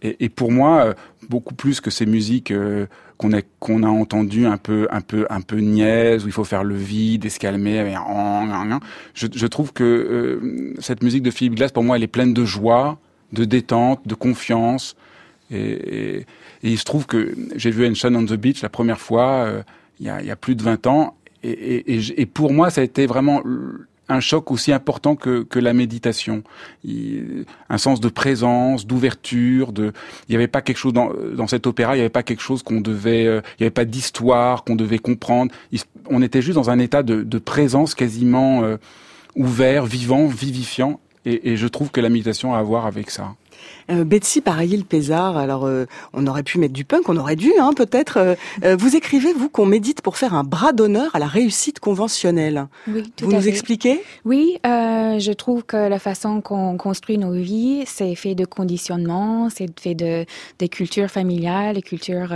Et, 0.00 0.28
pour 0.28 0.52
moi, 0.52 0.84
euh, 0.84 0.94
beaucoup 1.28 1.54
plus 1.54 1.80
que 1.80 1.90
ces 1.90 2.06
musiques 2.06 2.52
euh, 2.52 2.86
qu'on 3.16 3.32
a 3.32 3.42
qu'on 3.58 3.82
a 3.82 3.88
entendues 3.88 4.46
un 4.46 4.56
peu 4.56 4.86
un 4.92 5.00
peu 5.00 5.26
un 5.28 5.40
peu 5.40 5.56
niaises 5.56 6.24
où 6.24 6.28
il 6.28 6.32
faut 6.32 6.44
faire 6.44 6.62
le 6.62 6.76
vide 6.76 7.24
et 7.24 7.30
se 7.30 7.40
calmer. 7.40 7.96
Je, 9.14 9.46
trouve 9.46 9.72
que 9.72 9.82
euh, 9.82 10.74
cette 10.78 11.02
musique 11.02 11.24
de 11.24 11.32
Philippe 11.32 11.56
Glass, 11.56 11.72
pour 11.72 11.82
moi, 11.82 11.96
elle 11.96 12.04
est 12.04 12.06
pleine 12.06 12.32
de 12.32 12.44
joie, 12.44 13.00
de 13.32 13.44
détente, 13.44 14.06
de 14.06 14.14
confiance. 14.14 14.94
Et, 15.50 16.26
il 16.62 16.78
se 16.78 16.84
trouve 16.84 17.06
que 17.06 17.34
j'ai 17.56 17.72
vu 17.72 17.84
Enchant 17.88 18.14
on 18.14 18.24
the 18.24 18.34
Beach 18.34 18.62
la 18.62 18.68
première 18.68 19.00
fois 19.00 19.48
il, 19.98 20.06
y 20.06 20.10
a, 20.10 20.36
plus 20.36 20.54
de 20.54 20.62
20 20.62 20.86
ans 20.86 21.16
et, 21.42 22.20
et, 22.20 22.26
pour 22.26 22.52
moi, 22.52 22.70
ça 22.70 22.80
a 22.80 22.84
été 22.84 23.06
vraiment 23.06 23.42
un 24.08 24.20
choc 24.20 24.50
aussi 24.50 24.72
important 24.72 25.16
que, 25.16 25.42
que 25.42 25.58
la 25.58 25.72
méditation. 25.72 26.42
un 27.68 27.78
sens 27.78 28.00
de 28.00 28.08
présence, 28.08 28.86
d'ouverture, 28.86 29.72
de. 29.72 29.92
Il 30.28 30.32
n'y 30.32 30.36
avait 30.36 30.48
pas 30.48 30.62
quelque 30.62 30.76
chose 30.76 30.92
dans, 30.92 31.12
dans 31.34 31.46
cet 31.46 31.66
opéra. 31.66 31.94
Il 31.94 31.98
n'y 31.98 32.02
avait 32.02 32.08
pas 32.08 32.22
quelque 32.22 32.42
chose 32.42 32.62
qu'on 32.62 32.80
devait. 32.80 33.26
Euh, 33.26 33.40
il 33.58 33.62
n'y 33.62 33.66
avait 33.66 33.70
pas 33.70 33.84
d'histoire 33.84 34.64
qu'on 34.64 34.76
devait 34.76 34.98
comprendre. 34.98 35.52
on 36.06 36.22
était 36.22 36.42
juste 36.42 36.56
dans 36.56 36.70
un 36.70 36.78
état 36.78 37.02
de, 37.02 37.22
de 37.22 37.38
présence 37.38 37.94
quasiment 37.94 38.62
euh, 38.64 38.76
ouvert, 39.36 39.86
vivant, 39.86 40.26
vivifiant. 40.26 41.00
Et, 41.24 41.52
et, 41.52 41.56
je 41.56 41.66
trouve 41.66 41.90
que 41.90 42.00
la 42.00 42.08
méditation 42.08 42.54
a 42.54 42.58
à 42.58 42.62
voir 42.62 42.86
avec 42.86 43.10
ça. 43.10 43.34
Euh, 43.90 44.04
Betsy 44.04 44.40
Pareil 44.40 44.84
Pézard, 44.84 45.36
alors 45.36 45.64
euh, 45.64 45.86
on 46.12 46.26
aurait 46.26 46.42
pu 46.42 46.58
mettre 46.58 46.74
du 46.74 46.84
punk, 46.84 47.08
on 47.08 47.16
aurait 47.16 47.36
dû 47.36 47.52
hein, 47.60 47.72
peut-être. 47.74 48.36
Euh, 48.62 48.76
vous 48.76 48.96
écrivez, 48.96 49.32
vous, 49.32 49.48
qu'on 49.48 49.66
médite 49.66 50.02
pour 50.02 50.16
faire 50.16 50.34
un 50.34 50.44
bras 50.44 50.72
d'honneur 50.72 51.14
à 51.14 51.18
la 51.18 51.26
réussite 51.26 51.80
conventionnelle. 51.80 52.66
Oui, 52.86 53.10
tout 53.16 53.26
vous 53.26 53.32
à 53.32 53.36
nous 53.36 53.42
fait. 53.42 53.48
expliquez? 53.48 54.02
Oui, 54.24 54.58
je 54.64 55.32
trouve 55.32 55.64
que 55.64 55.76
la 55.76 55.98
façon 55.98 56.40
qu'on 56.40 56.76
construit 56.76 57.18
nos 57.18 57.32
vies, 57.32 57.84
c'est 57.86 58.14
fait 58.14 58.34
de 58.34 58.44
conditionnement, 58.44 59.48
c'est 59.50 59.68
fait 59.80 59.94
de 59.94 60.26
des 60.58 60.68
cultures 60.68 61.08
familiales, 61.08 61.78
et 61.78 61.82
cultures 61.82 62.34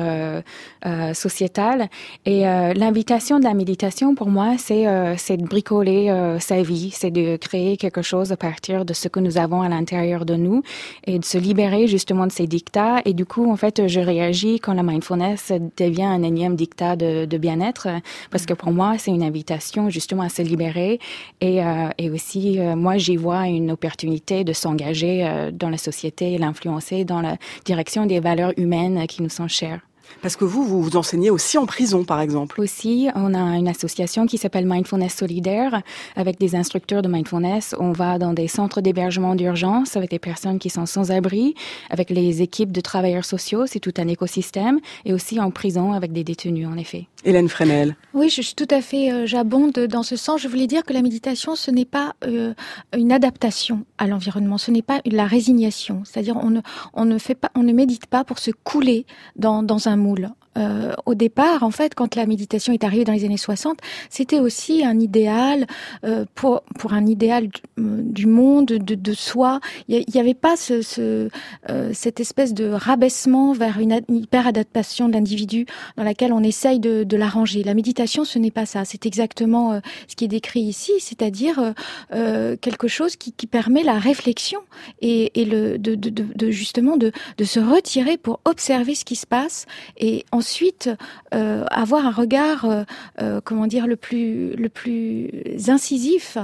sociétales. 1.13 1.89
Et 2.25 2.41
l'invitation 2.43 3.39
de 3.39 3.45
la 3.45 3.55
méditation, 3.55 4.15
pour 4.15 4.29
moi, 4.29 4.55
c'est 4.59 4.85
de 4.85 5.45
bricoler 5.45 6.37
sa 6.41 6.63
vie, 6.63 6.91
c'est 6.93 7.11
de 7.11 7.37
créer 7.37 7.77
quelque 7.77 8.03
chose 8.03 8.33
à 8.33 8.37
partir 8.37 8.85
de 8.85 8.95
ce 8.95 9.09
que 9.09 9.21
nous 9.21 9.39
avons 9.39 9.63
à 9.63 9.69
l'intérieur 9.69 10.25
de 10.25 10.35
nous 10.35 10.63
et 11.07 11.19
de 11.19 11.25
se 11.25 11.39
libérer 11.43 11.86
justement 11.86 12.26
de 12.26 12.32
ces 12.32 12.47
dictats. 12.47 13.01
Et 13.05 13.12
du 13.12 13.26
coup, 13.26 13.51
en 13.51 13.57
fait, 13.57 13.88
je 13.88 14.01
réagis 14.01 14.61
quand 14.61 14.74
la 14.74 14.82
mindfulness 14.82 15.53
devient 15.76 16.05
un 16.05 16.22
énième 16.22 16.57
dictat 16.57 16.97
de, 16.97 17.24
de 17.24 17.38
bien-être, 17.38 17.88
parce 18.30 18.47
que 18.47 18.55
pour 18.55 18.72
moi, 18.72 18.97
c'est 18.99 19.11
une 19.11 19.22
invitation 19.22 19.90
justement 19.90 20.22
à 20.22 20.28
se 20.28 20.43
libérer. 20.43 20.99
Et, 21.40 21.62
euh, 21.64 21.88
et 21.99 22.11
aussi, 22.11 22.59
euh, 22.59 22.76
moi, 22.76 22.97
j'y 22.97 23.16
vois 23.16 23.47
une 23.49 23.70
opportunité 23.70 24.45
de 24.45 24.53
s'engager 24.53 25.26
euh, 25.26 25.51
dans 25.51 25.68
la 25.68 25.78
société 25.78 26.32
et 26.32 26.38
l'influencer 26.38 27.05
dans 27.05 27.20
la 27.20 27.36
direction 27.64 28.07
des 28.07 28.20
valeurs 28.20 28.53
humaines 28.57 29.07
qui 29.07 29.22
nous 29.22 29.28
sont 29.28 29.49
chères. 29.49 29.80
Parce 30.21 30.37
que 30.37 30.45
vous, 30.45 30.65
vous 30.65 30.83
vous 30.83 30.97
enseignez 30.97 31.31
aussi 31.31 31.59
en 31.59 31.67
prison, 31.67 32.05
par 32.05 32.21
exemple. 32.21 32.61
Aussi, 32.61 33.09
on 33.15 33.35
a 33.35 33.57
une 33.57 33.69
association 33.69 34.27
qui 34.27 34.39
s'appelle 34.39 34.67
Mindfulness 34.67 35.15
Solidaire 35.15 35.83
avec 36.17 36.39
des 36.39 36.55
instructeurs 36.55 37.03
de 37.03 37.09
mindfulness. 37.09 37.75
On 37.79 37.93
va 37.93 38.19
dans 38.19 38.33
des 38.33 38.49
centres 38.49 38.81
d'hébergement 38.81 39.35
d'urgence 39.35 39.97
avec 39.97 40.11
des 40.11 40.19
personnes 40.19 40.59
qui 40.59 40.71
sont 40.71 40.87
sans 40.87 41.11
abri, 41.11 41.55
avec 41.91 42.11
les 42.11 42.43
équipes 42.43 42.73
de 42.73 42.81
travailleurs 42.81 43.25
sociaux, 43.25 43.67
c'est 43.67 43.81
tout 43.81 43.95
un 43.99 44.09
écosystème, 44.09 44.81
et 45.05 45.13
aussi 45.13 45.41
en 45.41 45.51
prison 45.51 45.93
avec 45.93 46.13
des 46.13 46.25
détenus, 46.25 46.67
en 46.67 46.77
effet. 46.77 47.07
Hélène 47.25 47.49
Fresnel. 47.49 47.97
Oui, 48.15 48.29
je 48.29 48.43
suis 48.43 48.55
tout 48.55 48.67
à 48.71 48.81
fait, 48.81 49.13
euh, 49.13 49.27
j'abonde 49.27 49.73
dans 49.73 50.03
ce 50.03 50.17
sens. 50.17 50.41
Je 50.41 50.49
voulais 50.49 50.67
dire 50.67 50.85
que 50.85 50.93
la 50.93 51.03
méditation, 51.03 51.55
ce 51.55 51.71
n'est 51.71 51.85
pas 51.85 52.15
euh, 52.25 52.53
une 52.97 53.13
adaptation 53.13 53.85
à 53.99 54.07
l'environnement, 54.07 54.59
ce 54.59 54.71
n'est 54.71 54.83
pas 54.83 55.01
la 55.07 55.27
résignation. 55.27 56.03
C'est-à-dire, 56.05 56.37
on 56.37 56.51
ne, 56.51 56.61
on 56.95 57.05
ne 57.05 57.19
fait 57.19 57.37
pas, 57.37 57.51
on 57.55 57.63
ne 57.63 57.73
médite 57.73 58.07
pas 58.07 58.25
pour 58.25 58.39
se 58.39 58.51
couler 58.51 59.07
dans, 59.37 59.63
dans 59.63 59.89
un 59.89 59.97
moule. 60.03 60.41
Euh, 60.59 60.93
au 61.07 61.15
départ, 61.15 61.63
en 61.63 61.71
fait, 61.71 61.95
quand 61.95 62.15
la 62.15 62.27
méditation 62.27 62.73
est 62.73 62.85
arrivée 62.85 63.05
dans 63.05 63.13
les 63.13 63.25
années 63.25 63.37
60, 63.37 63.79
c'était 64.11 64.41
aussi 64.41 64.85
un 64.85 64.99
idéal 65.01 65.67
euh, 66.05 66.25
pour 66.35 66.63
pour 66.79 66.93
un 66.93 67.07
idéal 67.07 67.49
du, 67.49 67.61
du 67.77 68.27
monde, 68.27 68.67
de, 68.67 68.95
de 68.95 69.13
soi. 69.15 69.61
Il 69.89 70.05
n'y 70.13 70.21
avait 70.21 70.35
pas 70.35 70.57
ce, 70.57 70.83
ce 70.83 71.29
euh, 71.71 71.91
cette 71.93 72.21
espèce 72.21 72.55
de 72.55 72.69
rabaissement 72.69 73.53
vers 73.53 73.79
une, 73.79 74.01
hyper 74.09 74.47
adaptation 74.47 75.09
de 75.09 75.15
l'individu 75.15 75.67
dans 75.97 76.05
laquelle 76.05 76.33
on 76.33 76.43
essaye 76.43 76.81
de, 76.81 77.05
de 77.05 77.17
l'arranger. 77.17 77.63
La 77.63 77.75
méditation, 77.75 78.25
ce 78.25 78.39
n'est 78.39 78.51
pas 78.51 78.67
ça. 78.67 78.85
C'est 78.85 79.07
exactement 79.07 79.73
euh, 79.73 79.81
ce 80.09 80.17
qui 80.17 80.25
est 80.25 80.29
décrit 80.29 80.61
ici, 80.61 80.93
c'est-à-dire 80.99 81.59
euh, 81.59 81.73
euh, 82.15 82.57
quelque 82.61 82.89
chose 82.89 83.17
qui, 83.17 83.33
qui 83.33 83.47
permet 83.47 83.83
la 83.83 83.99
réflexion 83.99 84.61
et, 85.01 85.41
et 85.41 85.45
le 85.45 85.79
de, 85.79 85.95
de, 85.95 86.11
de, 86.11 86.51
justement 86.51 86.97
de, 86.97 87.13
de 87.39 87.45
se 87.45 87.61
retirer 87.61 88.17
pour 88.17 88.41
observer 88.45 88.95
ce 88.95 89.05
qui 89.05 89.17
se 89.17 89.27
passe 89.27 89.67
et 89.97 90.25
ensuite 90.43 90.90
euh, 91.32 91.64
avoir 91.70 92.05
un 92.05 92.11
regard, 92.11 92.64
euh, 92.64 92.82
euh, 93.20 93.40
comment 93.45 93.68
dire, 93.68 93.86
le 93.86 93.95
plus, 93.95 94.57
le 94.57 94.68
plus 94.68 95.30
incisif 95.68 96.36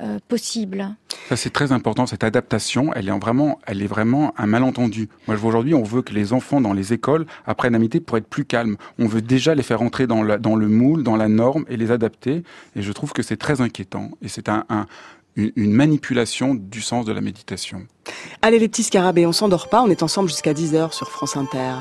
euh, 0.00 0.18
possible. 0.26 0.96
Ça 1.28 1.36
c'est 1.36 1.50
très 1.50 1.70
important. 1.70 2.06
Cette 2.06 2.24
adaptation, 2.24 2.92
elle 2.94 3.08
est 3.08 3.18
vraiment, 3.18 3.60
elle 3.66 3.82
est 3.82 3.86
vraiment 3.86 4.34
un 4.36 4.46
malentendu. 4.46 5.08
Moi, 5.28 5.36
je 5.36 5.40
vois 5.40 5.50
aujourd'hui, 5.50 5.74
on 5.74 5.84
veut 5.84 6.02
que 6.02 6.12
les 6.12 6.32
enfants 6.32 6.60
dans 6.60 6.72
les 6.72 6.92
écoles 6.92 7.24
apprennent 7.46 7.76
à 7.76 7.78
méditer 7.78 8.00
pour 8.00 8.16
être 8.16 8.26
plus 8.26 8.44
calmes. 8.44 8.76
On 8.98 9.06
veut 9.06 9.22
déjà 9.22 9.54
les 9.54 9.62
faire 9.62 9.80
entrer 9.80 10.08
dans, 10.08 10.24
la, 10.24 10.38
dans 10.38 10.56
le 10.56 10.66
moule, 10.66 11.04
dans 11.04 11.16
la 11.16 11.28
norme 11.28 11.64
et 11.68 11.76
les 11.76 11.92
adapter. 11.92 12.42
Et 12.74 12.82
je 12.82 12.92
trouve 12.92 13.12
que 13.12 13.22
c'est 13.22 13.36
très 13.36 13.60
inquiétant. 13.60 14.10
Et 14.22 14.28
c'est 14.28 14.48
un, 14.48 14.64
un 14.68 14.86
une, 15.36 15.52
une 15.54 15.72
manipulation 15.72 16.54
du 16.54 16.80
sens 16.80 17.04
de 17.04 17.12
la 17.12 17.20
méditation. 17.20 17.86
Allez 18.42 18.58
les 18.58 18.68
petits 18.68 18.82
scarabées, 18.82 19.26
on 19.26 19.32
s'endort 19.32 19.68
pas, 19.68 19.82
on 19.82 19.88
est 19.88 20.02
ensemble 20.02 20.30
jusqu'à 20.30 20.52
10h 20.52 20.92
sur 20.92 21.10
France 21.10 21.36
Inter. 21.36 21.74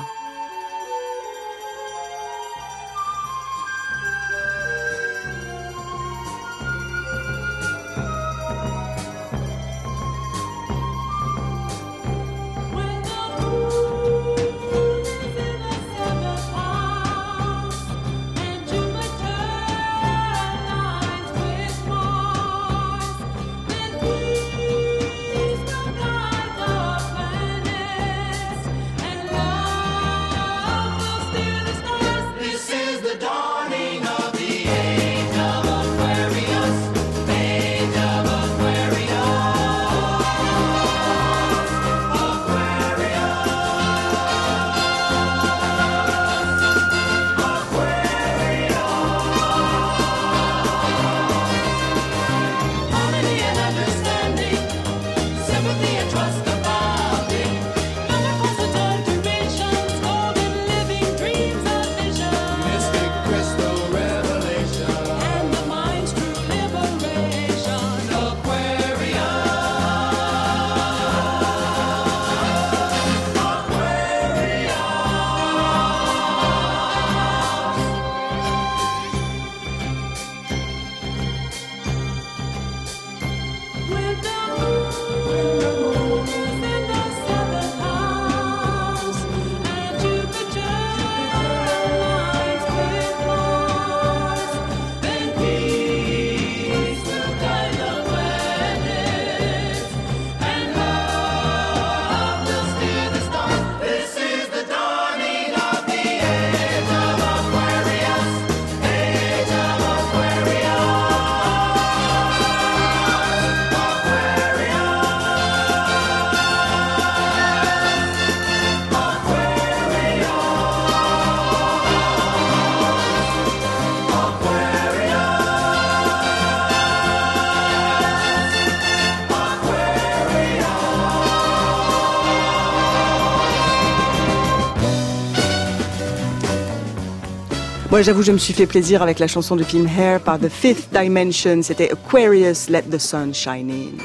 Moi, 137.95 138.01
j'avoue, 138.01 138.23
je 138.23 138.33
me 138.33 138.37
suis 138.37 138.53
fait 138.53 138.67
plaisir 138.67 139.01
avec 139.01 139.19
la 139.19 139.27
chanson 139.27 139.55
du 139.55 139.63
film 139.63 139.87
Hair 139.87 140.19
par 140.19 140.37
The 140.37 140.49
Fifth 140.49 140.89
Dimension. 140.91 141.61
C'était 141.63 141.89
Aquarius, 141.93 142.67
Let 142.67 142.81
the 142.91 142.97
Sun 142.97 143.33
Shine 143.33 143.71
In. 143.71 144.03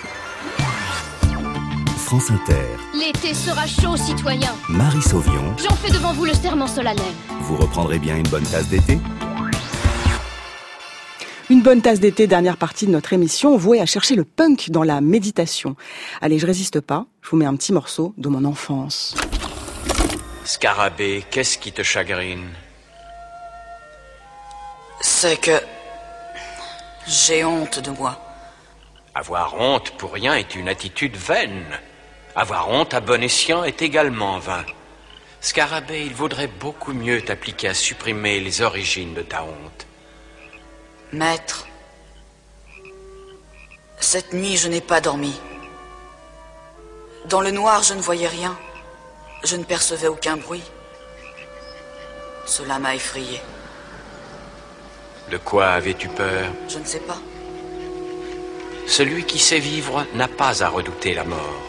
France 1.97 2.30
Inter, 2.30 2.55
L'été 2.95 3.34
sera 3.34 3.66
chaud, 3.66 3.97
citoyens. 3.97 4.55
Marie 4.68 5.03
Sauvion, 5.03 5.43
J'en 5.59 5.74
fais 5.74 5.91
devant 5.91 6.12
vous 6.12 6.24
le 6.24 6.34
serment 6.34 6.68
solennel. 6.68 7.03
vous 7.41 7.57
reprendrez 7.57 7.99
bien 7.99 8.16
une 8.16 8.28
bonne 8.28 8.45
tasse 8.45 8.68
d'été? 8.68 8.97
Une 11.51 11.61
bonne 11.62 11.82
tasse 11.82 11.99
d'été, 11.99 12.28
dernière 12.28 12.59
partie 12.59 12.86
de 12.86 12.93
notre 12.93 13.12
émission, 13.12 13.57
vouée 13.57 13.80
à 13.80 13.86
chercher 13.86 14.14
le 14.14 14.22
punk 14.22 14.70
dans 14.70 14.84
la 14.84 15.01
méditation. 15.01 15.74
Allez, 16.20 16.38
je 16.38 16.47
résiste 16.47 16.80
pas, 16.80 17.07
je 17.22 17.30
vous 17.30 17.38
mets 17.38 17.45
un 17.45 17.57
petit 17.57 17.72
morceau 17.72 18.14
de 18.18 18.28
mon 18.28 18.45
enfance. 18.45 19.16
Scarabée, 20.45 21.24
qu'est-ce 21.32 21.59
qui 21.59 21.72
te 21.72 21.82
chagrine? 21.82 22.45
C'est 25.01 25.38
que 25.38 25.59
j'ai 27.07 27.44
honte 27.44 27.78
de 27.80 27.90
moi. 27.90 28.18
Avoir 29.14 29.59
honte 29.59 29.92
pour 29.96 30.12
rien 30.12 30.34
est 30.34 30.55
une 30.55 30.68
attitude 30.68 31.16
vaine. 31.16 31.66
Avoir 32.36 32.68
honte 32.68 32.94
à 32.94 33.01
bon 33.01 33.22
escient 33.22 33.64
est 33.64 33.82
également 33.82 34.38
vain. 34.38 34.64
Scarabée, 35.40 36.05
il 36.05 36.14
vaudrait 36.14 36.48
beaucoup 36.48 36.92
mieux 36.92 37.22
t'appliquer 37.22 37.68
à 37.68 37.74
supprimer 37.74 38.40
les 38.40 38.61
origines 38.61 39.14
de 39.14 39.22
ta 39.22 39.42
honte. 39.42 39.86
Maître, 41.12 41.66
cette 43.98 44.34
nuit 44.34 44.57
je 44.59 44.68
n'ai 44.68 44.82
pas 44.82 45.01
dormi. 45.01 45.40
Dans 47.24 47.40
le 47.40 47.51
noir 47.51 47.82
je 47.82 47.94
ne 47.94 48.01
voyais 48.01 48.28
rien. 48.28 48.57
Je 49.44 49.57
ne 49.57 49.64
percevais 49.64 50.09
aucun 50.09 50.36
bruit. 50.36 50.62
Cela 52.44 52.78
m'a 52.78 52.94
effrayé. 52.94 53.40
De 55.31 55.37
quoi 55.37 55.68
avais-tu 55.68 56.09
peur 56.09 56.51
Je 56.68 56.78
ne 56.78 56.85
sais 56.85 57.01
pas. 57.01 57.18
Celui 58.89 59.22
qui 59.24 59.39
sait 59.39 59.61
vivre 59.61 60.05
n'a 60.14 60.26
pas 60.26 60.64
à 60.64 60.68
redouter 60.68 61.14
la 61.14 61.22
mort. 61.22 61.62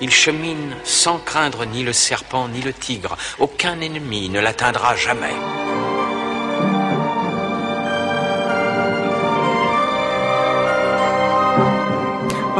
Il 0.00 0.10
chemine 0.10 0.76
sans 0.84 1.18
craindre 1.18 1.64
ni 1.66 1.82
le 1.82 1.92
serpent 1.92 2.46
ni 2.46 2.60
le 2.62 2.72
tigre. 2.72 3.16
Aucun 3.40 3.80
ennemi 3.80 4.28
ne 4.28 4.38
l'atteindra 4.38 4.94
jamais. 4.94 5.34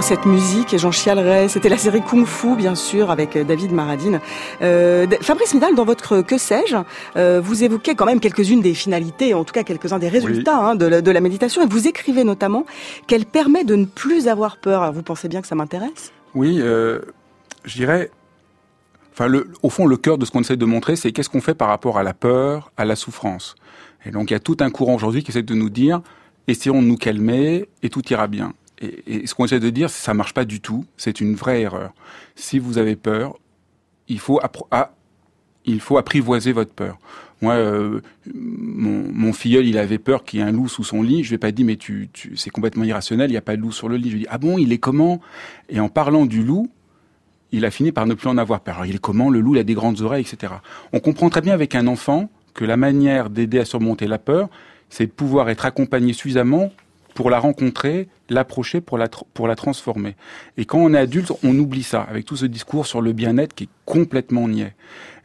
Cette 0.03 0.27
musique, 0.27 0.75
et 0.75 0.79
j'en 0.79 0.91
chialerais. 0.91 1.49
C'était 1.49 1.69
la 1.69 1.79
série 1.79 2.03
Kung 2.03 2.27
Fu, 2.27 2.57
bien 2.57 2.75
sûr, 2.75 3.11
avec 3.11 3.37
euh, 3.37 3.45
David 3.45 3.73
Maradine. 3.73 4.21
Euh, 4.61 5.07
Fabrice 5.21 5.55
Midal, 5.55 5.75
dans 5.77 5.85
votre 5.85 6.23
Que 6.23 6.39
sais-je, 6.39 6.77
euh, 7.17 7.41
vous 7.43 7.63
évoquez 7.63 7.95
quand 7.95 8.05
même 8.05 8.19
quelques-unes 8.19 8.61
des 8.61 8.75
finalités, 8.75 9.33
en 9.33 9.45
tout 9.45 9.53
cas 9.53 9.63
quelques-uns 9.63 10.01
des 10.01 10.09
résultats 10.09 10.57
hein, 10.57 10.75
de, 10.75 10.87
la, 10.87 11.01
de, 11.03 11.11
la, 11.11 11.21
méditation, 11.21 11.63
et 11.63 11.67
vous 11.67 11.87
écrivez 11.87 12.25
notamment 12.25 12.67
qu'elle 13.07 13.27
permet 13.27 13.63
de 13.65 13.77
ne 13.77 13.85
plus 13.85 14.27
avoir 14.27 14.57
peur. 14.57 14.93
vous 14.93 15.03
pensez 15.03 15.29
bien 15.29 15.41
que 15.41 15.47
ça 15.47 15.55
m'intéresse? 15.55 16.13
Oui, 16.35 16.59
euh, 16.61 17.01
je 17.65 17.75
dirais... 17.77 18.11
Enfin, 19.13 19.29
le, 19.29 19.51
au 19.63 19.69
fond, 19.69 19.87
le 19.87 19.97
cœur 19.97 20.19
de 20.19 20.25
ce 20.25 20.31
qu'on 20.31 20.41
essaie 20.41 20.57
de 20.57 20.65
montrer, 20.65 20.97
c'est 20.97 21.13
qu'est-ce 21.13 21.31
qu'on 21.31 21.43
fait 21.43 21.55
par 21.55 21.69
rapport 21.69 21.99
à 21.99 22.03
la 22.03 22.15
peur, 22.15 22.73
à 22.77 22.85
la 22.85 22.97
souffrance? 22.97 23.55
Et 24.05 24.11
donc, 24.11 24.31
il 24.31 24.33
y 24.33 24.37
a 24.37 24.41
tout 24.41 24.57
un 24.61 24.71
courant 24.71 24.95
aujourd'hui 24.95 25.23
qui 25.23 25.31
essaie 25.31 25.43
de 25.43 25.55
nous 25.55 25.71
dire, 25.71 26.01
essayons 26.49 26.83
de 26.83 26.87
nous 26.87 26.97
calmer 26.97 27.69
et 27.83 27.89
tout 27.89 28.03
ira 28.11 28.27
bien. 28.27 28.55
Et, 28.83 29.27
ce 29.27 29.35
qu'on 29.35 29.45
essaie 29.45 29.61
de 29.61 29.71
dire, 29.71 29.91
c'est 29.91 30.05
ça 30.05 30.15
marche 30.15 30.35
pas 30.35 30.45
du 30.45 30.61
tout. 30.61 30.85
C'est 30.97 31.21
une 31.21 31.35
vraie 31.35 31.63
erreur. 31.63 31.93
Si 32.35 32.59
vous 32.59 32.79
avez 32.79 32.97
peur, 32.97 33.39
il 34.09 34.19
faut 34.19 34.41
ah, 34.71 34.93
apprivoiser 35.97 36.53
votre 36.53 36.73
peur. 36.73 36.99
Moi, 37.41 37.55
euh, 37.55 38.01
mon, 38.35 39.33
filleul, 39.33 39.67
il 39.67 39.77
avait 39.79 39.99
peur 39.99 40.23
qu'il 40.23 40.39
y 40.39 40.43
ait 40.43 40.47
un 40.47 40.53
loup 40.53 40.69
sous 40.69 40.85
son 40.85 41.03
lit. 41.03 41.25
Je 41.25 41.31
vais 41.31 41.39
pas 41.39 41.51
dire, 41.51 41.67
mais 41.67 41.77
tu, 41.77 42.09
c'est 42.37 42.51
complètement 42.51 42.85
irrationnel. 42.85 43.31
Il 43.31 43.33
n'y 43.33 43.39
a 43.39 43.43
pas 43.43 43.57
de 43.57 43.63
loup 43.63 43.73
sur 43.73 43.89
le 43.89 43.97
lit. 43.97 44.11
Je 44.11 44.15
lui 44.15 44.23
dis, 44.23 44.29
ah 44.31 44.39
bon, 44.39 44.59
il 44.59 44.73
est 44.73 44.79
comment? 44.79 45.21
Et 45.69 45.81
en 45.81 45.89
parlant 45.89 46.27
du 46.27 46.45
loup, 46.45 46.71
il 47.51 47.65
a 47.65 47.71
fini 47.71 47.91
par 47.91 48.07
ne 48.07 48.15
plus 48.15 48.29
en 48.29 48.39
avoir 48.39 48.61
peur. 48.61 48.77
Alors, 48.77 48.87
il 48.87 48.95
est 48.95 49.01
comment? 49.01 49.29
Le 49.29 49.41
loup, 49.41 49.57
il 49.57 49.59
a 49.59 49.65
des 49.65 49.75
grandes 49.75 50.01
oreilles, 50.03 50.25
etc. 50.31 50.55
On 50.93 51.01
comprend 51.01 51.31
très 51.31 51.41
bien 51.41 51.53
avec 51.53 51.75
un 51.75 51.89
enfant 51.89 52.31
que 52.55 52.65
la 52.65 52.77
manière 52.77 53.29
d'aider 53.29 53.59
à 53.59 53.65
surmonter 53.65 54.07
la 54.07 54.19
peur, 54.19 54.49
c'est 54.89 55.07
de 55.07 55.13
pouvoir 55.13 55.51
être 55.51 55.67
accompagné 55.67 56.13
suffisamment 56.13 56.71
pour 57.15 57.31
la 57.31 57.39
rencontrer, 57.39 58.09
l'approcher, 58.29 58.81
pour 58.81 58.99
la, 58.99 59.09
pour 59.09 59.49
la 59.49 59.57
transformer. 59.57 60.17
Et 60.57 60.65
quand 60.65 60.79
on 60.79 60.95
est 60.95 60.99
adulte, 60.99 61.33
on 61.43 61.59
oublie 61.59 61.83
ça, 61.83 62.03
avec 62.03 62.25
tout 62.25 62.37
ce 62.37 62.47
discours 62.47 62.87
sur 62.87 63.01
le 63.01 63.13
bien-être 63.13 63.55
qui 63.55 63.65
est 63.65 63.69
complètement 63.85 64.49
niais. 64.49 64.75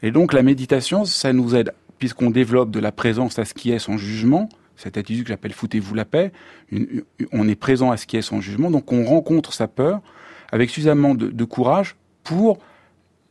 Et 0.04 0.12
donc 0.12 0.34
la 0.34 0.44
méditation, 0.44 1.06
ça 1.06 1.34
nous 1.34 1.56
aide, 1.56 1.74
puisqu'on 2.00 2.30
développe 2.30 2.72
de 2.72 2.80
la 2.80 2.92
présence 2.92 3.40
à 3.40 3.46
ce 3.46 3.54
qui 3.54 3.72
est 3.72 3.80
sans 3.80 3.98
jugement, 3.98 4.50
cette 4.76 4.98
attitude 4.98 5.24
que 5.24 5.30
j'appelle 5.30 5.54
foutez-vous 5.54 5.96
la 5.96 6.06
paix, 6.06 6.32
on 7.32 7.48
est 7.48 7.56
présent 7.56 7.92
à 7.92 7.98
ce 7.98 8.06
qui 8.06 8.18
est 8.18 8.22
sans 8.22 8.42
jugement, 8.42 8.70
donc 8.70 8.92
on 8.92 9.04
rencontre 9.04 9.54
sa 9.54 9.68
peur 9.68 10.02
avec 10.52 10.70
suffisamment 10.70 11.16
de, 11.16 11.28
de 11.28 11.44
courage 11.44 11.96
pour 12.24 12.60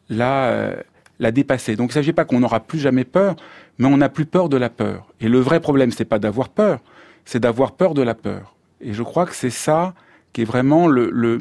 la, 0.09 0.46
euh, 0.46 0.76
la 1.18 1.30
dépasser. 1.30 1.76
Donc 1.76 1.90
il 1.90 1.92
ne 1.92 1.94
s'agit 1.94 2.12
pas 2.12 2.24
qu'on 2.24 2.40
n'aura 2.40 2.61
plus 2.61 2.78
jamais 2.78 3.04
peur, 3.04 3.36
mais 3.78 3.86
on 3.86 3.96
n'a 3.96 4.09
plus 4.09 4.26
peur 4.26 4.48
de 4.48 4.57
la 4.57 4.70
peur. 4.70 5.07
Et 5.20 5.28
le 5.28 5.38
vrai 5.38 5.61
problème, 5.61 5.90
c'est 5.92 6.04
pas 6.04 6.18
d'avoir 6.18 6.48
peur, 6.48 6.80
c'est 7.27 7.41
d'avoir 7.41 7.72
peur 7.72 7.93
de 7.93 8.01
la 8.01 8.14
peur. 8.14 8.57
Et 8.81 8.95
je 8.95 9.03
crois 9.03 9.27
que 9.27 9.35
c'est 9.35 9.51
ça 9.51 9.93
qui 10.33 10.43
est 10.43 10.45
vraiment 10.45 10.87
le, 10.87 11.11
le 11.11 11.41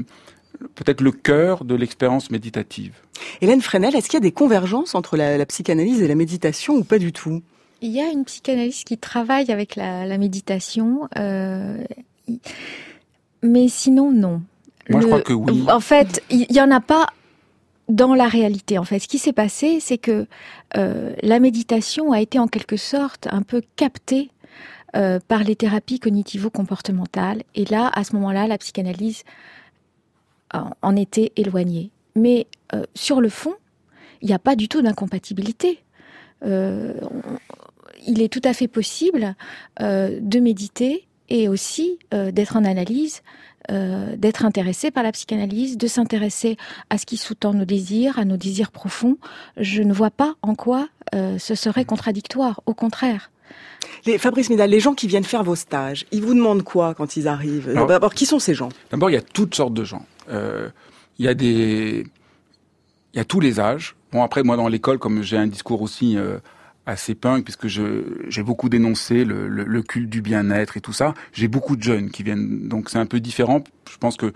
peut-être 0.76 1.02
le 1.02 1.12
cœur 1.12 1.64
de 1.64 1.76
l'expérience 1.76 2.32
méditative. 2.32 2.96
Hélène 3.42 3.62
Fresnel, 3.62 3.96
est-ce 3.96 4.10
qu'il 4.10 4.18
y 4.18 4.18
a 4.18 4.22
des 4.22 4.32
convergences 4.32 4.96
entre 4.96 5.16
la, 5.16 5.38
la, 5.38 5.46
psychanalyse 5.46 6.02
et 6.02 6.08
la 6.08 6.16
méditation 6.16 6.76
ou 6.76 6.84
pas 6.84 6.98
du 6.98 7.14
tout? 7.14 7.42
Il 7.82 7.92
y 7.92 8.02
a 8.02 8.10
une 8.10 8.26
psychanalyste 8.26 8.88
qui 8.88 8.98
travaille 8.98 9.52
avec 9.52 9.76
la, 9.76 10.06
la 10.06 10.18
méditation, 10.18 11.08
euh, 11.18 11.84
mais 13.44 13.68
sinon 13.68 14.12
non. 14.12 14.42
Moi, 14.90 15.00
le, 15.00 15.02
je 15.02 15.08
crois 15.08 15.22
que 15.22 15.34
oui. 15.34 15.66
En 15.70 15.80
fait, 15.80 16.24
il 16.30 16.46
y, 16.50 16.56
y 16.56 16.62
en 16.62 16.72
a 16.72 16.80
pas 16.80 17.08
dans 17.90 18.16
la 18.16 18.28
réalité. 18.28 18.78
En 18.78 18.84
fait, 18.84 19.00
ce 19.00 19.08
qui 19.08 19.20
s'est 19.20 19.34
passé, 19.34 19.80
c'est 19.80 19.98
que 19.98 20.28
euh, 20.78 21.14
la 21.22 21.40
méditation 21.40 22.12
a 22.12 22.22
été 22.22 22.40
en 22.40 22.48
quelque 22.48 22.78
sorte 22.78 23.28
un 23.30 23.42
peu 23.42 23.62
captée 23.76 24.32
euh, 24.96 25.20
par 25.28 25.44
les 25.44 25.58
thérapies 25.58 26.00
cognitivo-comportementales. 26.00 27.44
Et 27.54 27.66
là, 27.66 27.92
à 27.94 28.06
ce 28.06 28.14
moment-là, 28.16 28.48
la 28.48 28.58
psychanalyse 28.58 29.24
en 30.54 30.96
était 30.96 31.34
éloignée. 31.36 31.92
Mais 32.16 32.48
euh, 32.74 32.84
sur 32.94 33.20
le 33.20 33.28
fond, 33.28 33.56
il 34.22 34.30
n'y 34.30 34.34
a 34.34 34.40
pas 34.40 34.56
du 34.56 34.70
tout 34.70 34.82
d'incompatibilité. 34.82 35.84
Euh, 36.46 36.94
il 38.08 38.22
est 38.22 38.30
tout 38.30 38.42
à 38.46 38.54
fait 38.54 38.70
possible 38.70 39.36
de 39.80 40.40
méditer 40.40 41.08
et 41.28 41.50
aussi 41.50 41.98
d'être 42.12 42.56
en 42.56 42.64
analyse, 42.64 43.24
d'être 43.70 44.46
intéressé 44.46 44.92
par 44.92 45.02
la 45.02 45.12
psychanalyse, 45.12 45.78
de 45.78 45.88
s'intéresser 45.88 46.56
à 46.92 47.00
ce 47.00 47.06
qui 47.06 47.18
sous-tend 47.18 47.54
nos 47.54 47.66
désirs, 47.66 48.20
à 48.20 48.26
nos 48.26 48.38
désirs 48.38 48.72
profonds. 48.72 49.18
Je 49.58 49.82
ne 49.82 49.92
vois 49.92 50.12
pas 50.12 50.36
en 50.44 50.54
quoi 50.54 50.88
ce 51.14 51.56
serait 51.56 51.86
contradictoire. 51.86 52.62
Au 52.68 52.76
contraire. 52.76 53.32
Les, 54.06 54.18
Fabrice 54.18 54.50
Midal, 54.50 54.70
les 54.70 54.80
gens 54.80 54.94
qui 54.94 55.08
viennent 55.08 55.24
faire 55.24 55.44
vos 55.44 55.56
stages, 55.56 56.06
ils 56.12 56.22
vous 56.22 56.34
demandent 56.34 56.64
quoi 56.64 56.94
quand 56.94 57.18
ils 57.18 57.28
arrivent 57.28 57.74
D'abord, 57.88 58.14
qui 58.14 58.26
sont 58.26 58.40
ces 58.40 58.54
gens 58.54 58.70
D'abord, 58.92 59.10
il 59.10 59.14
y 59.14 59.18
a 59.18 59.22
toutes 59.22 59.56
sortes 59.56 59.74
de 59.74 59.84
gens. 59.84 60.06
Euh, 60.30 60.70
il 61.18 61.26
y 61.26 61.28
a 61.28 61.34
des, 61.34 62.06
il 63.14 63.18
y 63.18 63.20
a 63.20 63.26
tous 63.26 63.40
les 63.40 63.60
âges. 63.60 63.96
Bon, 64.12 64.24
après, 64.24 64.44
moi, 64.44 64.58
dans 64.58 64.68
l'école, 64.68 65.00
comme 65.00 65.24
j'ai 65.24 65.38
un 65.38 65.48
discours 65.48 65.82
aussi 65.82 66.18
euh, 66.18 66.38
assez 66.86 67.16
punk, 67.16 67.44
puisque 67.44 67.68
j'ai 67.68 68.44
beaucoup 68.44 68.70
dénoncé 68.70 69.26
le, 69.26 69.48
le, 69.48 69.64
le 69.64 69.82
culte 69.82 70.10
du 70.10 70.22
bien-être 70.22 70.78
et 70.78 70.82
tout 70.82 70.94
ça, 70.94 71.14
j'ai 71.34 71.48
beaucoup 71.48 71.76
de 71.76 71.84
jeunes 71.84 72.10
qui 72.12 72.24
viennent. 72.24 72.68
Donc, 72.68 72.90
c'est 72.90 73.00
un 73.00 73.06
peu 73.06 73.20
différent. 73.20 73.64
Je 73.90 73.98
pense 73.98 74.18
que 74.18 74.34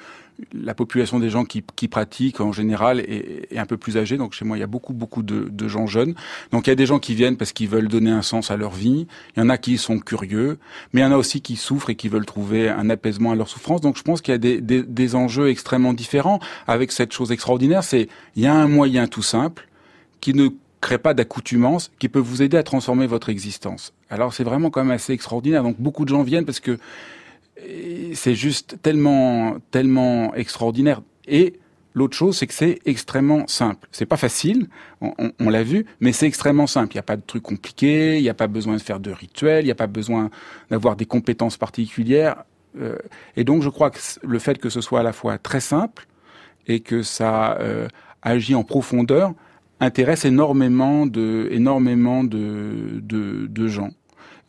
la 0.54 0.74
population 0.74 1.20
des 1.20 1.30
gens 1.30 1.46
qui, 1.46 1.64
qui 1.76 1.88
pratiquent 1.88 2.40
en 2.40 2.52
général 2.52 3.00
est, 3.00 3.48
est, 3.52 3.58
un 3.58 3.66
peu 3.66 3.78
plus 3.78 3.98
âgée. 3.98 4.18
Donc 4.18 4.34
chez 4.34 4.46
moi, 4.46 4.58
il 4.58 4.60
y 4.60 4.64
a 4.64 4.68
beaucoup, 4.68 4.94
beaucoup 4.94 5.24
de, 5.24 5.50
de, 5.50 5.68
gens 5.68 5.88
jeunes. 5.88 6.16
Donc 6.52 6.68
il 6.68 6.70
y 6.70 6.74
a 6.74 6.76
des 6.76 6.86
gens 6.86 7.00
qui 7.00 7.16
viennent 7.16 7.38
parce 7.38 7.52
qu'ils 7.52 7.70
veulent 7.70 7.88
donner 7.88 8.12
un 8.12 8.22
sens 8.22 8.52
à 8.52 8.58
leur 8.58 8.72
vie. 8.72 9.08
Il 9.36 9.40
y 9.40 9.44
en 9.44 9.50
a 9.50 9.58
qui 9.58 9.78
sont 9.78 10.00
curieux, 10.00 10.58
mais 10.94 11.02
il 11.02 11.04
y 11.04 11.08
en 11.08 11.12
a 11.12 11.18
aussi 11.18 11.42
qui 11.42 11.56
souffrent 11.56 11.90
et 11.90 11.96
qui 11.96 12.10
veulent 12.10 12.26
trouver 12.26 12.70
un 12.70 12.90
apaisement 12.90 13.32
à 13.32 13.36
leur 13.36 13.50
souffrance. 13.50 13.82
Donc 13.82 13.98
je 13.98 14.04
pense 14.04 14.22
qu'il 14.22 14.32
y 14.32 14.36
a 14.36 14.40
des, 14.40 14.62
des, 14.62 14.84
des 14.84 15.16
enjeux 15.16 15.50
extrêmement 15.50 15.94
différents 15.94 16.40
avec 16.68 16.92
cette 16.92 17.12
chose 17.12 17.32
extraordinaire. 17.32 17.84
C'est 17.84 18.08
il 18.36 18.44
y 18.44 18.48
a 18.48 18.54
un 18.54 18.68
moyen 18.68 19.08
tout 19.08 19.24
simple 19.24 19.68
qui 20.22 20.34
ne 20.34 20.50
crée 20.82 20.98
pas 20.98 21.14
d'accoutumance, 21.14 21.92
qui 22.00 22.10
peut 22.10 22.20
vous 22.20 22.42
aider 22.42 22.58
à 22.58 22.64
transformer 22.64 23.08
votre 23.08 23.30
existence. 23.30 23.94
Alors 24.10 24.34
c'est 24.34 24.44
vraiment 24.44 24.70
quand 24.70 24.84
même 24.84 24.92
assez 24.92 25.14
extraordinaire. 25.14 25.64
Donc 25.64 25.76
beaucoup 25.80 26.06
de 26.06 26.10
gens 26.10 26.24
viennent 26.24 26.46
parce 26.46 26.60
que 26.60 26.80
c'est 28.14 28.36
juste 28.36 28.78
tellement, 28.82 29.58
tellement 29.72 30.34
extraordinaire. 30.36 31.02
Et 31.28 31.60
l'autre 31.94 32.16
chose, 32.16 32.38
c'est 32.38 32.48
que 32.48 32.54
c'est 32.54 32.80
extrêmement 32.86 33.48
simple. 33.48 33.88
C'est 33.92 34.06
pas 34.06 34.18
facile, 34.18 34.68
on, 35.02 35.50
l'a 35.50 35.64
vu, 35.64 35.86
mais 36.00 36.12
c'est 36.12 36.28
extrêmement 36.28 36.68
simple. 36.68 36.94
Il 36.94 36.98
n'y 36.98 37.02
a 37.02 37.04
pas 37.04 37.18
de 37.18 37.24
trucs 37.26 37.44
compliqués, 37.44 38.18
il 38.18 38.24
n'y 38.24 38.30
a 38.30 38.34
pas 38.34 38.48
besoin 38.48 38.76
de 38.76 38.82
faire 38.82 39.00
de 39.00 39.12
rituels, 39.12 39.64
il 39.64 39.68
n'y 39.68 39.72
a 39.72 39.76
pas 39.76 39.88
besoin 39.88 40.30
d'avoir 40.70 40.96
des 40.96 41.06
compétences 41.06 41.58
particulières. 41.58 42.44
Euh, 42.80 42.98
et 43.36 43.44
donc, 43.44 43.64
je 43.64 43.70
crois 43.70 43.90
que 43.90 44.00
le 44.24 44.40
fait 44.40 44.58
que 44.60 44.70
ce 44.70 44.82
soit 44.82 45.02
à 45.02 45.04
la 45.04 45.14
fois 45.14 45.38
très 45.38 45.60
simple 45.60 46.08
et 46.68 46.80
que 46.80 47.02
ça 47.02 47.58
euh, 47.60 47.88
agit 48.22 48.56
en 48.56 48.64
profondeur 48.64 49.34
intéresse 49.80 50.26
énormément 50.26 51.06
de, 51.06 51.48
énormément 51.52 52.24
de, 52.24 53.00
de, 53.02 53.68
gens. 53.68 53.92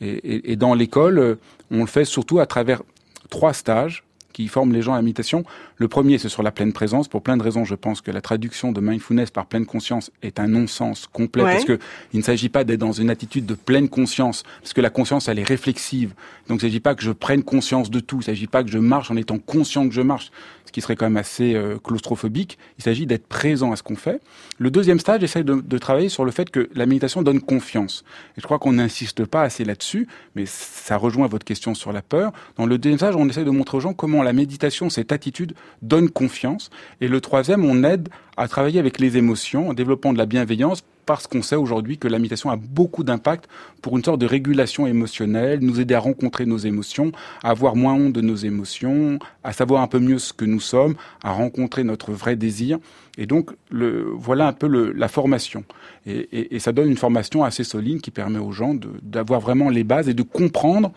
Et, 0.01 0.53
et 0.53 0.57
dans 0.57 0.75
l'école, 0.75 1.39
on 1.71 1.81
le 1.81 1.87
fait 1.87 2.05
surtout 2.05 2.41
à 2.41 2.47
travers 2.47 2.83
trois 3.29 3.53
stages 3.53 4.05
qui 4.41 4.49
forment 4.49 4.73
les 4.73 4.83
gens 4.83 4.93
à 4.93 4.97
la 4.97 5.03
méditation. 5.03 5.45
Le 5.77 5.89
premier, 5.89 6.19
c'est 6.19 6.29
sur 6.29 6.43
la 6.43 6.51
pleine 6.51 6.73
présence. 6.73 7.09
Pour 7.09 7.23
plein 7.23 7.37
de 7.37 7.43
raisons, 7.43 7.65
je 7.65 7.75
pense 7.75 8.01
que 8.01 8.11
la 8.11 8.21
traduction 8.21 8.73
de 8.73 8.81
mindfulness 8.81 9.31
par 9.31 9.47
pleine 9.47 9.67
conscience 9.67 10.11
est 10.23 10.41
un 10.41 10.49
non-sens 10.49 11.07
complet 11.13 11.43
Ouais. 11.43 11.53
parce 11.53 11.65
que 11.65 11.79
il 12.13 12.19
ne 12.19 12.25
s'agit 12.25 12.49
pas 12.49 12.65
d'être 12.65 12.81
dans 12.81 12.93
une 12.93 13.11
attitude 13.11 13.47
de 13.47 13.55
pleine 13.55 13.89
conscience 13.89 14.43
parce 14.63 14.73
que 14.73 14.81
la 14.81 14.91
conscience, 14.91 15.29
elle 15.29 15.39
est 15.39 15.45
réflexive. 15.47 16.11
Donc, 16.49 16.63
il 16.63 16.67
ne 16.67 16.71
s'agit 16.71 16.81
pas 16.81 16.95
que 16.95 17.03
je 17.03 17.13
prenne 17.13 17.43
conscience 17.43 17.91
de 17.91 18.01
tout. 18.01 18.17
Il 18.17 18.21
ne 18.21 18.25
s'agit 18.25 18.47
pas 18.47 18.65
que 18.65 18.71
je 18.71 18.79
marche 18.79 19.11
en 19.11 19.17
étant 19.17 19.39
conscient 19.39 19.89
que 19.89 19.95
je 19.95 20.03
marche, 20.03 20.31
ce 20.67 20.73
qui 20.73 20.81
serait 20.81 20.97
quand 20.97 21.07
même 21.07 21.17
assez 21.17 21.55
euh, 21.55 21.79
claustrophobique. 21.83 22.59
Il 22.79 22.85
s'agit 22.85 23.07
d'être 23.07 23.27
présent 23.27 23.73
à 23.73 23.77
ce 23.77 23.83
qu'on 23.83 23.97
fait. 23.97 24.21
Le 24.59 24.71
deuxième 24.71 24.99
stage, 25.01 25.21
j'essaie 25.21 25.45
de, 25.45 25.55
de 25.55 25.79
travailler 25.79 26.09
sur 26.09 26.25
le 26.25 26.31
fait 26.31 26.51
que 26.51 26.69
la 26.75 26.87
méditation 26.87 27.23
donne 27.23 27.41
confiance. 27.41 28.05
Et 28.37 28.41
je 28.41 28.45
crois 28.47 28.59
qu'on 28.59 28.73
n'insiste 28.73 29.25
pas 29.25 29.43
assez 29.43 29.65
là-dessus, 29.65 30.07
mais 30.35 30.45
ça 30.47 30.97
rejoint 30.97 31.27
votre 31.27 31.45
question 31.45 31.75
sur 31.75 31.93
la 31.93 32.03
peur. 32.03 32.33
Dans 32.57 32.67
le 32.67 32.79
deuxième 32.79 32.99
stage, 32.99 33.17
on 33.17 33.29
essaie 33.29 33.45
de 33.45 33.51
montrer 33.51 33.77
aux 33.77 33.81
gens 33.81 33.95
comment 33.95 34.23
la 34.23 34.30
méditation, 34.33 34.91
cette 34.91 35.13
attitude, 35.13 35.55
donne 35.83 36.11
confiance. 36.11 36.71
Et 37.01 37.09
le 37.09 37.21
troisième, 37.21 37.65
on 37.65 37.85
aide 37.85 38.09
à 38.37 38.49
travailler 38.49 38.81
avec 38.81 38.99
les 38.99 39.17
émotions 39.17 39.69
en 39.69 39.75
développant 39.75 40.13
de 40.13 40.19
la 40.19 40.27
bienveillance 40.27 40.83
parce 41.11 41.27
qu'on 41.27 41.43
sait 41.43 41.57
aujourd'hui 41.57 41.99
que 41.99 42.07
la 42.07 42.19
méditation 42.19 42.51
a 42.51 42.57
beaucoup 42.57 43.03
d'impact 43.03 43.49
pour 43.83 43.97
une 43.97 44.05
sorte 44.05 44.21
de 44.21 44.27
régulation 44.27 44.87
émotionnelle, 44.87 45.59
nous 45.61 45.81
aider 45.81 45.95
à 45.95 45.99
rencontrer 45.99 46.47
nos 46.47 46.59
émotions, 46.59 47.11
à 47.43 47.51
avoir 47.51 47.75
moins 47.75 47.95
honte 47.95 48.13
de 48.13 48.21
nos 48.21 48.37
émotions, 48.37 49.19
à 49.43 49.53
savoir 49.53 49.83
un 49.83 49.89
peu 49.89 49.99
mieux 49.99 50.21
ce 50.21 50.33
que 50.33 50.45
nous 50.45 50.61
sommes, 50.61 50.95
à 51.25 51.33
rencontrer 51.33 51.83
notre 51.83 52.13
vrai 52.13 52.37
désir. 52.37 52.79
Et 53.19 53.27
donc, 53.27 53.51
voilà 53.73 54.47
un 54.47 54.53
peu 54.53 54.93
la 54.93 55.09
formation. 55.09 55.65
Et, 56.07 56.61
ça 56.61 56.71
donne 56.71 56.89
une 56.89 56.97
formation 56.97 57.43
assez 57.43 57.65
solide 57.65 58.01
qui 58.01 58.13
permet 58.13 58.39
aux 58.39 58.53
gens 58.53 58.77
d'avoir 59.03 59.41
vraiment 59.41 59.69
les 59.69 59.83
bases 59.83 60.09
et 60.09 60.15
de 60.15 60.23
comprendre 60.23 60.93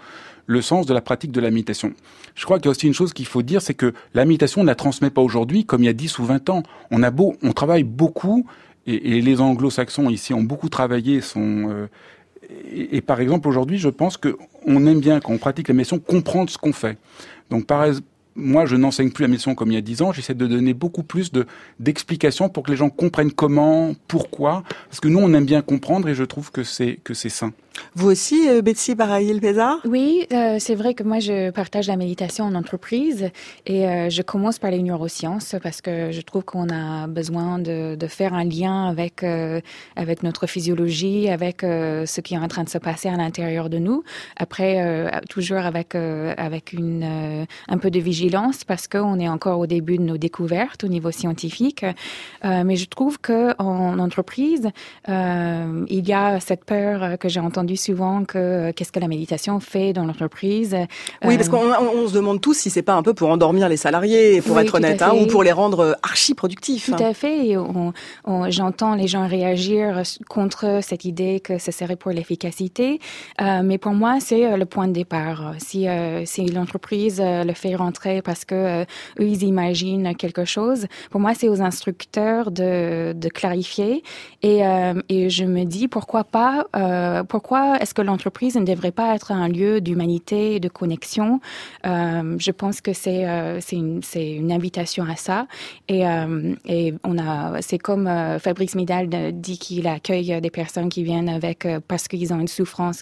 le 0.45 0.61
sens 0.61 0.85
de 0.85 0.93
la 0.93 1.01
pratique 1.01 1.31
de 1.31 1.39
la 1.39 1.51
méditation. 1.51 1.93
Je 2.35 2.45
crois 2.45 2.57
qu'il 2.57 2.65
y 2.65 2.69
a 2.69 2.71
aussi 2.71 2.87
une 2.87 2.93
chose 2.93 3.13
qu'il 3.13 3.25
faut 3.25 3.41
dire, 3.41 3.61
c'est 3.61 3.73
que 3.73 3.93
la 4.13 4.25
méditation 4.25 4.61
ne 4.61 4.67
la 4.67 4.75
transmet 4.75 5.09
pas 5.09 5.21
aujourd'hui 5.21 5.65
comme 5.65 5.83
il 5.83 5.85
y 5.85 5.89
a 5.89 5.93
10 5.93 6.19
ou 6.19 6.25
20 6.25 6.49
ans. 6.49 6.63
On 6.91 7.03
a 7.03 7.11
beau, 7.11 7.35
on 7.43 7.53
travaille 7.53 7.83
beaucoup 7.83 8.45
et, 8.85 9.21
les 9.21 9.39
anglo-saxons 9.39 10.09
ici 10.09 10.33
ont 10.33 10.43
beaucoup 10.43 10.69
travaillé, 10.69 11.21
euh, 11.37 11.87
et, 12.73 13.01
par 13.01 13.21
exemple 13.21 13.47
aujourd'hui, 13.47 13.77
je 13.77 13.89
pense 13.89 14.17
que 14.17 14.37
on 14.65 14.85
aime 14.87 14.99
bien 14.99 15.19
quand 15.19 15.31
on 15.31 15.37
pratique 15.37 15.67
la 15.69 15.73
méditation 15.73 15.99
comprendre 15.99 16.49
ce 16.49 16.57
qu'on 16.57 16.73
fait. 16.73 16.97
Donc 17.49 17.65
par 17.65 17.85
moi, 18.35 18.65
je 18.65 18.75
n'enseigne 18.75 19.11
plus 19.11 19.23
la 19.23 19.27
méditation 19.27 19.55
comme 19.55 19.71
il 19.71 19.75
y 19.75 19.77
a 19.77 19.81
dix 19.81 20.01
ans. 20.01 20.11
J'essaie 20.11 20.33
de 20.33 20.47
donner 20.47 20.73
beaucoup 20.73 21.03
plus 21.03 21.31
de 21.31 21.45
d'explications 21.79 22.49
pour 22.49 22.63
que 22.63 22.71
les 22.71 22.77
gens 22.77 22.89
comprennent 22.89 23.31
comment, 23.31 23.93
pourquoi, 24.07 24.63
parce 24.89 24.99
que 24.99 25.07
nous, 25.07 25.19
on 25.19 25.33
aime 25.33 25.45
bien 25.45 25.61
comprendre 25.61 26.09
et 26.09 26.15
je 26.15 26.23
trouve 26.23 26.51
que 26.51 26.63
c'est 26.63 26.99
que 27.03 27.13
c'est 27.13 27.29
sain. 27.29 27.53
Vous 27.95 28.09
aussi, 28.09 28.49
euh, 28.49 28.61
Betsy 28.61 28.95
Baraïl-Pézard 28.95 29.79
Oui, 29.85 30.25
euh, 30.31 30.57
c'est 30.59 30.75
vrai 30.75 30.93
que 30.93 31.03
moi, 31.03 31.19
je 31.19 31.51
partage 31.51 31.87
la 31.87 31.95
méditation 31.95 32.45
en 32.45 32.55
entreprise 32.55 33.29
et 33.67 33.87
euh, 33.87 34.09
je 34.09 34.21
commence 34.21 34.57
par 34.57 34.71
les 34.71 34.81
neurosciences 34.81 35.55
parce 35.61 35.81
que 35.81 36.11
je 36.11 36.21
trouve 36.21 36.43
qu'on 36.43 36.69
a 36.69 37.07
besoin 37.07 37.59
de, 37.59 37.97
faire 38.07 38.33
un 38.33 38.43
lien 38.43 38.89
avec, 38.89 39.23
avec 39.95 40.23
notre 40.23 40.45
physiologie, 40.45 41.29
avec 41.29 41.61
ce 41.61 42.21
qui 42.21 42.33
est 42.33 42.37
en 42.37 42.47
train 42.47 42.63
de 42.63 42.69
se 42.69 42.77
passer 42.77 43.09
à 43.09 43.15
l'intérieur 43.15 43.69
de 43.69 43.77
nous. 43.77 44.03
Après, 44.37 45.09
toujours 45.29 45.59
avec, 45.59 45.95
avec 45.95 46.73
une, 46.73 47.47
un 47.67 47.77
peu 47.77 47.89
de 47.89 47.99
vigilance 47.99 48.65
parce 48.65 48.87
qu'on 48.87 49.19
est 49.19 49.29
encore 49.29 49.59
au 49.59 49.67
début 49.67 49.97
de 49.97 50.03
nos 50.03 50.17
découvertes 50.17 50.83
au 50.83 50.87
niveau 50.87 51.11
scientifique. 51.11 51.85
mais 52.43 52.75
je 52.75 52.85
trouve 52.85 53.19
qu'en 53.19 53.97
entreprise, 53.97 54.69
il 55.07 56.07
y 56.07 56.13
a 56.13 56.39
cette 56.39 56.65
peur 56.65 57.17
que 57.17 57.29
j'ai 57.29 57.39
entendue 57.39 57.62
souvent 57.77 58.23
que 58.25 58.71
qu'est-ce 58.71 58.91
que 58.91 58.99
la 58.99 59.07
méditation 59.07 59.59
fait 59.59 59.93
dans 59.93 60.05
l'entreprise. 60.05 60.75
Oui, 61.23 61.37
parce 61.37 61.49
qu'on 61.49 61.71
on, 61.73 62.07
se 62.07 62.13
demande 62.13 62.41
tous 62.41 62.53
si 62.53 62.69
c'est 62.69 62.81
pas 62.81 62.93
un 62.93 63.03
peu 63.03 63.13
pour 63.13 63.29
endormir 63.29 63.69
les 63.69 63.77
salariés, 63.77 64.41
pour 64.41 64.55
oui, 64.55 64.63
être 64.63 64.75
honnête, 64.75 65.01
hein, 65.01 65.13
ou 65.19 65.27
pour 65.27 65.43
les 65.43 65.51
rendre 65.51 65.97
archi 66.03 66.33
productifs. 66.33 66.85
Tout 66.85 67.03
à 67.03 67.13
fait. 67.13 67.55
J'entends 68.49 68.95
les 68.95 69.07
gens 69.07 69.27
réagir 69.27 70.01
contre 70.29 70.79
cette 70.81 71.05
idée 71.05 71.39
que 71.39 71.57
ce 71.57 71.71
serait 71.71 71.95
pour 71.95 72.11
l'efficacité, 72.11 72.99
euh, 73.41 73.61
mais 73.63 73.77
pour 73.77 73.93
moi 73.93 74.19
c'est 74.19 74.57
le 74.57 74.65
point 74.65 74.87
de 74.87 74.93
départ. 74.93 75.53
Si, 75.57 75.87
euh, 75.87 76.25
si 76.25 76.45
l'entreprise 76.45 77.21
le 77.21 77.53
fait 77.53 77.75
rentrer 77.75 78.21
parce 78.21 78.45
que 78.45 78.83
eux 78.83 78.85
ils 79.19 79.43
imaginent 79.43 80.15
quelque 80.15 80.45
chose, 80.45 80.87
pour 81.09 81.19
moi 81.19 81.33
c'est 81.33 81.49
aux 81.49 81.61
instructeurs 81.61 82.51
de, 82.51 83.13
de 83.13 83.29
clarifier. 83.29 84.03
Et, 84.41 84.65
euh, 84.65 84.93
et 85.09 85.29
je 85.29 85.45
me 85.45 85.63
dis 85.63 85.87
pourquoi 85.87 86.23
pas 86.23 86.65
pourquoi 87.29 87.52
est-ce 87.79 87.93
que 87.93 88.01
l'entreprise 88.01 88.55
ne 88.55 88.65
devrait 88.65 88.91
pas 88.91 89.15
être 89.15 89.31
un 89.31 89.47
lieu 89.47 89.81
d'humanité 89.81 90.59
de 90.59 90.69
connexion? 90.69 91.39
Euh, 91.85 92.35
Je 92.37 92.51
pense 92.51 92.81
que 92.81 92.93
c'est 92.93 93.27
euh, 93.27 93.59
c'est 93.61 93.77
une, 94.31 94.51
invitation 94.51 95.05
à 95.05 95.15
ça. 95.15 95.47
Et, 95.87 96.07
euh, 96.07 96.53
on 97.03 97.17
a, 97.17 97.61
c'est 97.61 97.77
comme 97.77 98.09
Fabrice 98.39 98.75
Midal 98.75 99.09
dit 99.33 99.57
qu'il 99.57 99.87
accueille 99.87 100.39
des 100.41 100.49
personnes 100.49 100.89
qui 100.89 101.03
viennent 101.03 101.29
avec 101.29 101.67
parce 101.87 102.07
qu'ils 102.07 102.33
ont 102.33 102.39
une 102.39 102.47
souffrance 102.47 103.01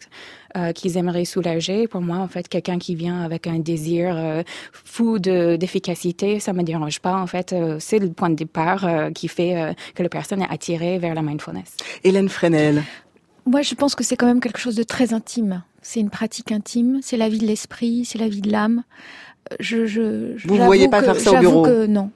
qu'ils 0.75 0.97
aimeraient 0.97 1.25
soulager. 1.25 1.87
Pour 1.87 2.01
moi, 2.01 2.17
en 2.17 2.27
fait, 2.27 2.47
quelqu'un 2.47 2.77
qui 2.77 2.95
vient 2.95 3.21
avec 3.21 3.47
un 3.47 3.59
désir 3.59 4.43
fou 4.71 5.19
de, 5.19 5.55
d'efficacité, 5.55 6.39
ça 6.39 6.53
me 6.53 6.63
dérange 6.63 6.99
pas. 6.99 7.15
En 7.15 7.27
fait, 7.27 7.55
c'est 7.79 7.99
le 7.99 8.09
point 8.09 8.29
de 8.29 8.35
départ 8.35 8.87
qui 9.13 9.27
fait 9.27 9.75
que 9.95 10.03
la 10.03 10.09
personne 10.09 10.41
est 10.41 10.49
attirée 10.49 10.97
vers 10.99 11.15
la 11.15 11.21
mindfulness. 11.21 11.77
Hélène 12.03 12.29
Fresnel. 12.29 12.83
Moi, 13.45 13.61
je 13.61 13.73
pense 13.75 13.95
que 13.95 14.03
c'est 14.03 14.15
quand 14.15 14.27
même 14.27 14.39
quelque 14.39 14.59
chose 14.59 14.75
de 14.75 14.83
très 14.83 15.13
intime. 15.13 15.63
C'est 15.81 15.99
une 15.99 16.09
pratique 16.09 16.51
intime, 16.51 16.99
c'est 17.01 17.17
la 17.17 17.27
vie 17.27 17.39
de 17.39 17.47
l'esprit, 17.47 18.05
c'est 18.05 18.19
la 18.19 18.27
vie 18.27 18.41
de 18.41 18.51
l'âme. 18.51 18.83
Je, 19.59 19.85
je, 19.85 20.47
Vous 20.47 20.57
ne 20.57 20.65
voyez 20.65 20.87
pas 20.87 20.99
que, 20.99 21.05
faire 21.05 21.19
ça 21.19 21.33
au 21.33 21.39
bureau 21.39 21.63
que 21.63 21.85
non. 21.87 22.11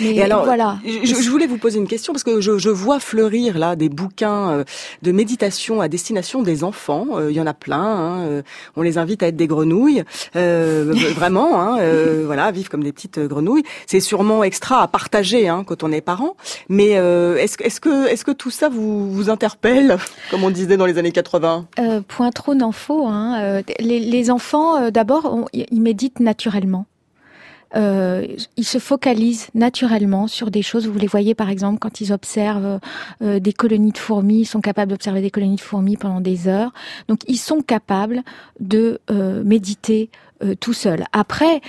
Mais 0.00 0.14
et 0.14 0.22
alors, 0.22 0.44
voilà. 0.44 0.78
Je, 0.84 1.14
je, 1.14 1.30
voulais 1.30 1.46
vous 1.46 1.58
poser 1.58 1.78
une 1.78 1.86
question 1.86 2.12
parce 2.12 2.24
que 2.24 2.40
je, 2.40 2.58
je 2.58 2.70
vois 2.70 3.00
fleurir 3.00 3.58
là 3.58 3.76
des 3.76 3.88
bouquins 3.88 4.50
euh, 4.50 4.64
de 5.02 5.12
méditation 5.12 5.80
à 5.80 5.88
destination 5.88 6.42
des 6.42 6.64
enfants. 6.64 7.06
Euh, 7.14 7.30
il 7.30 7.36
y 7.36 7.40
en 7.40 7.46
a 7.46 7.54
plein. 7.54 7.82
Hein, 7.82 8.26
euh, 8.26 8.42
on 8.76 8.82
les 8.82 8.98
invite 8.98 9.22
à 9.22 9.28
être 9.28 9.36
des 9.36 9.46
grenouilles, 9.46 10.04
euh, 10.36 10.92
vraiment. 11.14 11.60
Hein, 11.60 11.78
voilà, 12.24 12.50
vivre 12.50 12.70
comme 12.70 12.82
des 12.82 12.92
petites 12.92 13.18
grenouilles. 13.18 13.64
C'est 13.86 14.00
sûrement 14.00 14.44
extra 14.44 14.82
à 14.82 14.88
partager 14.88 15.48
hein, 15.48 15.64
quand 15.66 15.82
on 15.82 15.92
est 15.92 16.00
parent. 16.00 16.36
Mais 16.68 16.90
est-ce 16.90 17.62
est 17.62 17.80
que 17.80 18.08
est-ce 18.08 18.24
que 18.24 18.30
tout 18.30 18.50
ça 18.50 18.68
vous 18.68 19.12
vous 19.12 19.30
interpelle, 19.30 19.98
comme 20.30 20.44
on 20.44 20.50
disait 20.50 20.76
dans 20.76 20.86
les 20.86 20.98
années 20.98 21.12
80 21.12 21.66
Point 22.08 22.30
trop 22.30 22.54
n'en 22.54 22.72
faut. 22.72 23.06
Hein. 23.06 23.62
Les, 23.78 24.00
les, 24.00 24.30
enfants, 24.30 24.90
d'abord, 24.90 25.48
ils 25.52 25.80
méditent 25.80 26.20
naturellement. 26.20 26.86
Euh, 27.76 28.26
ils 28.56 28.64
se 28.64 28.78
focalisent 28.78 29.48
naturellement 29.54 30.26
sur 30.26 30.50
des 30.50 30.62
choses. 30.62 30.86
Vous 30.86 30.98
les 30.98 31.06
voyez 31.06 31.34
par 31.34 31.50
exemple 31.50 31.78
quand 31.78 32.00
ils 32.00 32.12
observent 32.12 32.78
euh, 33.22 33.40
des 33.40 33.52
colonies 33.52 33.92
de 33.92 33.98
fourmis, 33.98 34.40
ils 34.40 34.46
sont 34.46 34.60
capables 34.60 34.90
d'observer 34.90 35.20
des 35.20 35.30
colonies 35.30 35.56
de 35.56 35.60
fourmis 35.60 35.96
pendant 35.96 36.20
des 36.20 36.48
heures. 36.48 36.72
Donc 37.08 37.20
ils 37.26 37.38
sont 37.38 37.60
capables 37.60 38.22
de 38.60 39.00
euh, 39.10 39.42
méditer 39.44 40.10
tout 40.60 40.74
seuls. 40.74 41.04
Après, 41.12 41.62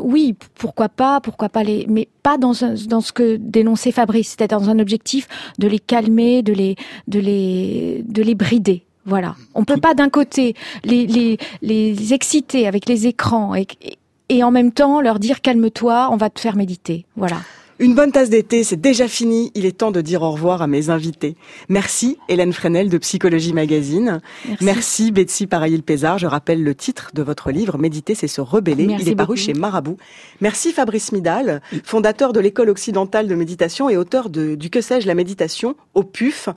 oui, 0.00 0.34
pourquoi 0.56 0.88
pas, 0.88 1.20
pourquoi 1.20 1.48
pas 1.48 1.62
les, 1.62 1.86
mais 1.88 2.08
pas 2.24 2.38
dans, 2.38 2.64
un, 2.64 2.74
dans 2.88 3.00
ce 3.00 3.12
que 3.12 3.36
dénonçait 3.36 3.92
Fabrice, 3.92 4.30
c'était 4.30 4.48
dans 4.48 4.68
un 4.68 4.80
objectif 4.80 5.28
de 5.58 5.68
les 5.68 5.78
calmer, 5.78 6.42
de 6.42 6.52
les, 6.52 6.74
de 7.06 7.20
les, 7.20 8.04
de 8.08 8.22
les 8.22 8.34
brider. 8.34 8.84
Voilà. 9.04 9.36
On 9.54 9.64
peut 9.64 9.78
pas 9.78 9.94
d'un 9.94 10.08
côté 10.08 10.54
les, 10.82 11.06
les, 11.06 11.38
les 11.62 12.14
exciter 12.14 12.66
avec 12.66 12.88
les 12.88 13.06
écrans 13.06 13.54
et, 13.54 13.66
et 13.82 13.96
en 14.44 14.50
même 14.50 14.72
temps 14.72 15.00
leur 15.00 15.18
dire 15.18 15.40
calme-toi, 15.40 16.08
on 16.12 16.16
va 16.16 16.30
te 16.30 16.40
faire 16.40 16.56
méditer. 16.56 17.06
Voilà. 17.16 17.36
Une 17.80 17.94
bonne 17.94 18.12
tasse 18.12 18.28
d'été, 18.28 18.62
c'est 18.62 18.78
déjà 18.78 19.08
fini. 19.08 19.50
Il 19.54 19.64
est 19.64 19.78
temps 19.78 19.90
de 19.90 20.02
dire 20.02 20.20
au 20.20 20.30
revoir 20.32 20.60
à 20.60 20.66
mes 20.66 20.90
invités. 20.90 21.34
Merci 21.70 22.18
Hélène 22.28 22.52
Fresnel 22.52 22.90
de 22.90 22.98
Psychologie 22.98 23.54
Magazine. 23.54 24.20
Merci, 24.46 24.64
Merci 24.64 25.12
Betsy 25.12 25.46
Paraïl-Pézard. 25.46 26.18
Je 26.18 26.26
rappelle 26.26 26.62
le 26.62 26.74
titre 26.74 27.10
de 27.14 27.22
votre 27.22 27.50
livre, 27.50 27.78
Méditer, 27.78 28.14
c'est 28.14 28.28
se 28.28 28.42
rebeller. 28.42 28.86
Merci 28.86 29.06
Il 29.06 29.12
est 29.12 29.16
paru 29.16 29.34
chez 29.38 29.54
Marabout. 29.54 29.96
Merci 30.42 30.72
Fabrice 30.72 31.10
Midal, 31.12 31.62
fondateur 31.82 32.34
de 32.34 32.40
l'école 32.40 32.68
occidentale 32.68 33.26
de 33.28 33.34
méditation 33.34 33.88
et 33.88 33.96
auteur 33.96 34.28
de, 34.28 34.56
du 34.56 34.68
Que 34.68 34.82
sais-je 34.82 35.06
la 35.06 35.14
méditation 35.14 35.74
au 35.94 36.02
PUF. 36.02 36.50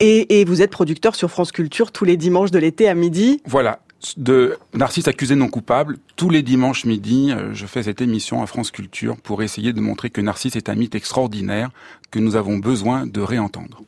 Et, 0.00 0.40
et 0.40 0.44
vous 0.44 0.60
êtes 0.60 0.72
producteur 0.72 1.14
sur 1.14 1.30
France 1.30 1.52
Culture 1.52 1.92
tous 1.92 2.04
les 2.04 2.16
dimanches 2.16 2.50
de 2.50 2.58
l'été 2.58 2.88
à 2.88 2.94
midi. 2.94 3.40
Voilà, 3.46 3.78
de 4.16 4.56
Narcisse 4.74 5.08
accusé 5.08 5.34
non 5.34 5.48
coupable. 5.48 5.98
Tous 6.16 6.30
les 6.30 6.42
dimanches 6.42 6.84
midi, 6.84 7.32
je 7.52 7.66
fais 7.66 7.82
cette 7.82 8.00
émission 8.00 8.42
à 8.42 8.46
France 8.46 8.70
Culture 8.70 9.16
pour 9.16 9.42
essayer 9.42 9.72
de 9.72 9.80
montrer 9.80 10.10
que 10.10 10.20
Narcisse 10.20 10.56
est 10.56 10.68
un 10.68 10.74
mythe 10.74 10.94
extraordinaire 10.94 11.70
que 12.10 12.18
nous 12.18 12.36
avons 12.36 12.58
besoin 12.58 13.06
de 13.06 13.20
réentendre. 13.20 13.82